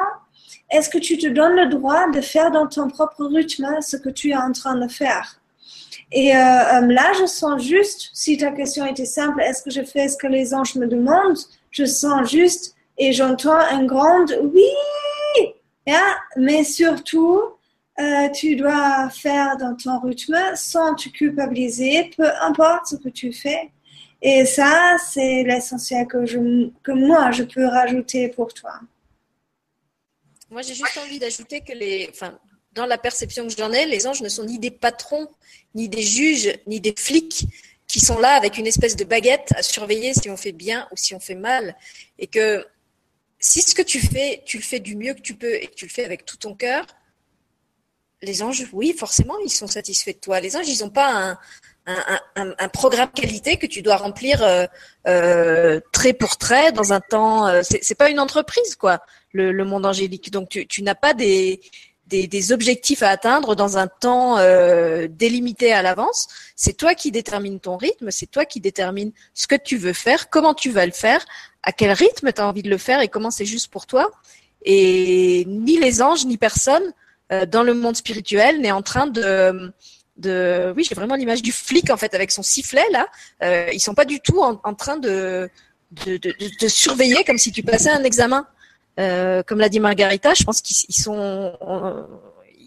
[0.70, 4.10] est-ce que tu te donnes le droit de faire dans ton propre rythme ce que
[4.10, 5.40] tu es en train de faire?
[6.16, 9.82] Et euh, euh, là, je sens juste, si ta question était simple, est-ce que je
[9.82, 11.40] fais ce que les anges me demandent?
[11.72, 14.70] Je sens juste et j'entends un grand oui.
[15.88, 16.16] Yeah?
[16.38, 17.42] Mais surtout,
[18.00, 23.34] euh, tu dois faire dans ton rythme sans te culpabiliser, peu importe ce que tu
[23.34, 23.72] fais.
[24.22, 28.74] Et ça, c'est l'essentiel que, que moi, je peux rajouter pour toi.
[30.52, 32.12] Moi, j'ai juste envie d'ajouter que les,
[32.74, 35.28] dans la perception que j'en ai, les anges ne sont ni des patrons,
[35.76, 37.46] ni des juges, ni des flics
[37.88, 40.98] qui sont là avec une espèce de baguette à surveiller si on fait bien ou
[40.98, 41.76] si on fait mal.
[42.18, 42.66] Et que
[43.40, 45.76] si ce que tu fais, tu le fais du mieux que tu peux et que
[45.76, 46.86] tu le fais avec tout ton cœur,
[48.22, 50.40] les anges, oui, forcément, ils sont satisfaits de toi.
[50.40, 51.38] Les anges, ils n'ont pas
[51.86, 54.66] un, programme qualité que tu dois remplir euh,
[55.08, 57.48] euh, trait pour trait dans un temps.
[57.48, 59.02] Euh, c'est pas une entreprise, quoi,
[59.34, 60.32] le, monde angélique.
[60.32, 61.60] Donc, tu n'as pas des,
[62.08, 66.28] des, objectifs à atteindre dans un temps euh, délimité à l'avance.
[66.56, 70.30] C'est toi qui détermine ton rythme, c'est toi qui détermine ce que tu veux faire,
[70.30, 71.26] comment tu vas le faire,
[71.64, 74.12] à quel rythme tu as envie de le faire et comment c'est juste pour toi.
[74.64, 76.94] Et ni les anges ni personne
[77.32, 79.74] euh, dans le monde spirituel n'est en train de
[80.16, 83.08] de oui j'ai vraiment l'image du flic en fait avec son sifflet là
[83.42, 85.50] euh, ils sont pas du tout en, train de
[86.06, 88.46] de, de de, surveiller comme si tu passais un examen
[89.00, 91.54] euh, comme l'a dit Margarita, je pense qu'ils sont,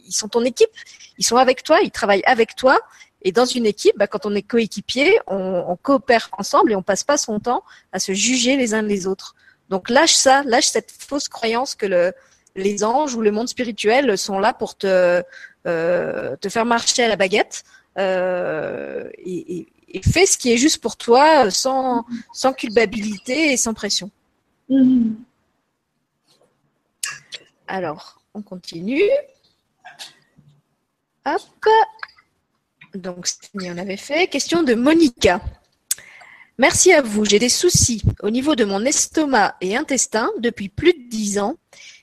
[0.07, 0.71] ils sont ton équipe,
[1.19, 2.79] ils sont avec toi, ils travaillent avec toi.
[3.23, 7.03] Et dans une équipe, bah, quand on est coéquipier, on, coopère ensemble et on passe
[7.03, 9.35] pas son temps à se juger les uns les autres.
[9.69, 12.13] Donc lâche ça, lâche cette fausse croyance que le,
[12.55, 15.23] les anges ou le monde spirituel sont là pour te,
[15.67, 17.65] euh, faire marcher à la baguette
[17.99, 19.67] euh, et,
[20.05, 24.11] fais ce qui est juste pour toi sans, sans culpabilité et sans pression.
[24.69, 25.15] Mm-hmm.
[27.69, 29.03] Alors, on continue.
[31.25, 31.41] Hop.
[32.95, 34.29] Donc, on avait fait.
[34.29, 35.41] Question de Monica.
[36.59, 37.25] Merci à vous.
[37.25, 41.57] J'ai des soucis au niveau de mon estomac et intestin depuis plus de dix ans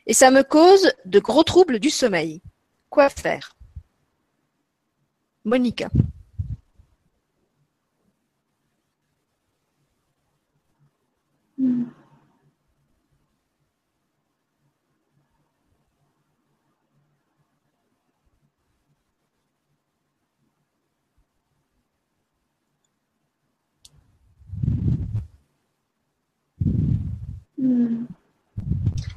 [0.06, 2.42] et ça me cause de gros troubles du sommeil.
[2.90, 3.56] Quoi faire?
[5.46, 5.90] Monica.
[27.64, 28.08] Hmm.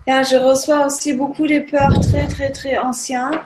[0.07, 3.41] Je reçois aussi beaucoup de peurs très, très, très anciennes.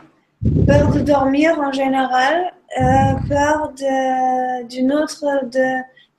[0.67, 3.73] Peur de dormir en général, euh, peur
[4.69, 5.25] d'une autre,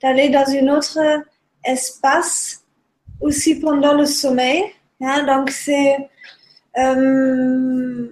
[0.01, 0.99] d'aller dans un autre
[1.63, 2.63] espace
[3.19, 4.63] aussi pendant le sommeil.
[4.99, 5.25] Hein.
[5.27, 6.09] donc, c'est,
[6.79, 8.07] euh,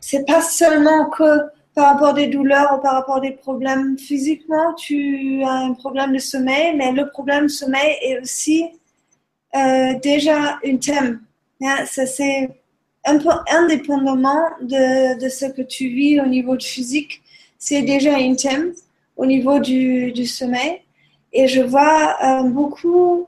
[0.00, 1.42] c'est pas seulement que
[1.76, 5.74] par rapport à des douleurs ou par rapport à des problèmes physiquement, tu as un
[5.74, 8.64] problème de sommeil, mais le problème de sommeil est aussi
[9.56, 11.20] euh, déjà un thème.
[11.86, 12.50] Ça, c'est
[13.04, 17.22] un peu indépendamment de, de, ce que tu vis au niveau du physique.
[17.58, 18.72] C'est déjà un thème
[19.16, 20.80] au niveau du, du sommeil.
[21.32, 23.26] Et je vois euh, beaucoup,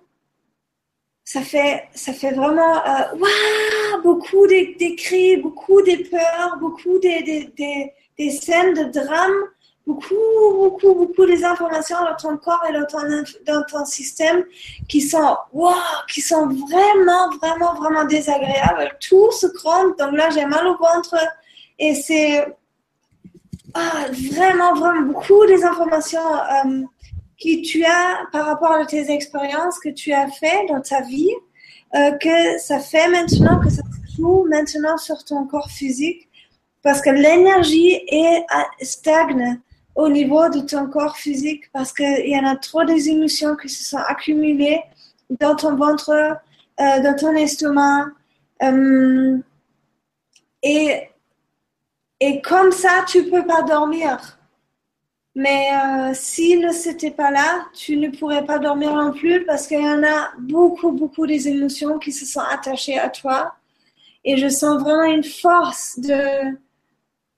[1.24, 7.22] ça fait, ça fait vraiment, euh, beaucoup des, cris, beaucoup des peurs, beaucoup des,
[7.56, 9.34] des, des scènes de drame
[9.86, 10.14] beaucoup,
[10.58, 12.98] beaucoup, beaucoup des informations dans ton corps et dans ton,
[13.46, 14.44] dans ton système
[14.88, 15.72] qui sont, wow,
[16.08, 18.96] qui sont vraiment, vraiment, vraiment désagréables.
[19.00, 19.98] Tout se crampe.
[19.98, 21.16] Donc là, j'ai mal au ventre
[21.78, 22.44] et c'est
[23.74, 26.82] ah, vraiment, vraiment beaucoup des informations euh,
[27.40, 31.30] que tu as par rapport à tes expériences que tu as fait dans ta vie,
[31.94, 36.28] euh, que ça fait maintenant, que ça se joue maintenant sur ton corps physique
[36.82, 38.44] parce que l'énergie est
[38.80, 39.60] stagne
[39.96, 43.68] au niveau de ton corps physique parce qu'il y en a trop des émotions qui
[43.68, 44.80] se sont accumulées
[45.40, 48.06] dans ton ventre, euh, dans ton estomac.
[48.62, 49.38] Euh,
[50.62, 51.08] et,
[52.20, 54.38] et comme ça, tu peux pas dormir.
[55.34, 59.66] Mais euh, si ne c'était pas là, tu ne pourrais pas dormir non plus parce
[59.66, 63.54] qu'il y en a beaucoup, beaucoup des émotions qui se sont attachées à toi.
[64.24, 66.56] Et je sens vraiment une force de,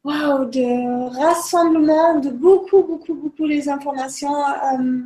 [0.09, 5.01] wow, de rassemblement de beaucoup, beaucoup, beaucoup des informations euh,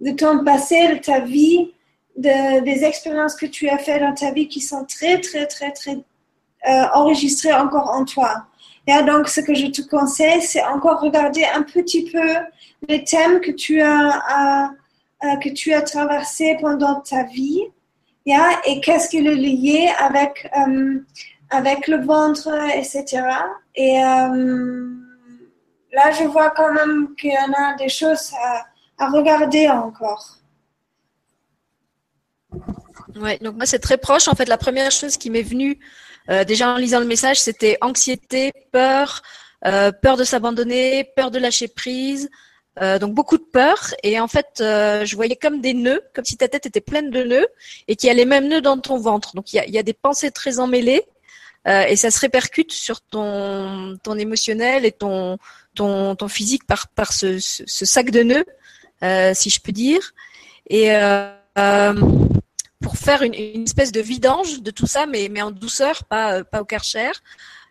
[0.00, 1.72] de ton passé, de ta vie,
[2.16, 5.72] de, des expériences que tu as faites dans ta vie qui sont très, très, très,
[5.72, 8.46] très euh, enregistrées encore en toi.
[8.86, 12.28] Et donc, ce que je te conseille, c'est encore regarder un petit peu
[12.88, 14.70] les thèmes que tu as,
[15.24, 17.62] euh, que tu as traversés pendant ta vie.
[18.66, 20.48] Et qu'est-ce qui est lié avec
[21.50, 23.22] avec le ventre, etc.
[23.76, 24.88] Et euh,
[25.92, 28.32] là, je vois quand même qu'il y en a des choses
[28.98, 30.38] à, regarder encore.
[33.14, 34.28] Ouais, donc moi c'est très proche.
[34.28, 35.78] En fait, la première chose qui m'est venue
[36.30, 39.22] euh, déjà en lisant le message, c'était anxiété, peur,
[39.66, 42.30] euh, peur de s'abandonner, peur de lâcher prise,
[43.00, 43.94] donc beaucoup de peur.
[44.02, 47.22] Et en fait, je voyais comme des nœuds, comme si ta tête était pleine de
[47.22, 47.46] nœuds
[47.88, 49.34] et qu'il y a les mêmes nœuds dans ton ventre.
[49.34, 51.06] Donc il y a, il y a des pensées très emmêlées
[51.66, 55.38] euh, et ça se répercute sur ton, ton émotionnel et ton,
[55.74, 58.44] ton, ton physique par, par ce, ce, sac de nœuds,
[59.02, 60.14] euh, si je peux dire.
[60.70, 61.32] Et euh,
[62.80, 66.44] pour faire une, une, espèce de vidange de tout ça, mais, mais en douceur, pas,
[66.44, 67.10] pas au karcher.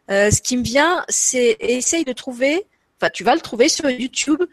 [0.10, 2.68] Ce qui me vient, c'est essaye de trouver,
[3.00, 4.44] enfin tu vas le trouver sur YouTube.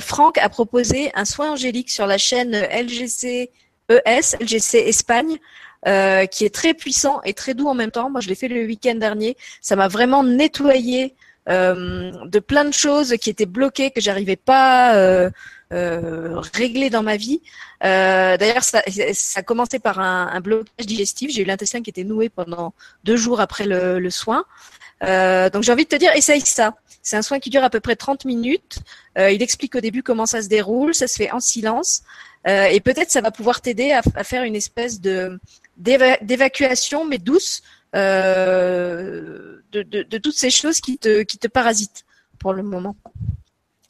[0.00, 3.50] Franck a proposé un soin angélique sur la chaîne LGC
[3.90, 5.38] ES, LGC Espagne,
[5.86, 8.10] euh, qui est très puissant et très doux en même temps.
[8.10, 9.36] Moi, je l'ai fait le week-end dernier.
[9.60, 11.14] Ça m'a vraiment nettoyé
[11.48, 15.30] euh, de plein de choses qui étaient bloquées, que j'arrivais pas euh,
[15.72, 17.40] euh régler dans ma vie.
[17.84, 18.82] Euh, d'ailleurs, ça,
[19.14, 21.30] ça a commencé par un, un blocage digestif.
[21.30, 22.74] J'ai eu l'intestin qui était noué pendant
[23.04, 24.44] deux jours après le, le soin.
[25.00, 26.74] donc j'ai envie de te dire, essaye ça.
[27.08, 28.80] C'est un soin qui dure à peu près 30 minutes.
[29.16, 30.94] il explique au début comment ça se déroule.
[30.94, 32.02] Ça se fait en silence.
[32.46, 35.40] et peut-être ça va pouvoir t'aider à, faire une espèce de
[35.78, 37.62] d'évacuation, mais douce,
[37.94, 42.04] euh, de, toutes ces choses qui te, qui te parasitent
[42.38, 42.94] pour le moment.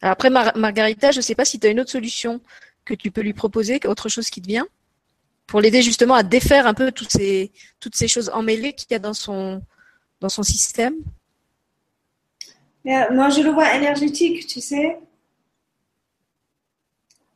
[0.01, 2.41] après, Margarita, je ne sais pas si tu as une autre solution
[2.85, 4.69] que tu peux lui proposer, autre chose qui te vient,
[5.49, 7.51] pour l'aider justement à défaire un peu toutes ces,
[7.81, 9.61] toutes ces choses emmêlées qu'il y a dans son,
[10.21, 10.95] dans son système.
[13.11, 14.99] Moi, je le vois énergétique, tu sais.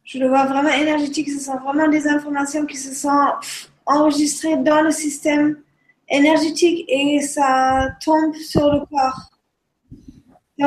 [0.05, 1.31] Je le vois vraiment énergétique.
[1.31, 3.33] Ce sont vraiment des informations qui se sont
[3.87, 5.59] enregistré dans le système
[6.09, 9.32] énergétique et ça tombe sur le corps.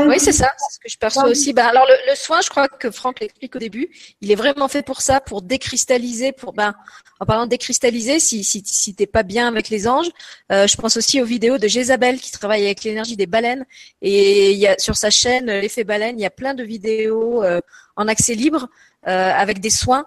[0.03, 1.53] Oui, c'est ça, c'est ce que je perçois aussi.
[1.53, 3.89] Ben, alors le, soin, je crois que Franck l'explique au début,
[4.21, 6.73] il est vraiment fait pour ça, pour décristalliser, pour ben,
[7.19, 10.09] en parlant de décristalliser, si si, si t'es pas bien avec les anges,
[10.51, 13.65] euh, je pense aussi aux vidéos de Jézabel qui travaille avec l'énergie des baleines
[14.01, 17.43] et il y a sur sa chaîne l'effet baleine, il y a plein de vidéos
[17.43, 17.61] euh,
[17.95, 18.67] en accès libre
[19.07, 20.05] euh, avec des soins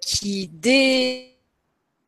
[0.00, 1.36] qui dé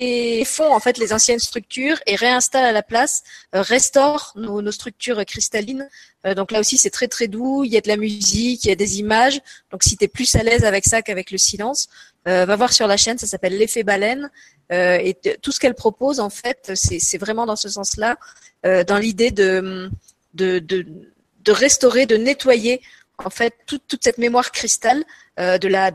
[0.04, 3.22] et font en fait les anciennes structures et réinstallent à la place,
[3.54, 5.88] euh, restaurent nos, structures cristallines.
[6.26, 8.68] Euh, donc là aussi c'est très très doux, il y a de la musique, il
[8.68, 9.40] y a des images.
[9.70, 11.88] Donc si tu es plus à l'aise avec ça qu'avec le silence,
[12.26, 14.28] euh, va voir sur la chaîne, ça s'appelle l'effet baleine.
[14.70, 18.16] et tout ce qu'elle propose en fait, c'est vraiment dans ce sens-là,
[18.64, 19.90] dans l'idée de,
[20.34, 22.80] de, de, restaurer, de nettoyer
[23.18, 25.04] en fait toute, toute cette mémoire cristal
[25.36, 25.92] de la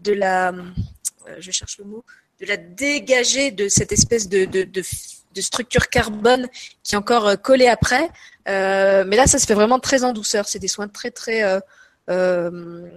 [0.00, 0.52] de la
[1.38, 2.04] je cherche le mot
[2.40, 4.82] de la dégager de cette espèce de, de, de,
[5.34, 6.48] de structure carbone
[6.82, 8.10] qui est encore euh, collée après.
[8.48, 10.48] Euh, mais là, ça se fait vraiment très en douceur.
[10.48, 11.60] C'est des soins très très euh,
[12.10, 12.88] euh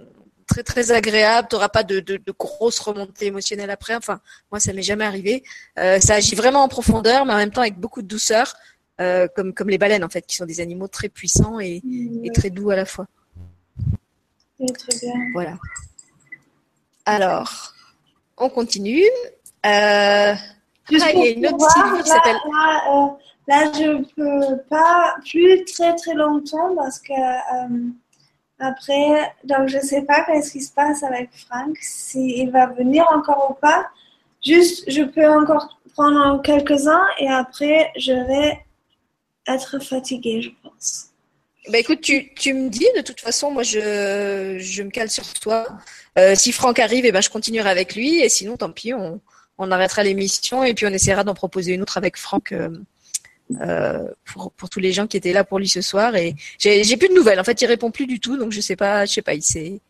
[0.48, 1.48] très très agréable.
[1.48, 3.94] Tu n'auras pas de, de, de, grosses remontées émotionnelles après.
[3.94, 4.20] Enfin,
[4.50, 5.44] moi, ça m'est jamais arrivé.
[5.76, 8.54] Ça agit vraiment en profondeur, mais en même temps avec beaucoup de douceur,
[8.98, 11.80] comme comme les baleines en fait, qui sont des animaux très puissants et,
[12.24, 13.06] et très doux à la fois.
[14.58, 15.14] très bien.
[15.32, 15.56] Voilà.
[17.06, 17.72] Alors,
[18.42, 19.08] on continue.
[19.64, 20.34] Euh,
[20.90, 22.36] Juste il y a une autre qui s'appelle.
[22.50, 23.08] Là, euh,
[23.48, 27.88] là, je peux pas plus très très longtemps parce que euh,
[28.58, 33.50] après, donc je sais pas qu'est-ce qui se passe avec Franck, s'il va venir encore
[33.50, 33.86] ou pas.
[34.44, 38.60] Juste, je peux encore prendre quelques-uns et après, je vais
[39.46, 41.11] être fatiguée, je pense.
[41.68, 45.32] Bah écoute, tu, tu me dis, de toute façon, moi je, je me cale sur
[45.34, 45.66] toi.
[46.18, 48.20] Euh, si Franck arrive, eh ben, je continuerai avec lui.
[48.20, 49.20] Et sinon, tant pis, on,
[49.58, 52.70] on arrêtera l'émission et puis on essaiera d'en proposer une autre avec Franck euh,
[53.60, 56.16] euh, pour, pour, tous les gens qui étaient là pour lui ce soir.
[56.16, 57.38] Et j'ai plus de nouvelles.
[57.38, 58.36] En fait, il répond plus du tout.
[58.36, 59.80] Donc je sais pas, je sais pas, il s'est.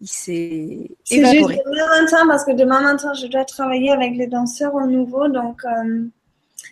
[0.00, 4.26] Il s'est C'est juste demain matin parce que demain matin je dois travailler avec les
[4.26, 5.62] danseurs au nouveau donc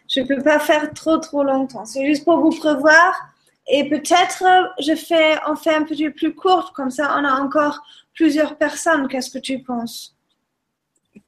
[0.09, 1.87] je peux pas faire trop trop longtemps.
[1.87, 3.32] C'est juste pour vous prévoir
[3.69, 4.45] et peut-être
[4.81, 7.81] je fais, on fait un petit peu plus court, comme ça on a encore
[8.15, 9.09] plusieurs personnes.
[9.09, 10.15] Qu'est-ce que tu penses?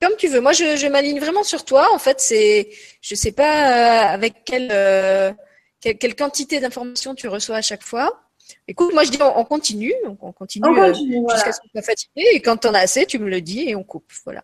[0.00, 0.40] Comme tu veux.
[0.40, 1.88] Moi, je, je m'aligne vraiment sur toi.
[1.92, 2.70] En fait, c'est,
[3.00, 5.32] je sais pas euh, avec quelle, euh,
[5.80, 8.20] quelle, quelle, quantité d'informations tu reçois à chaque fois.
[8.68, 11.36] Écoute, moi je dis on, on continue, donc on continue, on continue euh, voilà.
[11.36, 12.26] jusqu'à ce qu'on soit fatigué.
[12.32, 14.10] Et quand t'en as assez, tu me le dis et on coupe.
[14.24, 14.42] Voilà.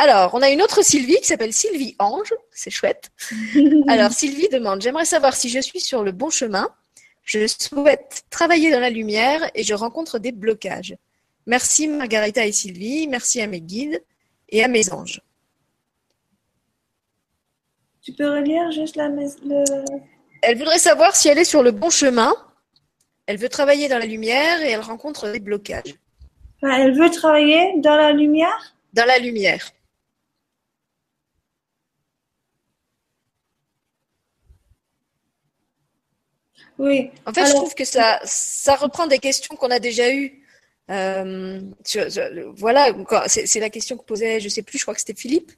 [0.00, 2.32] Alors, on a une autre Sylvie qui s'appelle Sylvie Ange.
[2.52, 3.10] C'est chouette.
[3.88, 6.68] Alors, Sylvie demande J'aimerais savoir si je suis sur le bon chemin.
[7.24, 10.96] Je souhaite travailler dans la lumière et je rencontre des blocages.
[11.46, 13.08] Merci Margarita et Sylvie.
[13.08, 14.00] Merci à mes guides
[14.48, 15.20] et à mes anges.
[18.00, 19.08] Tu peux relire juste la.
[19.08, 19.64] Le...
[20.42, 22.32] Elle voudrait savoir si elle est sur le bon chemin.
[23.26, 25.96] Elle veut travailler dans la lumière et elle rencontre des blocages.
[26.62, 28.76] Elle veut travailler dans la lumière?
[28.94, 29.72] Dans la lumière.
[36.78, 37.10] Oui.
[37.26, 37.52] En fait, Alors...
[37.52, 40.42] je trouve que ça, ça reprend des questions qu'on a déjà eues.
[40.90, 42.22] Euh, sur, sur,
[42.56, 42.94] voilà,
[43.26, 45.52] c'est la question que posait, je sais plus, je crois que c'était Philippe,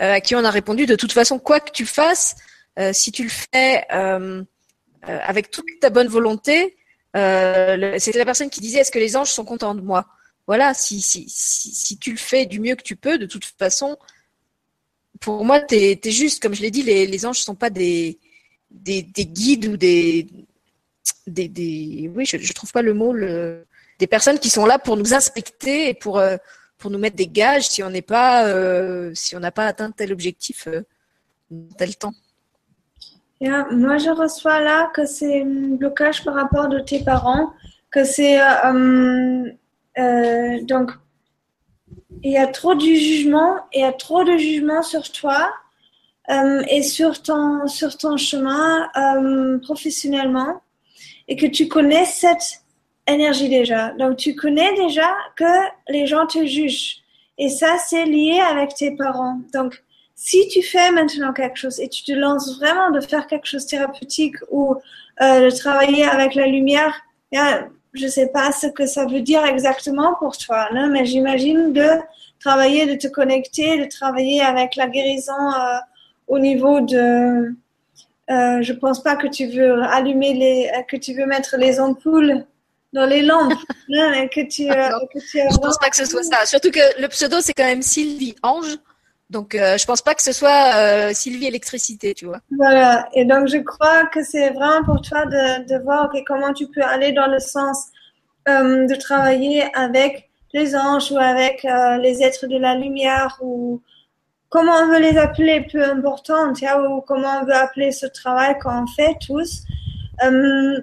[0.00, 0.86] euh, à qui on a répondu.
[0.86, 2.36] De toute façon, quoi que tu fasses,
[2.78, 3.84] euh, si tu le fais
[5.02, 6.76] avec toute ta bonne volonté,
[7.14, 10.06] c'était la personne qui disait est-ce que les anges sont contents de moi?
[10.46, 13.44] Voilà, si, si, si, si, tu le fais du mieux que tu peux, de toute
[13.44, 13.98] façon,
[15.20, 17.54] pour moi, tu es, es, juste, comme je l'ai dit, les, les anges ne sont
[17.54, 18.18] pas des,
[18.70, 20.26] des, des, guides ou des,
[21.28, 23.14] des, des oui, je, trouve pas le mot,
[23.98, 26.36] des personnes qui sont là pour nous inspecter et pour euh,
[26.78, 29.90] pour nous mettre des gages si on n'est pas euh, si on n'a pas atteint
[29.90, 30.82] tel objectif euh,
[31.76, 32.14] tel temps.
[33.40, 37.52] Yeah, moi, je reçois là que c'est un blocage par rapport de tes parents,
[37.90, 39.44] que c'est euh,
[40.62, 40.90] donc
[42.22, 45.52] il y a trop du jugement, il y a trop de jugement sur toi
[46.68, 48.88] et sur ton sur ton chemin
[49.62, 50.60] professionnellement
[51.28, 52.62] et que tu connais cette
[53.06, 53.90] énergie déjà.
[53.98, 55.44] Donc, tu connais déjà que
[55.88, 56.96] les gens te jugent.
[57.38, 59.40] Et ça, c'est lié avec tes parents.
[59.54, 59.82] Donc,
[60.14, 63.64] si tu fais maintenant quelque chose et tu te lances vraiment de faire quelque chose
[63.66, 64.74] de thérapeutique ou
[65.22, 66.92] euh, de travailler avec la lumière,
[67.32, 70.88] je ne sais pas ce que ça veut dire exactement pour toi, non?
[70.88, 71.88] mais j'imagine de
[72.40, 75.78] travailler, de te connecter, de travailler avec la guérison euh,
[76.26, 77.54] au niveau de...
[78.30, 82.44] Euh, je pense pas que tu veux allumer les, que tu veux mettre les ampoules
[82.92, 83.52] dans les lampes.
[83.88, 86.44] non, que tu, euh, que tu je pense pas que ce soit ça.
[86.44, 88.78] Surtout que le pseudo, c'est quand même Sylvie Ange.
[89.30, 92.40] Donc, euh, je pense pas que ce soit euh, Sylvie Électricité, tu vois.
[92.56, 93.08] Voilà.
[93.12, 96.66] Et donc, je crois que c'est vraiment pour toi de, de voir okay, comment tu
[96.68, 97.88] peux aller dans le sens
[98.48, 103.82] euh, de travailler avec les anges ou avec euh, les êtres de la lumière ou
[104.48, 108.06] comment on veut les appeler, peu important, tu vois, ou comment on veut appeler ce
[108.06, 109.62] travail qu'on fait tous.
[110.22, 110.80] Euh,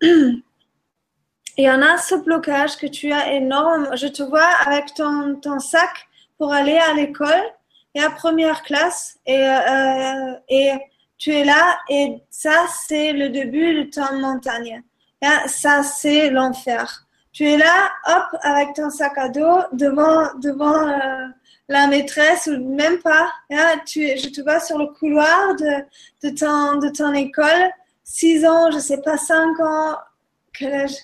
[0.02, 3.88] il y en a ce blocage que tu as énorme.
[3.96, 6.08] Je te vois avec ton, ton sac
[6.38, 7.42] pour aller à l'école
[7.94, 10.72] et à première classe et, euh, et
[11.18, 14.82] tu es là et ça c'est le début de ton montagne.
[15.46, 17.06] Ça c'est l'enfer.
[17.32, 21.28] Tu es là, hop, avec ton sac à dos devant devant euh,
[21.68, 23.32] la maîtresse ou même pas.
[23.50, 25.84] Là, tu, je te vois sur le couloir de,
[26.22, 27.70] de ton de ton école,
[28.04, 29.96] six ans, je sais pas cinq ans,
[30.52, 30.96] quel âge?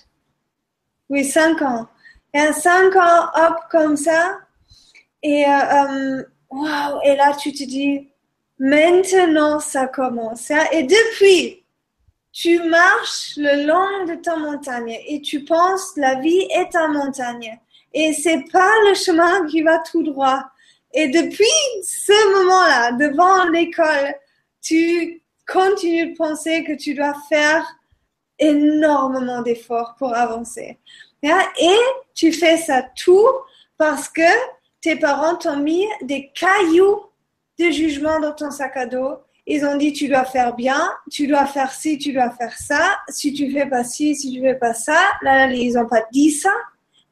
[1.09, 1.87] Oui, cinq ans.
[2.33, 4.37] Et cinq ans, hop, comme ça.
[5.23, 8.09] Et euh, waouh, et là, tu te dis,
[8.59, 10.51] maintenant, ça commence.
[10.71, 11.63] Et depuis,
[12.31, 17.59] tu marches le long de ta montagne et tu penses, la vie est ta montagne.
[17.93, 20.43] Et c'est pas le chemin qui va tout droit.
[20.93, 21.45] Et depuis
[21.83, 24.13] ce moment-là, devant l'école,
[24.61, 27.65] tu continues de penser que tu dois faire
[28.37, 30.79] énormément d'efforts pour avancer.
[31.23, 31.77] Et
[32.13, 33.27] tu fais ça tout
[33.77, 34.21] parce que
[34.81, 37.01] tes parents t'ont mis des cailloux
[37.59, 39.17] de jugement dans ton sac à dos.
[39.45, 42.97] Ils ont dit tu dois faire bien, tu dois faire ci, tu dois faire ça.
[43.09, 46.31] Si tu fais pas ci, si tu fais pas ça, là, ils ont pas dit
[46.31, 46.53] ça.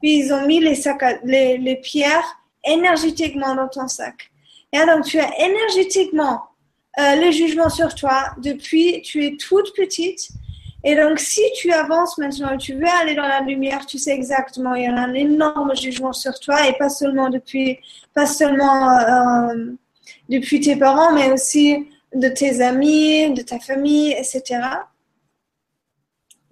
[0.02, 4.30] Puis ils ont mis les, sacs les, les pierres énergétiquement dans ton sac.
[4.74, 6.44] Et donc tu as énergétiquement
[7.00, 10.30] euh, le jugement sur toi depuis tu es toute petite.
[10.84, 14.12] Et donc, si tu avances maintenant et tu veux aller dans la lumière, tu sais
[14.12, 17.80] exactement, il y a un énorme jugement sur toi et pas seulement depuis,
[18.14, 19.74] pas seulement euh,
[20.30, 24.62] depuis tes parents, mais aussi de tes amis, de ta famille, etc.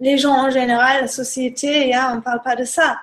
[0.00, 2.98] Les gens en général, la société, on ne parle pas de ça.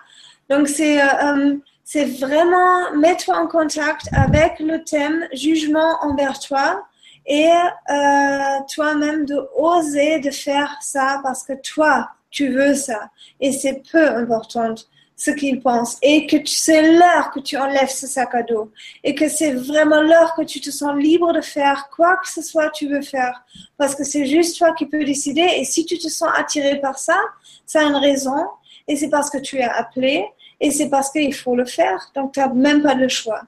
[0.49, 6.83] Donc, c'est euh, euh, c'est vraiment mettre en contact avec le thème jugement envers toi
[7.25, 13.09] et euh, toi-même de oser de faire ça parce que toi, tu veux ça.
[13.39, 14.75] Et c'est peu important
[15.15, 18.71] ce qu'ils pensent et que c'est l'heure que tu enlèves ce sac à dos
[19.03, 22.41] et que c'est vraiment l'heure que tu te sens libre de faire quoi que ce
[22.41, 23.43] soit tu veux faire
[23.77, 26.97] parce que c'est juste toi qui peux décider et si tu te sens attiré par
[26.97, 27.17] ça,
[27.65, 28.47] ça a une raison
[28.87, 30.25] et c'est parce que tu es appelé
[30.59, 33.41] et c'est parce qu'il faut le faire donc tu n'as même pas le choix.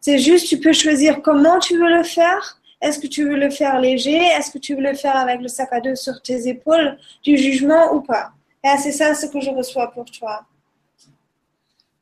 [0.00, 3.50] C'est juste tu peux choisir comment tu veux le faire est-ce que tu veux le
[3.50, 4.16] faire léger?
[4.16, 7.36] Est-ce que tu veux le faire avec le sac à dos sur tes épaules du
[7.36, 8.32] jugement ou pas?
[8.64, 10.44] Et c'est ça ce que je reçois pour toi.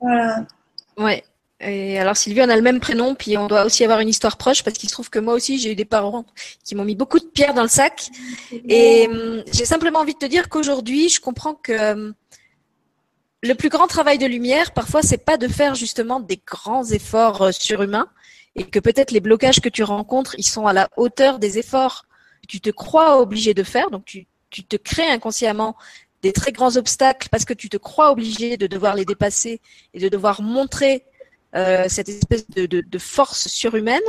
[0.00, 0.46] Voilà.
[0.96, 1.24] Ouais.
[1.60, 4.36] Et alors Sylvie, on a le même prénom, puis on doit aussi avoir une histoire
[4.36, 6.24] proche parce qu'il se trouve que moi aussi j'ai eu des parents
[6.62, 8.10] qui m'ont mis beaucoup de pierres dans le sac.
[8.68, 12.14] Et hum, j'ai simplement envie de te dire qu'aujourd'hui, je comprends que hum,
[13.42, 17.42] le plus grand travail de lumière, parfois, c'est pas de faire justement des grands efforts
[17.42, 18.08] euh, surhumains,
[18.56, 22.06] et que peut-être les blocages que tu rencontres, ils sont à la hauteur des efforts
[22.42, 23.90] que tu te crois obligé de faire.
[23.90, 25.76] Donc tu, te crées inconsciemment
[26.22, 29.60] des très grands obstacles parce que tu te crois obligé de devoir les dépasser
[29.94, 31.04] et de devoir montrer
[31.54, 34.02] euh, cette espèce de, force surhumaine.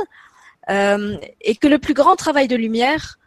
[0.68, 3.18] Euh, et que le plus grand travail de lumière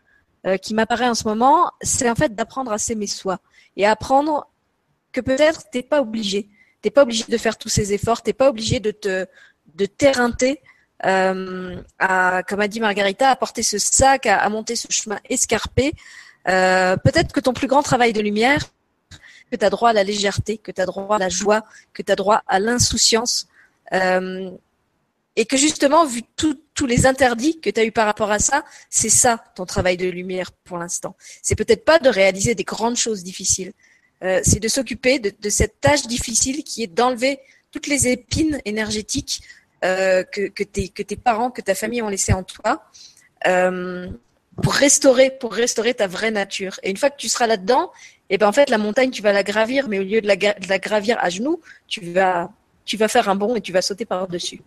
[0.45, 3.39] euh, qui m'apparaît en ce moment, c'est en fait d'apprendre à s'aimer soi
[3.75, 4.47] et apprendre
[5.13, 6.49] que peut-être t'es pas obligé,
[6.81, 9.25] t'es pas obligé de faire tous ces efforts, t'es pas obligé de te
[9.75, 10.59] de t'éreinter
[11.05, 11.81] euh,
[12.47, 15.93] comme a dit Margarita, à porter ce sac, à, monter ce chemin escarpé.
[16.47, 18.69] Euh, peut-être que ton plus grand travail de lumière,
[19.51, 21.63] que tu as droit à la légèreté, que tu as droit à la joie,
[21.93, 23.47] que tu as droit à l'insouciance.
[23.91, 24.51] Euh,
[25.35, 28.63] et que justement, vu tous les interdits que tu as eu par rapport à ça,
[28.89, 31.15] c'est ça ton travail de lumière pour l'instant.
[31.41, 33.73] C'est peut-être pas de réaliser des grandes choses difficiles.
[34.23, 37.39] Euh, c'est de s'occuper de, de, cette tâche difficile qui est d'enlever
[37.71, 39.41] toutes les épines énergétiques
[39.83, 42.83] euh, que, que, tes, que tes parents, que ta famille ont laissé en toi,
[43.47, 44.07] euh,
[44.61, 46.79] pour restaurer, pour restaurer ta vraie nature.
[46.83, 47.91] Et une fois que tu seras là-dedans,
[48.29, 50.27] et eh ben en fait la montagne tu vas la gravir, mais au lieu de
[50.27, 52.49] la, de la gravir à genoux, tu vas,
[52.85, 54.61] tu vas faire un bond et tu vas sauter par dessus.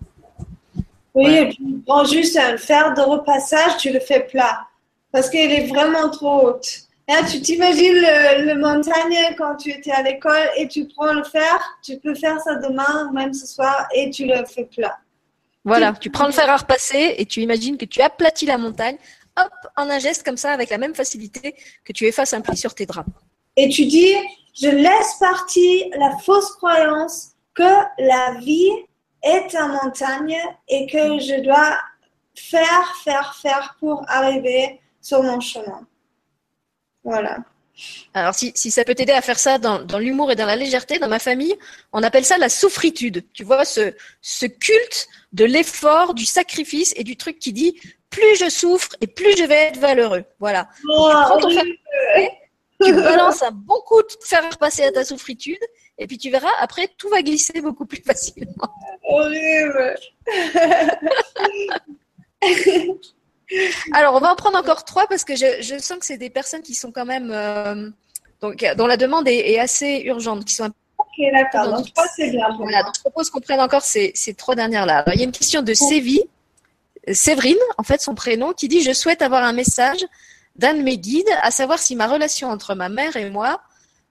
[1.14, 4.66] Oui, et tu prends juste un fer de repassage, tu le fais plat,
[5.12, 6.85] parce qu'il est vraiment trop haute.
[7.08, 11.22] Là, tu t'imagines le, le, montagne quand tu étais à l'école et tu prends le
[11.22, 14.98] fer, tu peux faire ça demain, même ce soir, et tu le fais plat.
[15.64, 18.96] Voilà, tu prends le fer à repasser et tu imagines que tu aplatis la montagne,
[19.38, 21.54] hop, en un geste comme ça, avec la même facilité
[21.84, 23.08] que tu effaces un pli sur tes draps.
[23.56, 24.14] Et tu dis,
[24.54, 27.62] je laisse partir la fausse croyance que
[27.98, 28.70] la vie
[29.22, 30.36] est une montagne
[30.68, 31.78] et que je dois
[32.34, 35.86] faire, faire, faire pour arriver sur mon chemin.
[37.06, 37.38] Voilà.
[38.14, 40.56] Alors, si, si, ça peut t'aider à faire ça dans, dans l'humour et dans la
[40.56, 41.54] légèreté, dans ma famille,
[41.92, 43.24] on appelle ça la souffritude.
[43.32, 47.80] Tu vois, ce, ce culte de l'effort, du sacrifice et du truc qui dit
[48.10, 50.24] plus je souffre et plus je vais être valeureux.
[50.40, 50.68] Voilà.
[50.88, 51.48] Oh, tu prends ton
[52.84, 55.58] tu balances un bon coup de fer passer à ta souffritude
[55.98, 58.68] et puis tu verras, après, tout va glisser beaucoup plus facilement.
[59.04, 59.96] Horrible.
[63.92, 66.30] Alors, on va en prendre encore trois parce que je, je sens que c'est des
[66.30, 67.30] personnes qui sont quand même.
[67.32, 67.90] Euh,
[68.40, 71.76] donc, dont la demande est, assez urgente, qui sont Ok, d'accord.
[71.76, 72.48] Donc, trois, c'est bien.
[72.58, 75.04] Voilà, donc je propose qu'on prenne encore ces, ces trois dernières-là.
[75.14, 76.20] il y a une question de Sévi,
[77.12, 80.04] Séverine, en fait, son prénom, qui dit Je souhaite avoir un message
[80.56, 83.60] d'un de mes guides, à savoir si ma relation entre ma mère et moi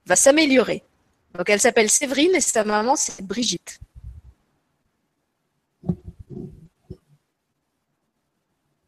[0.06, 0.82] va s'améliorer.
[1.36, 3.78] Donc, elle s'appelle Séverine et sa maman, c'est Brigitte.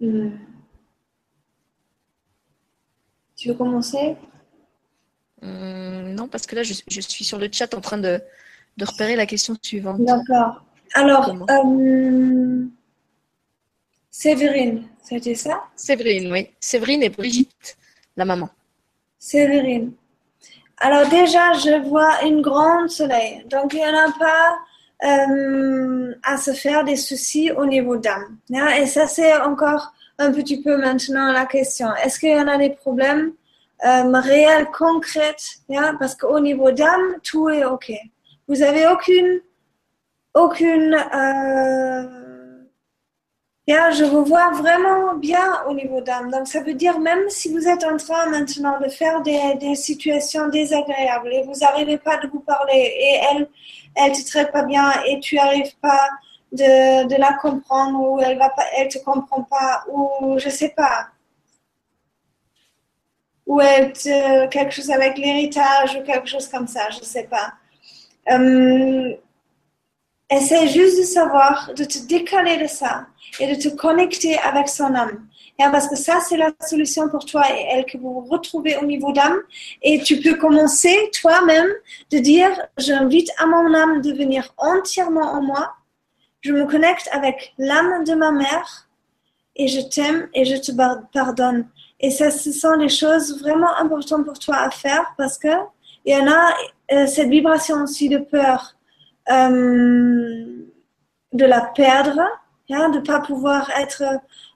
[0.00, 0.30] Hmm.
[3.36, 4.16] Tu veux commencer?
[5.42, 8.20] Hmm, Non, parce que là, je, suis sur le chat en train de,
[8.76, 10.00] de repérer la question suivante.
[10.00, 10.64] D'accord.
[10.94, 12.64] Alors, euh,
[14.10, 15.64] Séverine, c'était ça?
[15.76, 16.50] Séverine, oui.
[16.58, 17.76] Séverine et Brigitte,
[18.16, 18.48] la maman.
[19.18, 19.92] Séverine.
[20.78, 23.44] Alors déjà, je vois une grande soleil.
[23.50, 24.58] Donc, il n'y en a pas
[25.04, 28.38] euh, à se faire des soucis au niveau d'âme.
[28.80, 31.88] Et ça, c'est encore un petit peu maintenant la question.
[32.02, 33.32] Est-ce qu'il y en a des problèmes
[33.86, 35.36] euh, réels, concrets
[35.98, 37.92] Parce qu'au niveau d'âme, tout est OK.
[38.48, 39.40] Vous avez aucune...
[40.34, 42.27] aucune euh,
[43.68, 46.30] je vous vois vraiment bien au niveau d'âme.
[46.30, 50.48] Donc, ça veut dire même si vous êtes en train maintenant de faire des, situations
[50.48, 53.48] désagréables et vous n'arrivez pas de vous parler et elle,
[53.94, 56.08] elle te traite pas bien et tu n'arrives pas
[56.52, 61.08] de, la comprendre ou elle va pas, elle te comprend pas ou je sais pas.
[63.46, 67.52] Ou elle te, quelque chose avec l'héritage ou quelque chose comme ça, je sais pas.
[68.30, 69.14] Euh,
[70.30, 73.06] essaie juste de savoir, de te décaler de ça
[73.40, 75.26] et de te connecter avec son âme.
[75.58, 79.12] parce que ça, c'est la solution pour toi et elle que vous retrouvez au niveau
[79.12, 79.38] d'âme.
[79.82, 81.68] Et tu peux commencer toi-même
[82.10, 85.74] de dire, j'invite à mon âme de venir entièrement en moi.
[86.40, 88.88] Je me connecte avec l'âme de ma mère
[89.56, 90.72] et je t'aime et je te
[91.12, 91.68] pardonne.
[92.00, 95.48] Et ça, ce sont des choses vraiment importantes pour toi à faire parce que
[96.04, 96.54] il y en a
[96.92, 98.77] euh, cette vibration aussi de peur
[99.28, 100.64] de
[101.44, 102.20] la perdre
[102.68, 104.02] de ne pas pouvoir être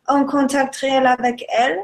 [0.06, 1.78] en contact réel avec elle,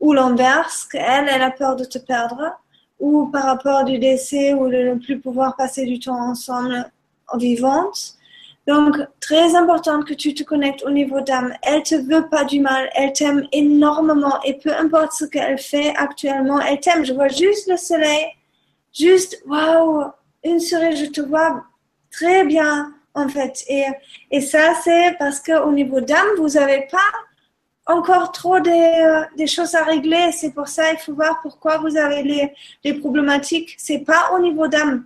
[0.00, 2.58] ou l'inverse, qu'elle, elle a peur de te perdre,
[2.98, 6.90] ou par rapport du décès ou de ne plus pouvoir passer du temps ensemble
[7.28, 8.14] en vivante.
[8.68, 11.52] Donc, très important que tu te connectes au niveau d'âme.
[11.62, 15.92] Elle te veut pas du mal, elle t'aime énormément et peu importe ce qu'elle fait
[15.96, 17.04] actuellement, elle t'aime.
[17.04, 18.26] Je vois juste le soleil,
[18.92, 20.04] juste, waouh,
[20.44, 21.64] une souris, je te vois
[22.12, 23.64] très bien en fait.
[23.68, 23.84] Et,
[24.30, 26.98] et ça, c'est parce qu'au niveau d'âme, vous n'avez pas
[27.86, 30.30] encore trop euh, des choses à régler.
[30.32, 33.74] C'est pour ça il faut voir pourquoi vous avez les, les problématiques.
[33.78, 35.04] C'est pas au niveau d'âme.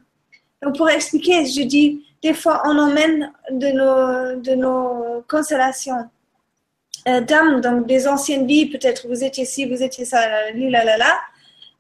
[0.63, 6.09] Donc, pour expliquer, je dis, des fois, on emmène de nos, de nos constellations
[7.09, 10.97] euh, d'âme, donc des anciennes vies, peut-être vous étiez ci, vous étiez ça, là, là,
[10.97, 11.21] là,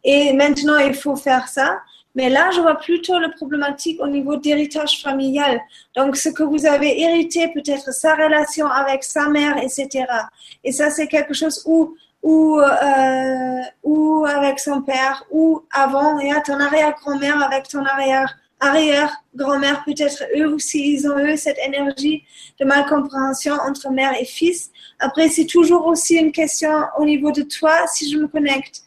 [0.04, 1.80] et maintenant il faut faire ça.
[2.16, 5.60] Mais là, je vois plutôt la problématique au niveau d'héritage familial.
[5.94, 10.06] Donc, ce que vous avez hérité, peut-être sa relation avec sa mère, etc.
[10.64, 16.32] Et ça, c'est quelque chose où, ou, euh, ou avec son père, ou avant, et
[16.32, 22.24] à ton arrière-grand-mère avec ton arrière arrière-grand-mère, peut-être eux aussi, ils ont eu cette énergie
[22.58, 24.70] de malcompréhension entre mère et fils.
[24.98, 28.80] Après, c'est toujours aussi une question au niveau de toi, si je me connecte.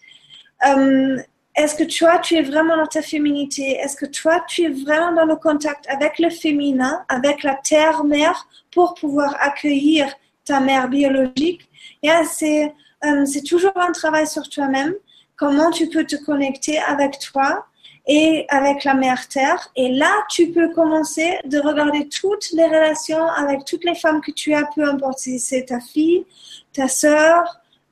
[0.67, 1.17] Euh,
[1.59, 3.71] est-ce que toi, tu es vraiment dans ta féminité?
[3.81, 8.47] Est-ce que toi, tu es vraiment dans le contact avec le féminin, avec la terre-mère,
[8.71, 10.07] pour pouvoir accueillir
[10.45, 11.69] ta mère biologique?
[12.01, 12.73] Yeah, c'est,
[13.03, 14.93] euh, c'est toujours un travail sur toi-même.
[15.35, 17.65] Comment tu peux te connecter avec toi
[18.07, 19.69] et avec la mère terre?
[19.75, 24.31] Et là, tu peux commencer de regarder toutes les relations avec toutes les femmes que
[24.31, 26.25] tu as, peu importe si c'est ta fille,
[26.71, 27.43] ta soeur,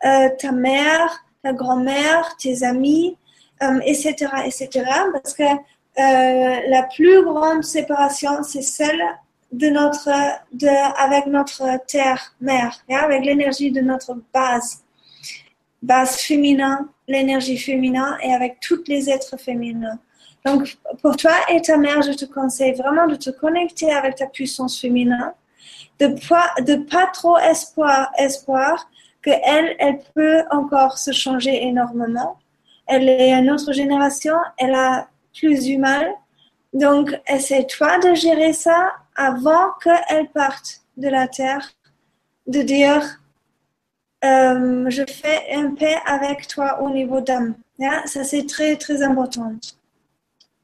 [0.06, 3.18] euh, ta mère, ta grand-mère, tes amis
[3.64, 4.28] euh, etc.
[5.14, 9.02] Parce que euh, la plus grande séparation, c'est celle
[9.52, 10.10] de notre,
[10.54, 10.68] de,
[11.02, 14.84] avec notre terre mère, avec l'énergie de notre base,
[15.82, 20.00] base féminin, l'énergie fémine et avec tous les êtres féminins.
[20.46, 24.28] Donc, pour toi et ta mère, je te conseille vraiment de te connecter avec ta
[24.28, 25.34] puissance féminine,
[26.00, 28.90] de pas, de pas trop espoir, espoir
[29.22, 32.38] que elle, elle peut encore se changer énormément
[32.88, 36.10] elle est une autre génération, elle a plus du mal.
[36.74, 41.72] Donc, essaie-toi de gérer ça avant qu'elle parte de la terre,
[42.48, 43.20] de dire
[44.26, 47.56] euh, je fais un paix avec toi au niveau d'âme.
[48.06, 49.54] Ça, c'est très, très important.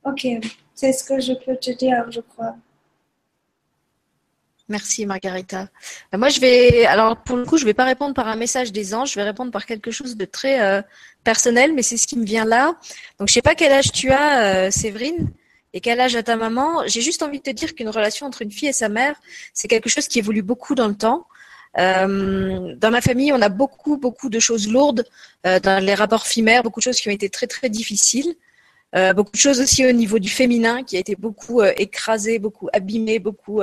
[0.03, 0.27] Ok,
[0.73, 2.55] c'est ce que je peux te dire, je crois.
[4.73, 5.67] Merci Margarita.
[6.15, 8.71] Euh, moi je vais, alors pour le coup, je vais pas répondre par un message
[8.71, 10.81] des anges, je vais répondre par quelque chose de très euh,
[11.23, 12.75] personnel, mais c'est ce qui me vient là.
[13.19, 15.29] Donc je sais pas quel âge tu as, euh, Séverine,
[15.73, 16.87] et quel âge a ta maman.
[16.87, 19.15] J'ai juste envie de te dire qu'une relation entre une fille et sa mère,
[19.53, 21.27] c'est quelque chose qui évolue beaucoup dans le temps.
[21.77, 25.05] dans ma famille, on a beaucoup, beaucoup de choses lourdes
[25.43, 28.31] dans les rapports femmes, beaucoup de choses qui ont été très, très difficiles.
[29.15, 33.17] beaucoup de choses aussi au niveau du féminin qui a été beaucoup écrasé, beaucoup abîmé,
[33.17, 33.61] beaucoup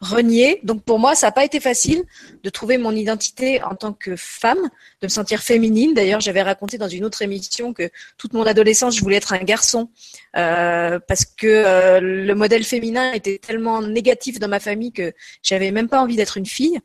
[0.00, 0.60] renié.
[0.62, 2.04] Donc pour moi, ça n'a pas été facile
[2.42, 4.70] de trouver mon identité en tant que femme,
[5.00, 5.94] de me sentir féminine.
[5.94, 9.38] D'ailleurs, j'avais raconté dans une autre émission que toute mon adolescence, je voulais être un
[9.38, 9.90] garçon
[10.36, 15.12] euh, parce que euh, le modèle féminin était tellement négatif dans ma famille que
[15.42, 16.78] j'avais même pas envie d'être une fille.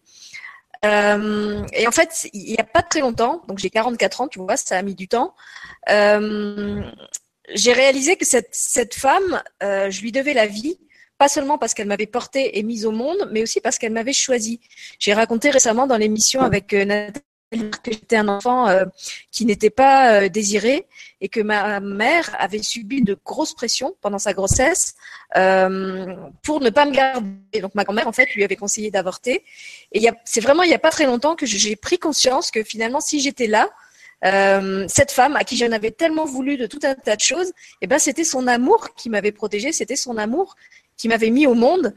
[0.84, 4.40] Euh, et en fait, il n'y a pas très longtemps, donc j'ai 44 ans, tu
[4.40, 5.36] vois, ça a mis du temps.
[5.88, 10.80] j'ai réalisé que cette, cette femme, je lui devais la vie
[11.22, 14.12] pas seulement parce qu'elle m'avait portée et mise au monde, mais aussi parce qu'elle m'avait
[14.12, 14.60] choisi.
[14.98, 18.86] J'ai raconté récemment dans l'émission avec euh, Nathalie que j'étais un enfant euh,
[19.32, 20.88] qui n'était pas euh, désiré
[21.20, 24.96] et que ma mère avait subi de grosses pressions pendant sa grossesse
[26.42, 27.62] pour ne pas me garder.
[27.62, 29.44] Donc ma grand-mère en fait lui avait conseillé d'avorter.
[29.92, 33.00] Et c'est vraiment il n'y a pas très longtemps que j'ai pris conscience que finalement
[33.00, 33.70] si j'étais là,
[34.88, 37.86] cette femme à qui j'en avais tellement voulu de tout un tas de choses, eh
[37.88, 40.56] ben c'était son amour qui m'avait protégée, c'était son amour
[41.02, 41.96] qui m'avait mis au monde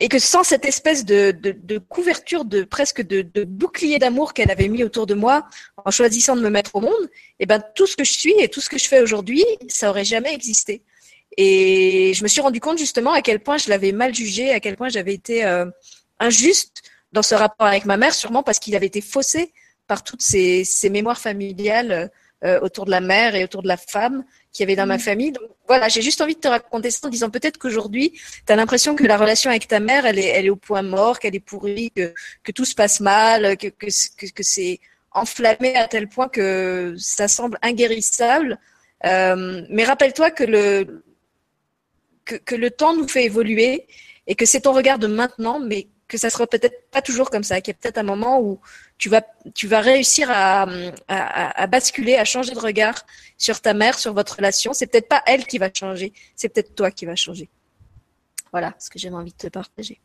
[0.00, 4.82] et que sans cette espèce de, couverture de presque de, bouclier d'amour qu'elle avait mis
[4.82, 5.46] autour de moi
[5.84, 7.08] en choisissant de me mettre au monde,
[7.38, 9.88] eh ben tout ce que je suis et tout ce que je fais aujourd'hui, ça
[9.88, 10.82] aurait jamais existé.
[11.36, 14.58] Et je me suis rendu compte justement à quel point je l'avais mal jugé, à
[14.58, 15.66] quel point j'avais été euh,
[16.18, 16.82] injuste
[17.12, 19.52] dans ce rapport avec ma mère, sûrement parce qu'il avait été faussé
[19.86, 22.10] par toutes ces, mémoires familiales
[22.44, 24.24] euh, autour de la mère et autour de la femme
[24.56, 25.00] qu'il y avait dans ma mm.
[25.00, 25.32] famille.
[25.32, 28.12] Donc voilà, j'ai juste envie de te raconter ça en disant peut-être qu'aujourd'hui,
[28.46, 30.82] tu as l'impression que la relation avec ta mère, elle est, elle est au point
[30.82, 34.80] mort, qu'elle est pourrie, que, que tout se passe mal, que, que, que, c'est
[35.12, 38.58] enflammé à tel point que ça semble inguérissable.
[39.04, 41.04] Euh, mais rappelle-toi que le,
[42.24, 43.86] que, que le temps nous fait évoluer
[44.26, 47.42] et que c'est ton regard de maintenant, mais que ça sera peut-être pas toujours comme
[47.42, 48.60] ça, qu'il y a peut-être un moment où
[48.98, 49.22] tu vas,
[49.54, 50.62] tu vas réussir à,
[51.08, 53.04] à, à, basculer, à changer de regard
[53.38, 54.72] sur ta mère, sur votre relation.
[54.72, 57.48] C'est peut-être pas elle qui va changer, c'est peut-être toi qui va changer.
[58.52, 60.00] Voilà ce que j'avais envie de te partager.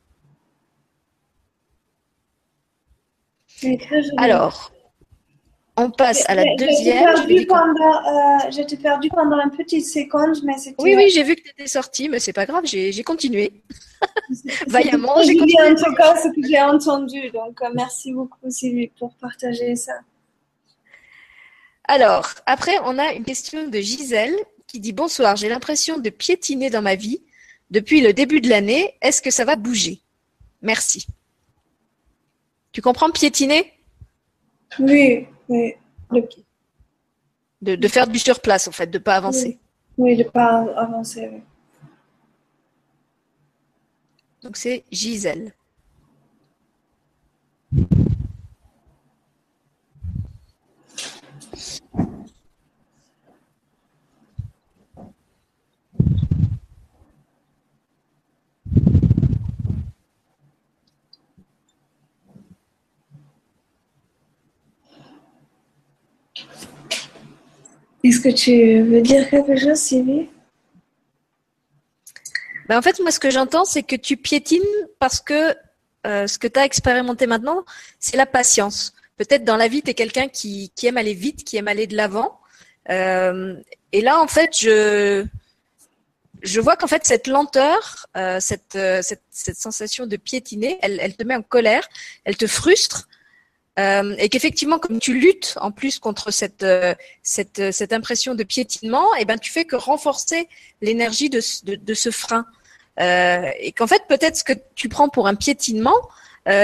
[4.17, 4.71] Alors,
[5.77, 7.07] on passe à la deuxième.
[7.07, 10.53] Euh, j'étais perdue pendant, pendant une petite seconde, mais.
[10.79, 13.63] Oui, oui, j'ai vu que tu étais sortie, mais c'est pas grave, j'ai continué.
[14.67, 15.71] Vaillamment, j'ai continué.
[15.71, 17.29] en tout cas ce que j'ai entendu.
[17.31, 19.93] Donc, euh, merci beaucoup, Sylvie, pour partager ça.
[21.85, 24.35] Alors, après, on a une question de Gisèle
[24.67, 27.21] qui dit Bonsoir, j'ai l'impression de piétiner dans ma vie
[27.69, 28.93] depuis le début de l'année.
[29.01, 29.99] Est-ce que ça va bouger?
[30.61, 31.07] Merci.
[32.71, 33.73] Tu comprends piétiner?
[34.79, 35.27] Oui.
[35.51, 35.75] Oui.
[37.61, 39.59] De, de, faire du surplace, en fait, de ne pas avancer.
[39.97, 41.41] Oui, de ne pas avancer, oui.
[44.41, 45.53] Donc c'est Gisèle.
[68.03, 70.27] Est-ce que tu veux dire quelque chose, Sylvie?
[72.67, 74.61] Ben En fait, moi, ce que j'entends, c'est que tu piétines
[74.99, 75.55] parce que
[76.07, 77.63] euh, ce que tu as expérimenté maintenant,
[77.99, 78.93] c'est la patience.
[79.17, 81.95] Peut-être dans la vie, tu es quelqu'un qui, aime aller vite, qui aime aller de
[81.95, 82.39] l'avant.
[82.89, 83.55] Euh,
[83.91, 85.25] et là, en fait, je,
[86.41, 91.23] je vois qu'en fait, cette lenteur, euh, cette, cette, sensation de piétiner, elle, elle te
[91.23, 91.87] met en colère,
[92.23, 93.07] elle te frustre.
[93.79, 96.93] Euh, et qu'effectivement, comme tu luttes en plus contre cette, euh,
[97.23, 100.49] cette, euh, cette impression de piétinement, eh ben, tu fais que renforcer
[100.81, 102.45] l'énergie de, de, de, ce frein.
[102.99, 105.95] Euh, et qu'en fait, peut-être ce que tu prends pour un piétinement,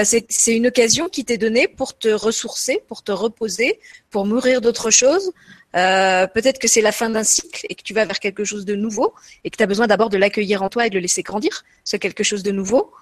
[0.02, 3.78] c'est une occasion qui t'est donnée pour te ressourcer, pour te reposer,
[4.10, 5.32] pour mourir d'autre chose.
[5.76, 8.64] Euh, peut-être que c'est la fin d'un cycle et que tu vas vers quelque chose
[8.64, 9.14] de nouveau
[9.44, 11.64] et que tu as besoin d'abord de l'accueillir en toi et de le laisser grandir,
[11.84, 12.92] ce quelque chose de nouveau.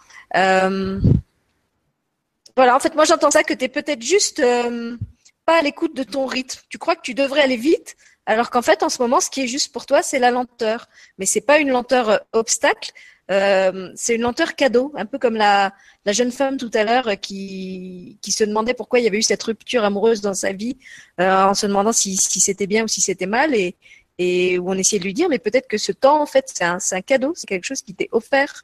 [2.58, 4.96] Euh, voilà, en fait, moi j'entends ça que tu peut-être juste euh,
[5.44, 6.60] pas à l'écoute de ton rythme.
[6.68, 7.96] Tu crois que tu devrais aller vite,
[8.26, 10.88] alors qu'en fait, en ce moment, ce qui est juste pour toi, c'est la lenteur.
[11.18, 12.92] Mais c'est pas une lenteur euh, obstacle,
[13.30, 15.72] euh, c'est une lenteur cadeau, un peu comme la,
[16.04, 19.22] la jeune femme tout à l'heure qui, qui se demandait pourquoi il y avait eu
[19.22, 20.78] cette rupture amoureuse dans sa vie,
[21.18, 23.76] en se demandant si, si c'était bien ou si c'était mal, et,
[24.18, 26.64] et où on essayait de lui dire, mais peut-être que ce temps, en fait, c'est
[26.64, 28.62] un, un cadeau, c'est quelque chose qui t'est offert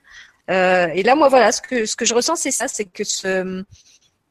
[0.52, 3.02] euh, et là, moi, voilà, ce que, ce que je ressens, c'est ça, c'est que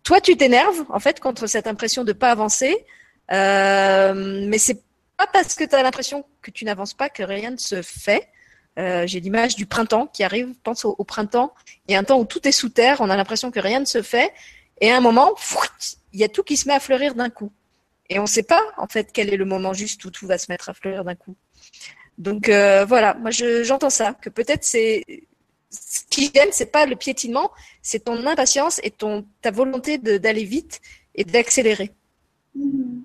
[0.04, 2.86] toi, tu t'énerves, en fait, contre cette impression de pas avancer,
[3.32, 4.82] euh, mais c'est
[5.18, 8.28] pas parce que tu as l'impression que tu n'avances pas que rien ne se fait.
[8.80, 11.54] Euh, j'ai l'image du printemps qui arrive, pense au, printemps.
[11.88, 13.80] Il y a un temps où tout est sous terre, on a l'impression que rien
[13.80, 14.32] ne se fait,
[14.80, 15.34] et à un moment,
[16.14, 17.52] il y a tout qui se met à fleurir d'un coup.
[18.10, 20.38] Et on ne sait pas, en fait, quel est le moment juste où tout va
[20.38, 21.36] se mettre à fleurir d'un coup.
[22.18, 25.04] Donc euh, voilà, moi j'entends ça, que peut-être c'est
[25.72, 27.50] ce qui gêne, c'est pas le piétinement,
[27.82, 30.82] c'est ton impatience et ton ta volonté d'aller vite
[31.16, 31.92] et d'accélérer.
[32.54, 33.04] Mhm.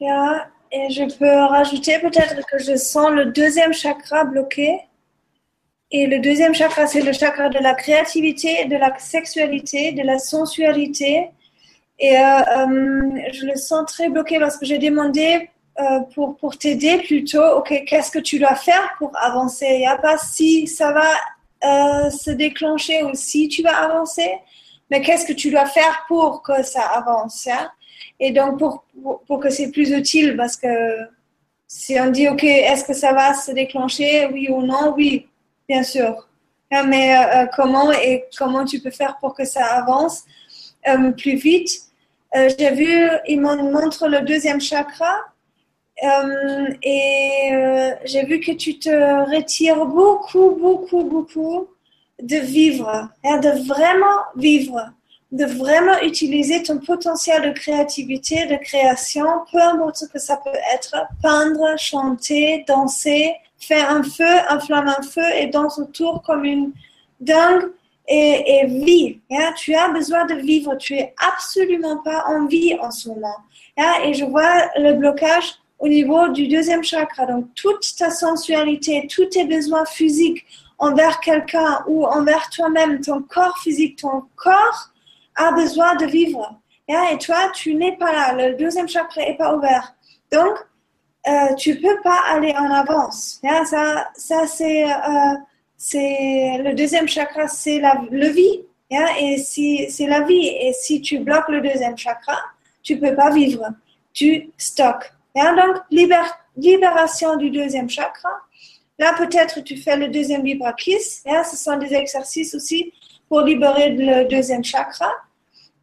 [0.00, 4.80] et je peux rajouter peut-être que je sens le deuxième chakra bloqué.
[5.90, 10.18] Et le deuxième chakra, c'est le chakra de la créativité, de la sexualité, de la
[10.18, 11.28] sensualité.
[11.98, 15.50] Et euh, euh, je le sens très bloqué parce que j'ai demandé
[15.80, 19.66] euh, pour, pour t'aider plutôt, ok, qu'est-ce que tu dois faire pour avancer?
[19.70, 21.08] Il n'y a pas si ça va
[21.64, 24.30] euh, se déclencher ou si tu vas avancer,
[24.90, 27.70] mais qu'est-ce que tu dois faire pour que ça avance hein?
[28.20, 28.84] Et donc, pour,
[29.26, 30.68] pour, que c'est plus utile, parce que
[31.66, 35.26] si on dit, ok, est-ce que ça va se déclencher, oui ou non, oui,
[35.68, 36.28] bien sûr.
[36.70, 40.24] Hein, mais euh, comment et comment tu peux faire pour que ça avance
[41.16, 41.80] plus vite?
[42.34, 45.31] J'ai vu, il me montre le deuxième chakra
[46.02, 48.90] euh, et euh, j'ai vu que tu te
[49.34, 51.68] retires beaucoup, beaucoup, beaucoup
[52.20, 54.90] de vivre, hein, de vraiment vivre,
[55.30, 60.50] de vraiment utiliser ton potentiel de créativité, de création, peu importe ce que ça peut
[60.74, 66.72] être, peindre, chanter, danser, faire un feu, enflamme un feu et danse autour comme une
[67.20, 67.70] dingue
[68.08, 69.20] et, et.
[69.30, 69.52] Hein.
[69.56, 73.36] Tu as besoin de vivre, tu es absolument pas en vie en ce moment.
[73.78, 73.92] Hein.
[74.04, 77.26] Et je vois le blocage au niveau du deuxième chakra.
[77.26, 80.46] Donc, toute ta sensualité, tous tes besoins physiques
[80.78, 84.90] envers quelqu'un ou envers toi-même, ton corps physique, ton corps
[85.34, 86.60] a besoin de vivre.
[86.88, 88.32] Et toi, tu n'es pas là.
[88.32, 89.94] Le deuxième chakra n'est pas ouvert.
[90.30, 90.54] Donc,
[91.26, 93.40] euh, tu peux pas aller en avance.
[93.64, 95.34] Ça, ça c'est, euh,
[95.76, 98.60] c'est le deuxième chakra, c'est la le vie.
[99.20, 102.38] Et si c'est la vie, et si tu bloques le deuxième chakra,
[102.84, 103.66] tu peux pas vivre.
[104.12, 105.12] Tu stockes.
[105.34, 105.76] Donc,
[106.56, 108.30] libération du deuxième chakra.
[108.98, 111.00] Là, peut-être tu fais le deuxième vibrakis.
[111.00, 112.92] Ce sont des exercices aussi
[113.28, 115.10] pour libérer le deuxième chakra.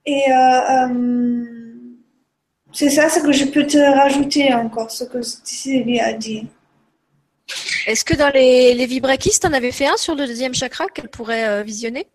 [0.05, 1.43] Et euh, euh,
[2.71, 6.47] c'est ça ce que je peux te rajouter encore, ce que Sylvie a dit.
[7.87, 10.85] Est-ce que dans les, les vibrakis, tu en avais fait un sur le deuxième chakra
[10.87, 12.05] qu'elle pourrait euh, visionner?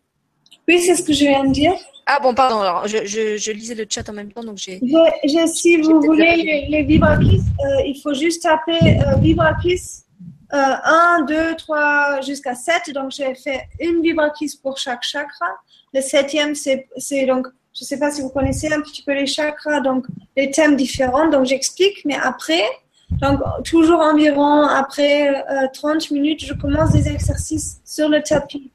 [0.69, 1.75] Oui, c'est ce que je viens de dire.
[2.07, 4.79] Ah bon, pardon, alors je, je, lisais le chat en même temps, donc j'ai...
[5.47, 10.05] si vous voulez les, les vibrakis, euh, il faut juste taper euh, vibrakis
[10.55, 12.93] 1, 2, 3 jusqu'à 7.
[12.95, 15.47] Donc j'ai fait une vibrakis pour chaque chakra.
[15.93, 16.87] Le septième, c'est
[17.27, 20.07] donc, je ne sais pas si vous connaissez un petit peu les chakras, donc
[20.37, 21.29] les thèmes différents.
[21.29, 22.65] Donc j'explique, mais après,
[23.11, 28.71] donc toujours environ après 30 euh, minutes, je commence des exercices sur le tapis.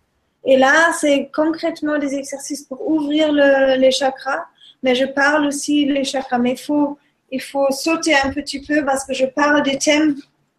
[0.46, 4.46] Et là, c'est concrètement des exercices pour ouvrir le, les chakras.
[4.84, 6.38] Mais je parle aussi les chakras.
[6.38, 6.98] Mais il faut,
[7.32, 10.16] il faut sauter un petit peu parce que je parle des thèmes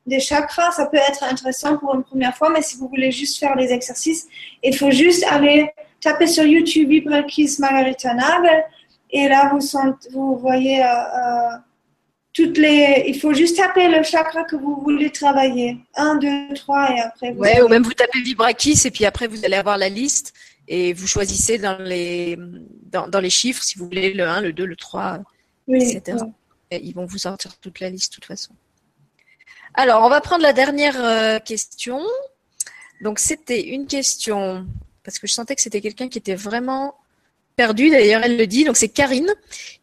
[0.06, 0.72] des chakras.
[0.72, 3.72] Ça peut être intéressant pour une première fois, mais si vous voulez juste faire les
[3.72, 4.26] exercices,
[4.62, 5.70] il faut juste aller
[6.00, 8.64] taper sur YouTube Vibrakis Margarita Nagel.
[9.10, 9.60] Et là, vous,
[10.12, 11.56] vous voyez euh, euh,
[12.32, 13.04] toutes les.
[13.08, 15.78] Il faut juste taper le chakra que vous voulez travailler.
[15.94, 17.32] Un, deux, trois, et après.
[17.32, 20.32] Vous ouais, ou même vous tapez Vibrakis et puis après vous allez avoir la liste
[20.68, 22.38] et vous choisissez dans les
[22.90, 25.20] dans, dans les chiffres si vous voulez le 1, le 2, le 3,
[25.68, 26.18] etc.
[26.70, 28.54] ils vont vous sortir toute la liste de toute façon.
[29.74, 32.00] Alors, on va prendre la dernière euh, question.
[33.00, 34.66] Donc, c'était une question
[35.04, 36.94] parce que je sentais que c'était quelqu'un qui était vraiment
[37.56, 37.90] perdue.
[37.90, 38.64] D'ailleurs, elle le dit.
[38.64, 39.32] Donc, c'est Karine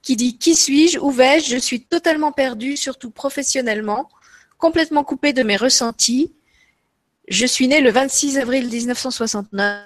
[0.02, 1.52] qui dit Qui suis-je Où vais-je?
[1.52, 4.10] Je suis totalement perdue, surtout professionnellement,
[4.58, 6.34] complètement coupée de mes ressentis.
[7.28, 9.84] Je suis née le 26 avril 1969.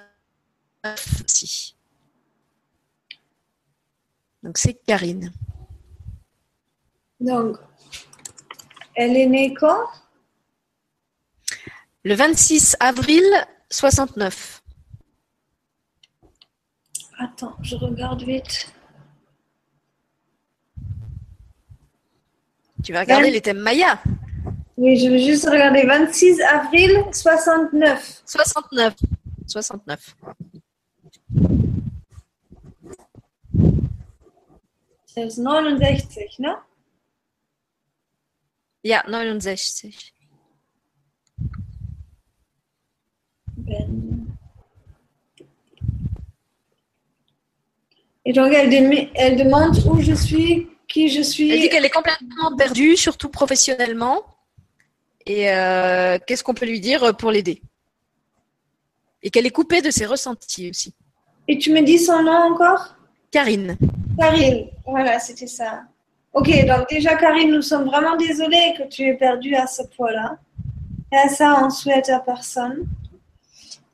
[1.26, 1.74] Si.
[4.42, 5.32] Donc, c'est Karine.
[7.20, 7.56] Donc,
[8.94, 9.86] elle est née quand?
[12.04, 13.24] Le 26 avril
[13.70, 14.61] 69.
[17.22, 18.72] Attends, je regarde vite.
[22.82, 24.02] Tu vas regarder les thèmes Maya
[24.76, 25.86] Oui, je vais juste regarder.
[25.86, 28.22] 26 avril 69.
[28.26, 28.94] 69.
[29.46, 30.16] 69.
[35.14, 36.56] Das ist 69, ne?
[38.82, 40.12] Ja, 69.
[43.58, 44.21] Ben.
[48.24, 48.72] Et donc, elle,
[49.14, 51.50] elle, demande où je suis, qui je suis.
[51.50, 54.22] Elle dit qu'elle est complètement perdue, surtout professionnellement.
[55.26, 57.62] Et euh, qu'est-ce qu'on peut lui dire pour l'aider?
[59.22, 60.94] Et qu'elle est coupée de ses ressentis aussi.
[61.48, 62.96] Et tu me dis son nom encore?
[63.30, 63.76] Karine.
[64.18, 65.82] Karine, voilà, c'était ça.
[66.32, 70.38] Ok, donc déjà, Karine, nous sommes vraiment désolés que tu aies perdu à ce point-là.
[71.12, 72.86] Et à ça, on souhaite à personne.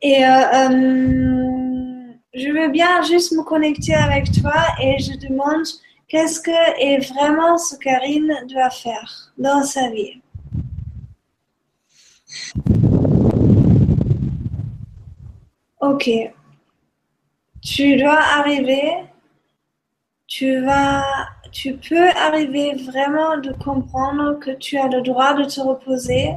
[0.00, 0.24] Et
[2.39, 5.66] je veux bien juste me connecter avec toi et je demande
[6.06, 6.51] qu'est-ce que
[6.81, 10.20] est vraiment ce Karine doit faire dans sa vie?
[15.81, 16.10] Ok.
[17.60, 18.93] Tu dois arriver,
[20.27, 21.05] tu vas,
[21.51, 26.35] tu peux arriver vraiment de comprendre que tu as le droit de te reposer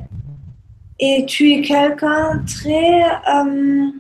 [0.99, 3.91] et tu es quelqu'un très euh,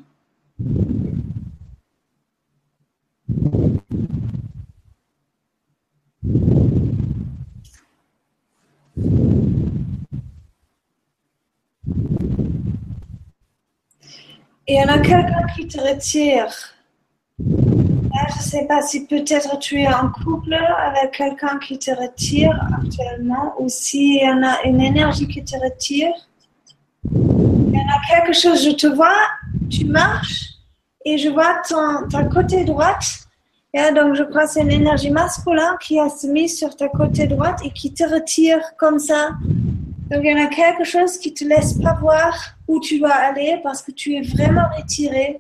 [14.67, 16.47] il y en a quelqu'un qui te retire.
[17.39, 22.57] je ne sais pas si peut-être tu es en couple avec quelqu'un qui te retire
[22.77, 26.11] actuellement ou s'il y en a une énergie qui te retire.
[27.11, 29.17] Il y en a quelque chose, je te vois,
[29.69, 30.51] tu marches
[31.05, 33.03] et je vois ton, ta côté droite.
[33.73, 36.89] Et donc, je crois que c'est une énergie masculine qui a se mis sur ta
[36.89, 39.31] côté droite et qui te retire comme ça
[40.11, 43.13] donc, il y en a quelque chose qui te laisse pas voir où tu dois
[43.13, 45.39] aller parce que tu es vraiment retiré.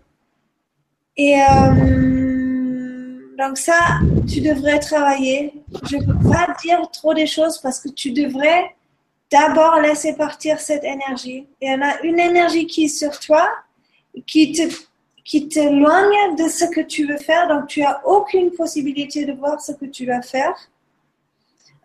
[1.17, 3.99] Et euh, donc ça,
[4.29, 5.53] tu devrais travailler.
[5.89, 8.73] Je ne peux pas dire trop des choses parce que tu devrais
[9.29, 11.45] d'abord laisser partir cette énergie.
[11.61, 13.49] Il y en a une énergie qui est sur toi,
[14.25, 14.63] qui te
[15.25, 19.61] qui t'éloigne de ce que tu veux faire, donc tu as aucune possibilité de voir
[19.61, 20.55] ce que tu vas faire.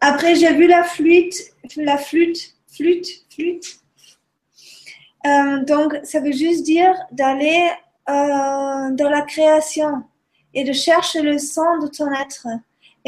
[0.00, 1.34] Après, j'ai vu la flûte,
[1.76, 3.80] la flûte flûte, flûte.
[5.26, 7.68] Euh, donc, ça veut juste dire d'aller
[8.08, 10.04] euh, dans la création
[10.54, 12.46] et de chercher le son de ton être.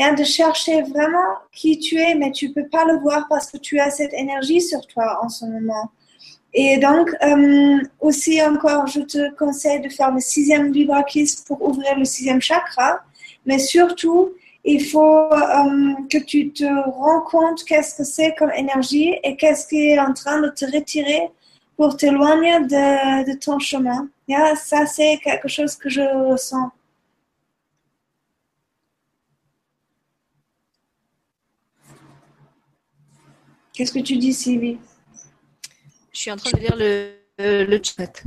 [0.00, 3.56] Et de chercher vraiment qui tu es, mais tu peux pas le voir parce que
[3.56, 5.90] tu as cette énergie sur toi en ce moment.
[6.54, 11.98] Et donc, euh, aussi encore, je te conseille de faire le sixième vibrakis pour ouvrir
[11.98, 13.00] le sixième chakra,
[13.44, 14.30] mais surtout,
[14.64, 19.66] il faut euh, que tu te rends compte qu'est-ce que c'est comme énergie et qu'est-ce
[19.66, 21.30] qui est en train de te retirer
[21.76, 24.08] pour t'éloigner de, ton chemin.
[24.26, 26.70] Yeah, ça, c'est quelque chose que je ressens.
[33.72, 34.78] Qu'est-ce que tu dis, Sylvie?
[36.12, 36.76] Je suis en train de lire
[37.38, 38.24] le, chat.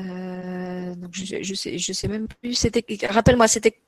[0.00, 2.66] Euh, donc je, je sais, je sais même plus.
[3.08, 3.80] Rappelle-moi, c'était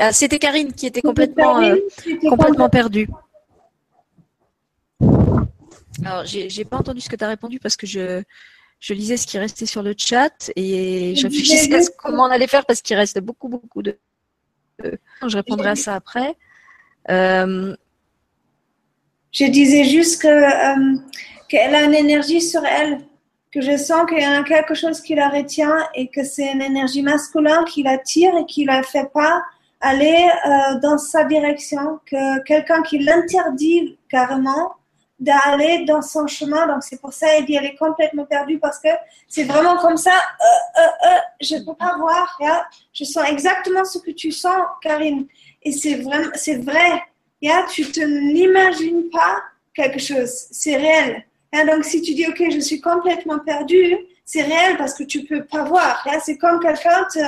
[0.00, 1.76] ah, c'était Karine qui était complètement, euh,
[2.28, 3.08] complètement perdue.
[6.04, 8.22] Alors, j'ai pas entendu ce que tu as répondu parce que je,
[8.80, 12.46] je lisais ce qui restait sur le chat et je réfléchissais à comment on allait
[12.46, 13.98] faire parce qu'il reste beaucoup, beaucoup de.
[14.82, 16.34] Je répondrai à ça après.
[17.10, 17.76] Euh,
[19.32, 20.98] je disais juste que euh,
[21.48, 23.00] qu'elle a une énergie sur elle,
[23.52, 26.62] que je sens qu'il y a quelque chose qui la retient et que c'est une
[26.62, 29.42] énergie masculine qui la tire et qui la fait pas
[29.80, 34.74] aller euh, dans sa direction, que quelqu'un qui l'interdit carrément
[35.18, 36.66] d'aller dans son chemin.
[36.66, 38.88] Donc c'est pour ça qu'elle est complètement perdue parce que
[39.28, 40.12] c'est vraiment comme ça.
[40.12, 42.38] Euh, euh, je ne peux pas voir.
[42.92, 45.26] Je sens exactement ce que tu sens, Karine.
[45.62, 47.02] Et c'est vraiment, c'est vrai.
[47.42, 49.42] Yeah, tu te n'imagines pas
[49.74, 50.30] quelque chose.
[50.50, 51.24] C'est réel.
[51.66, 53.96] donc si tu dis ok, je suis complètement perdue,
[54.26, 56.06] c'est réel parce que tu peux pas voir.
[56.22, 57.18] C'est comme quelqu'un te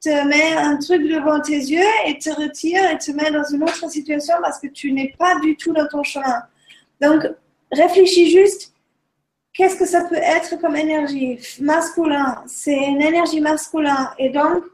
[0.00, 3.62] te met un truc devant tes yeux et te retire et te met dans une
[3.62, 6.42] autre situation parce que tu n'es pas du tout dans ton chemin.
[7.00, 7.22] Donc,
[7.72, 8.72] réfléchis juste,
[9.52, 12.42] qu'est-ce que ça peut être comme énergie masculin?
[12.46, 14.64] C'est une énergie masculin et donc,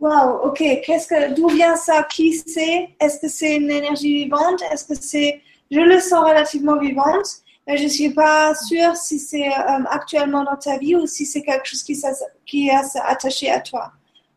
[0.00, 2.02] wow, ok, qu'est-ce que, d'où vient ça?
[2.02, 2.88] Qui c'est?
[3.00, 4.60] Est-ce que c'est une énergie vivante?
[4.72, 5.40] Est-ce que c'est,
[5.70, 7.26] je le sens relativement vivante,
[7.68, 11.42] mais je suis pas sûre si c'est euh, actuellement dans ta vie ou si c'est
[11.42, 12.00] quelque chose qui,
[12.44, 13.92] qui est attaché à toi.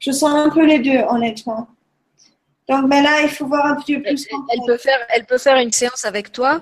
[0.05, 1.67] Je sens un peu les deux, honnêtement.
[2.69, 4.27] Donc, mais là, il faut voir un peu plus.
[4.31, 6.61] Elle, peut faire, elle peut faire une séance avec toi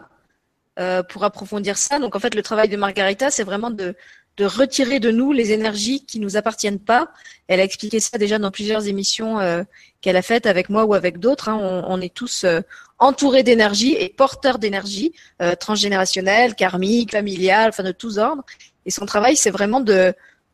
[0.79, 1.99] euh, pour approfondir ça.
[1.99, 3.95] Donc, en fait, le travail de Margarita, c'est vraiment de,
[4.37, 7.09] de retirer de nous les énergies qui nous appartiennent pas.
[7.49, 9.63] Elle a expliqué ça déjà dans plusieurs émissions euh,
[9.99, 11.49] qu'elle a faites avec moi ou avec d'autres.
[11.49, 11.83] Hein.
[11.85, 12.61] On, est tous euh,
[12.97, 15.13] entourés d'énergie et porteurs d'énergie
[15.59, 18.43] transgénérationnelle, karmique, familiale, enfin de tous ordres.
[18.85, 20.13] Et son travail, c'est vraiment de,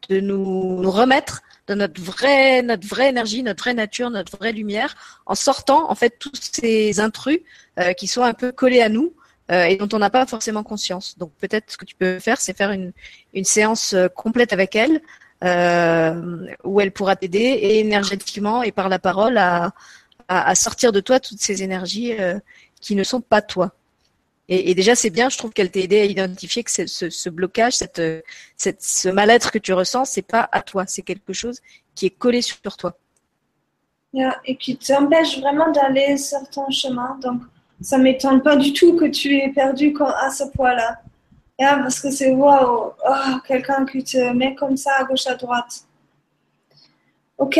[0.10, 4.52] de nous, nous remettre de notre vraie, notre vraie énergie, notre vraie nature, notre vraie
[4.52, 4.96] lumière,
[5.28, 7.40] en sortant en fait tous ces intrus
[7.80, 9.14] euh, qui sont un peu collés à nous
[9.52, 11.18] euh, et dont on n'a pas forcément conscience.
[11.20, 12.92] Donc peut-être ce que tu peux faire, c'est faire une,
[13.36, 15.02] une séance euh, complète avec elle,
[16.66, 19.72] où elle pourra t'aider énergétiquement et par la parole à,
[20.28, 22.14] à, sortir de toi toutes ces énergies
[22.82, 23.74] qui ne sont pas toi.
[24.52, 28.02] Et, déjà, c'est bien, je trouve qu'elle t'a aidé à identifier que ce, blocage, cette,
[28.58, 31.60] ce mal-être que tu ressens, c'est pas à toi, c'est quelque chose
[31.94, 32.98] qui est collé sur toi.
[34.46, 37.20] et qui t'empêche vraiment d'aller sur ton chemin.
[37.22, 37.44] Donc,
[37.80, 41.00] ça m'étonne pas du tout que tu es perdu à ce point-là.
[41.60, 45.84] parce que c'est waouh, oh, quelqu'un qui te met comme ça à gauche à droite.
[47.38, 47.60] Ok.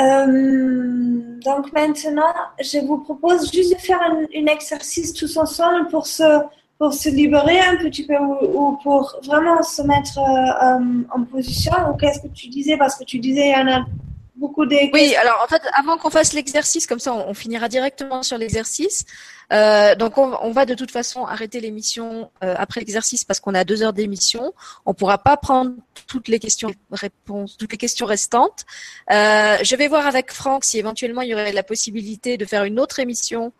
[0.00, 6.40] Euh, donc maintenant, je vous propose juste de faire un, exercice tous ensemble pour se,
[6.78, 11.72] pour se libérer un petit peu ou, pour vraiment se mettre euh, en position.
[11.98, 13.84] Qu'est-ce que tu disais Parce que tu disais, il y en a
[14.40, 14.90] beaucoup des...
[14.92, 19.04] Oui, alors en fait, avant qu'on fasse l'exercice, comme ça on, finira directement sur l'exercice.
[19.52, 23.54] Euh, donc on, on, va de toute façon arrêter l'émission euh, après l'exercice parce qu'on
[23.54, 24.54] a deux heures d'émission.
[24.86, 25.72] On pourra pas prendre
[26.06, 28.64] toutes les questions réponses, toutes les questions restantes.
[29.10, 32.64] Euh, je vais voir avec Franck si éventuellement il y aurait la possibilité de faire
[32.64, 33.52] une autre émission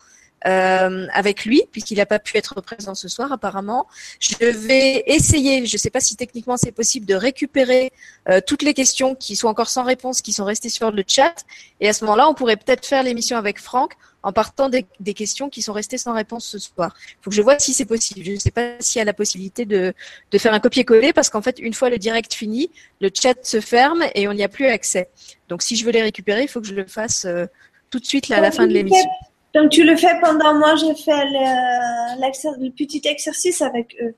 [0.47, 3.87] euh, avec lui, puisqu'il n'a pas pu être présent ce soir apparemment.
[4.19, 7.93] Je vais essayer, je ne sais pas si techniquement c'est possible, de récupérer
[8.29, 11.35] euh, toutes les questions qui sont encore sans réponse, qui sont restées sur le chat.
[11.81, 13.93] Et à ce moment-là, on pourrait peut-être faire l'émission avec Franck
[14.23, 14.85] en partant des,
[15.15, 16.95] questions qui sont restées sans réponse ce soir.
[17.09, 18.25] Il faut que je vois si c'est possible.
[18.25, 19.95] Je ne sais pas s'il y a la possibilité de,
[20.31, 23.61] de faire un copier-coller parce qu'en fait, une fois le direct fini, le chat se
[23.61, 25.09] ferme et on n'y a plus accès.
[25.49, 27.47] Donc, si je veux les récupérer, il faut que je le fasse euh,
[27.91, 29.09] tout de suite là, à la fin de l'émission.
[29.55, 34.15] Donc tu le fais pendant moi, je fais le, petit exercice avec eux.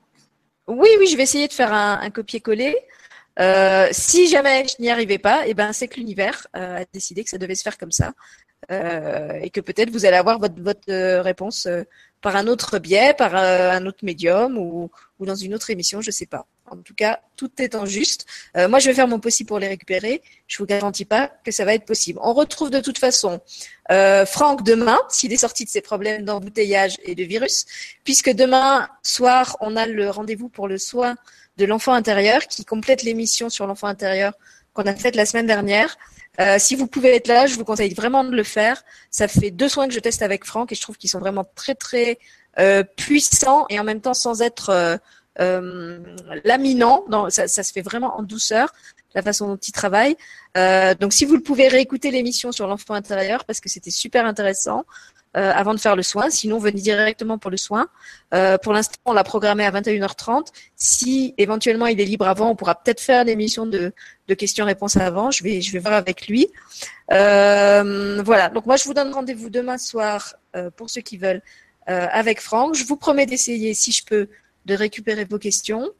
[0.67, 2.75] Oui, oui, je vais essayer de faire un, copier-coller.
[3.39, 7.23] Euh, si jamais je n'y arrivais pas, eh ben c'est que l'univers euh, a décidé
[7.23, 8.13] que ça devait se faire comme ça
[8.69, 11.67] euh, et que peut-être vous allez avoir votre réponse
[12.23, 14.89] par un autre biais, par un autre médium ou,
[15.19, 16.47] ou dans une autre émission, je sais pas.
[16.71, 18.25] En tout cas, tout étant juste,
[18.55, 20.23] euh, moi je vais faire mon possible pour les récupérer.
[20.47, 22.19] Je vous garantis pas que ça va être possible.
[22.23, 23.41] On retrouve de toute façon
[23.91, 27.65] euh, Franck demain, s'il est sorti de ses problèmes d'embouteillage et de virus,
[28.05, 31.15] puisque demain soir on a le rendez-vous pour le soin
[31.57, 34.33] de l'enfant intérieur qui complète l'émission sur l'enfant intérieur
[34.73, 35.97] qu'on a faite la semaine dernière.
[36.39, 38.83] Euh, si vous pouvez être là, je vous conseille vraiment de le faire.
[39.11, 41.45] Ça fait deux soins que je teste avec Franck et je trouve qu'ils sont vraiment
[41.55, 42.17] très très
[42.97, 44.99] puissants et en même temps sans être
[45.39, 45.99] euh,
[46.43, 47.05] laminant.
[47.07, 48.73] Dans, ça, se fait vraiment en douceur,
[49.15, 50.15] la façon dont il travaille.
[50.57, 54.25] Euh, donc, si vous le pouvez réécouter l'émission sur l'enfant intérieur, parce que c'était super
[54.25, 54.85] intéressant.
[55.35, 56.29] Euh, avant de faire le soin.
[56.29, 57.87] Sinon, venez directement pour le soin.
[58.35, 60.47] Euh, pour l'instant, on l'a programmé à 21h30.
[60.75, 63.93] Si éventuellement il est libre avant, on pourra peut-être faire l'émission de,
[64.27, 65.31] de questions-réponses avant.
[65.31, 66.49] Je vais, je vais voir avec lui.
[67.11, 68.49] Euh, voilà.
[68.49, 71.41] Donc moi, je vous donne rendez-vous demain soir euh, pour ceux qui veulent
[71.85, 72.75] avec Franck.
[72.75, 74.29] Je vous promets d'essayer, si je peux,
[74.65, 75.91] de récupérer vos questions.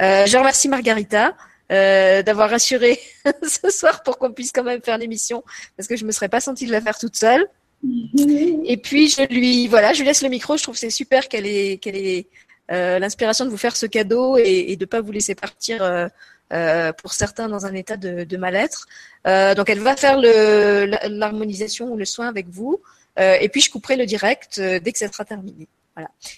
[0.00, 1.34] Euh, je remercie Margarita
[1.70, 2.98] euh, d'avoir assuré
[3.42, 5.44] ce soir pour qu'on puisse quand même faire l'émission
[5.76, 7.46] parce que je me serais pas sentie de la faire toute seule.
[7.82, 10.56] Et puis je lui voilà, je lui laisse le micro.
[10.56, 12.26] Je trouve c'est super qu'elle ait qu'elle ait
[12.70, 16.08] euh, l'inspiration de vous faire ce cadeau et, de pas vous laisser partir euh,
[16.52, 18.86] euh, pour certains dans un état de, mal-être.
[19.26, 22.80] Euh, donc elle va faire l'harmonisation ou le soin avec vous.
[23.16, 25.68] et puis je couperai le direct dès que ça sera terminé.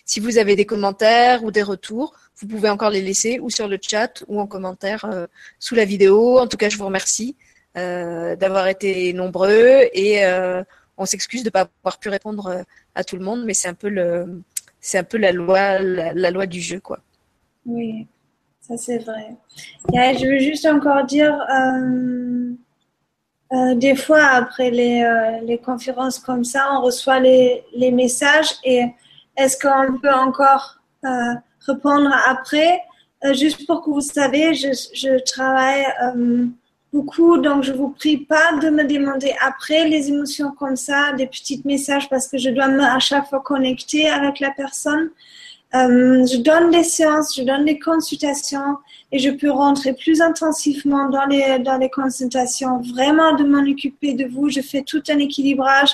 [0.05, 3.69] Si vous avez des commentaires ou des retours, vous pouvez encore les laisser ou sur
[3.69, 5.05] le chat ou en commentaire
[5.61, 6.39] sous la vidéo.
[6.39, 7.37] En tout cas, je vous remercie
[7.75, 10.25] d'avoir été nombreux et
[11.03, 12.65] on s'excuse de ne pas avoir pu répondre
[12.95, 14.43] à tout le monde, mais c'est un peu le,
[14.81, 17.01] c'est un peu la loi, la, loi du jeu, quoi.
[17.67, 18.07] Oui,
[18.61, 19.37] ça c'est vrai.
[19.93, 21.37] je veux juste encore dire.
[23.77, 28.87] des fois, après les, les, conférences comme ça, on reçoit les, les messages et
[29.37, 31.35] est-ce qu'on peut encore euh,
[31.67, 32.81] répondre après?
[33.25, 36.47] Euh, Juste pour que vous savez, je, travaille euh,
[36.93, 41.27] beaucoup, donc je vous prie pas de me demander après les émotions comme ça, des
[41.27, 45.11] petits messages parce que je dois à chaque fois connecter avec la personne.
[45.75, 48.77] Euh, je donne des séances, je donne des consultations
[49.11, 54.13] et je peux rentrer plus intensivement dans les, dans les consultations, vraiment de m'en occuper
[54.13, 54.51] de vous.
[54.51, 55.91] Je fais tout un équilibrage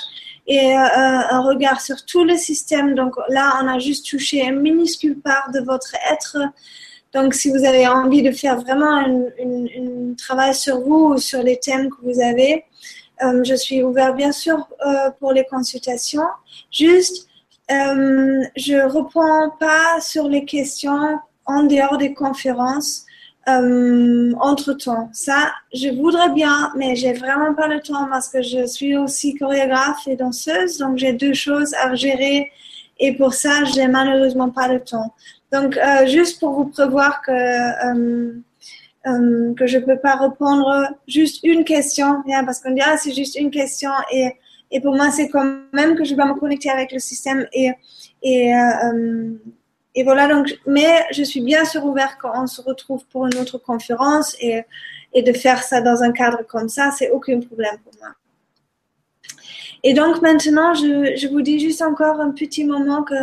[0.47, 2.93] et euh, un regard sur tout le système.
[2.93, 6.37] Donc là, on a juste touché une minuscule part de votre être.
[7.13, 11.59] Donc, si vous avez envie de faire vraiment un travail sur vous ou sur les
[11.59, 12.65] thèmes que vous avez,
[13.23, 16.27] euh, je suis ouvert bien sûr euh, pour les consultations.
[16.71, 17.27] Juste,
[17.71, 23.05] euh, je reprends pas sur les questions en dehors des conférences
[23.47, 25.09] euh, entre temps.
[25.13, 29.35] Ça, je voudrais bien, mais j'ai vraiment pas le temps parce que je suis aussi
[29.35, 32.51] chorégraphe et danseuse, donc j'ai deux choses à gérer
[32.99, 35.13] et pour ça, j'ai malheureusement pas le temps.
[35.51, 38.33] Donc, euh, juste pour vous prévoir que euh,
[39.07, 43.13] euh, que je peux pas répondre juste une question, bien, parce qu'on dit ah c'est
[43.13, 44.33] juste une question et
[44.71, 47.47] et pour moi c'est quand même que je dois me connecter avec le système
[49.95, 53.35] et voilà, donc, mais je suis bien sûr ouverte quand on se retrouve pour une
[53.35, 54.63] autre conférence et,
[55.15, 58.09] de faire ça dans un cadre comme ça, c'est aucun problème pour moi.
[59.83, 63.15] Et donc maintenant, je, je, vous dis juste encore un petit moment que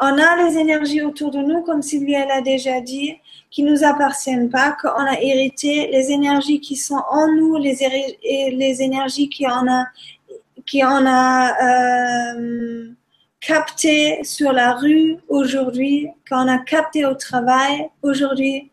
[0.00, 3.16] on a les énergies autour de nous, comme Sylvie l'a déjà dit,
[3.50, 7.76] qui nous appartiennent pas, qu'on a hérité les énergies qui sont en nous, les,
[8.22, 9.86] les énergies qui en a,
[10.66, 12.90] qui en a euh,
[13.40, 18.70] capté sur la rue aujourd'hui, qu'on a capté au travail aujourd'hui,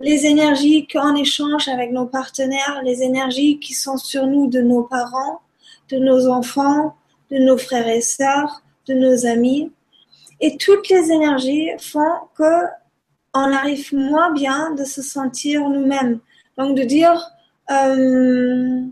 [0.00, 4.84] les énergies qu'on échange avec nos partenaires, les énergies qui sont sur nous de nos
[4.84, 5.40] parents,
[5.90, 6.94] de nos enfants,
[7.30, 9.72] de nos frères et sœurs, de nos amis.
[10.40, 12.64] Et toutes les énergies font que
[13.34, 16.20] on arrive moins bien de se sentir nous-mêmes.
[16.56, 17.30] Donc de dire
[17.70, 18.82] euh,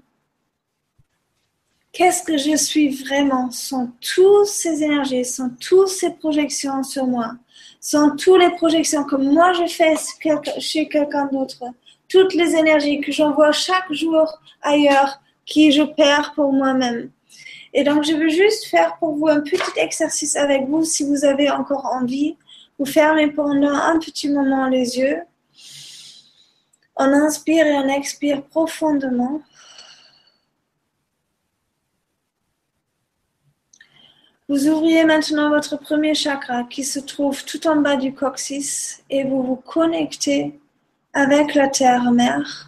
[1.92, 3.50] qu'est-ce que je suis vraiment?
[3.50, 7.32] Sans toutes ces énergies, sans toutes ces projections sur moi,
[7.80, 9.94] sans toutes les projections que moi je fais
[10.58, 11.64] chez quelqu'un d'autre,
[12.08, 17.10] toutes les énergies que j'envoie chaque jour ailleurs, qui je perds pour moi-même.
[17.78, 21.26] Et donc, je veux juste faire pour vous un petit exercice avec vous, si vous
[21.26, 22.34] avez encore envie.
[22.78, 25.20] Vous fermez pendant un petit moment les yeux.
[26.96, 29.42] On inspire et on expire profondément.
[34.48, 39.24] Vous ouvriez maintenant votre premier chakra qui se trouve tout en bas du coccyx et
[39.24, 40.58] vous vous connectez
[41.12, 42.65] avec la terre-mère.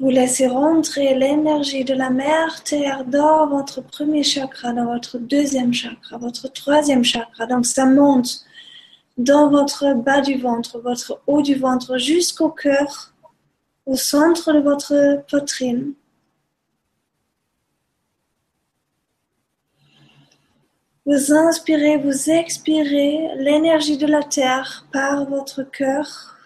[0.00, 5.74] Vous laissez rentrer l'énergie de la mère terre dans votre premier chakra, dans votre deuxième
[5.74, 7.44] chakra, votre troisième chakra.
[7.44, 8.46] Donc ça monte
[9.18, 13.12] dans votre bas du ventre, votre haut du ventre, jusqu'au cœur,
[13.84, 15.92] au centre de votre poitrine.
[21.04, 26.39] Vous inspirez, vous expirez l'énergie de la terre par votre cœur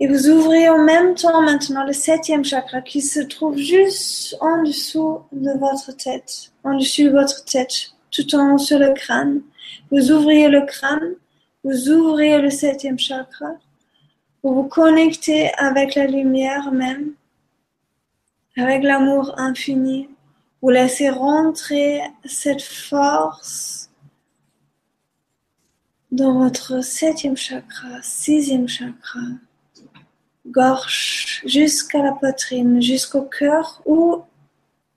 [0.00, 4.62] et vous ouvrez en même temps maintenant le septième chakra qui se trouve juste en
[4.62, 9.42] dessous de votre tête, en dessus de votre tête, tout en haut sur le crâne.
[9.90, 11.16] Vous ouvrez le crâne,
[11.64, 13.52] vous ouvrez le septième chakra,
[14.42, 17.12] vous vous connectez avec la lumière même,
[18.56, 20.08] avec l'amour infini.
[20.62, 23.90] Vous laissez rentrer cette force
[26.10, 29.20] dans votre septième chakra, sixième chakra,
[30.50, 34.22] gorge jusqu'à la poitrine, jusqu'au cœur où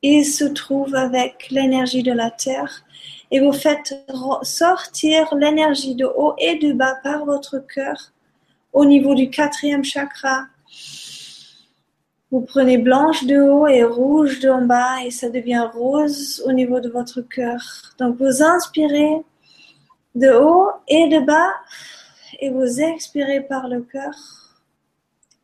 [0.02, 2.84] il se trouve avec l'énergie de la terre
[3.32, 3.96] et vous faites
[4.44, 8.12] sortir l'énergie de haut et de bas par votre cœur
[8.74, 10.46] au niveau du quatrième chakra.
[12.32, 16.52] Vous prenez blanche de haut et rouge de en bas et ça devient rose au
[16.52, 17.62] niveau de votre cœur.
[17.98, 19.22] Donc vous inspirez
[20.16, 21.54] de haut et de bas
[22.40, 24.43] et vous expirez par le cœur.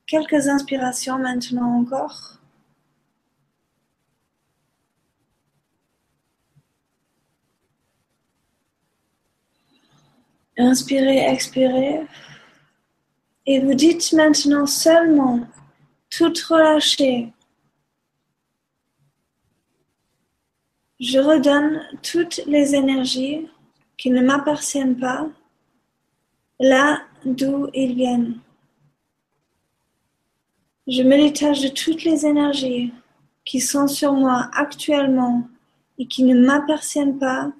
[0.09, 2.39] Quelques inspirations maintenant encore.
[10.57, 12.07] Inspirez, expirez.
[13.45, 15.47] Et vous dites maintenant seulement,
[16.09, 17.31] tout relâché.
[20.99, 23.47] Je redonne toutes les énergies
[23.95, 25.29] qui ne m'appartiennent pas
[26.59, 28.39] là d'où ils viennent.
[30.89, 32.91] Je me détache de toutes les énergies
[33.45, 35.47] qui sont sur moi actuellement
[35.99, 37.51] et qui ne m'appartiennent pas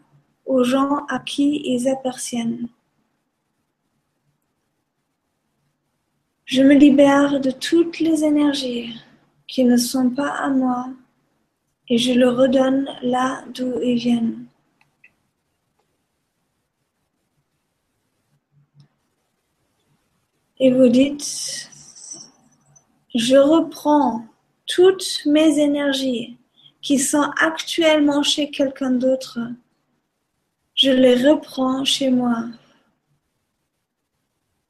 [0.47, 2.67] aux gens à qui ils appartiennent.
[6.45, 8.99] Je me libère de toutes les énergies
[9.47, 10.89] qui ne sont pas à moi
[11.87, 14.45] et je le redonne là d'où ils viennent.
[20.57, 21.68] Et vous dites,
[23.15, 24.25] je reprends
[24.67, 26.37] toutes mes énergies
[26.81, 29.39] qui sont actuellement chez quelqu'un d'autre.
[30.75, 32.45] Je les reprends chez moi.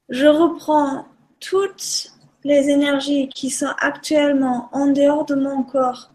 [0.09, 1.05] Je reprends
[1.39, 2.11] toutes
[2.43, 6.09] les énergies qui sont actuellement en dehors de mon corps.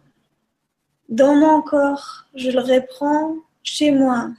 [1.08, 4.30] Dans mon corps, je le reprends chez moi.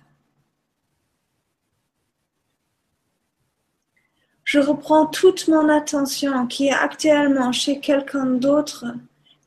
[4.45, 8.85] Je reprends toute mon attention qui est actuellement chez quelqu'un d'autre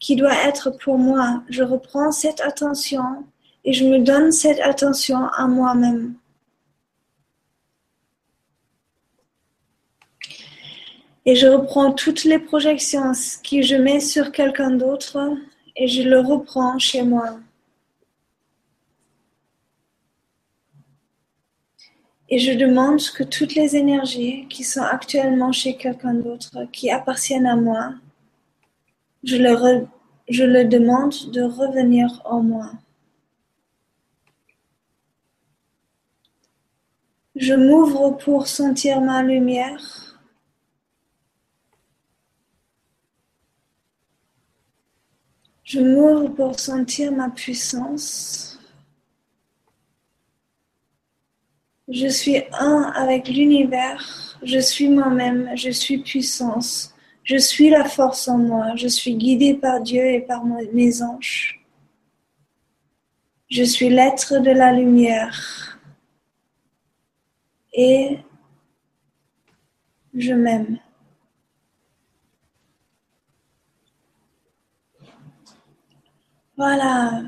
[0.00, 1.42] qui doit être pour moi.
[1.48, 3.24] Je reprends cette attention
[3.64, 6.14] et je me donne cette attention à moi-même.
[11.26, 13.12] Et je reprends toutes les projections
[13.48, 15.18] que je mets sur quelqu'un d'autre
[15.76, 17.38] et je le reprends chez moi.
[22.30, 27.46] Et je demande que toutes les énergies qui sont actuellement chez quelqu'un d'autre, qui appartiennent
[27.46, 27.94] à moi,
[29.24, 32.70] je le, demande de revenir en moi.
[37.34, 40.18] Je m'ouvre pour sentir ma lumière.
[45.64, 48.47] Je m'ouvre pour sentir ma puissance.
[51.90, 54.36] Je suis un avec l'univers.
[54.42, 55.50] Je suis moi-même.
[55.56, 56.94] Je suis puissance.
[57.24, 58.76] Je suis la force en moi.
[58.76, 61.64] Je suis guidée par Dieu et par mes anges.
[63.50, 65.78] Je suis l'être de la lumière.
[67.72, 68.18] Et
[70.14, 70.78] je m'aime.
[76.56, 77.22] Voilà.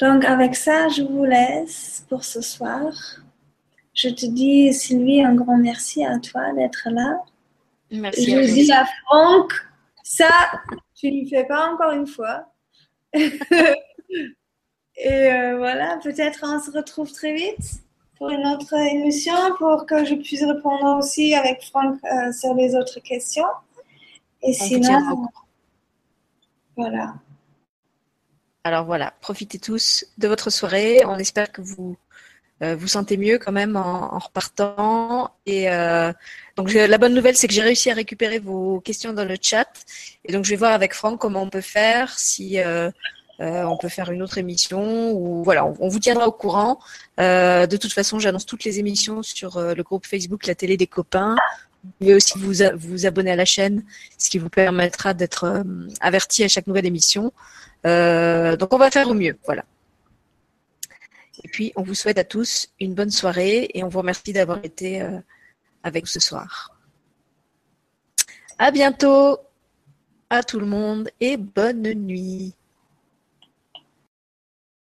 [0.00, 3.21] Donc avec ça, je vous laisse pour ce soir.
[3.94, 7.22] Je te dis, Sylvie, un grand merci à toi d'être là.
[7.90, 8.30] Merci.
[8.30, 9.52] Je dis à Franck,
[10.02, 10.30] ça,
[10.94, 12.46] tu ne fais pas encore une fois.
[13.14, 13.38] Et
[15.08, 17.82] euh, voilà, peut-être on se retrouve très vite
[18.16, 22.74] pour une autre émission pour que je puisse répondre aussi avec Franck euh, sur les
[22.74, 23.46] autres questions.
[24.42, 25.28] Et sinon,
[26.76, 27.14] voilà.
[28.64, 31.00] Alors voilà, profitez tous de votre soirée.
[31.04, 31.96] On espère que vous
[32.62, 35.32] vous sentez mieux quand même en, repartant.
[35.46, 36.12] Et euh,
[36.56, 39.68] donc la bonne nouvelle, c'est que j'ai réussi à récupérer vos questions dans le chat.
[40.24, 42.90] Et donc je vais voir avec Franck comment on peut faire, si euh,
[43.40, 46.78] on peut faire une autre émission ou voilà, on, vous tiendra au courant.
[47.18, 51.36] de toute façon, j'annonce toutes les émissions sur le groupe Facebook La Télé des copains.
[51.82, 53.82] Vous pouvez aussi vous, vous abonner à la chaîne,
[54.18, 55.64] ce qui vous permettra d'être
[56.00, 57.32] averti à chaque nouvelle émission.
[57.84, 59.64] donc on va faire au mieux, voilà.
[61.44, 64.64] Et puis, on vous souhaite à tous une bonne soirée et on vous remercie d'avoir
[64.64, 65.18] été euh,
[65.82, 66.76] avec ce soir.
[68.58, 69.38] À bientôt
[70.30, 72.54] à tout le monde et bonne nuit.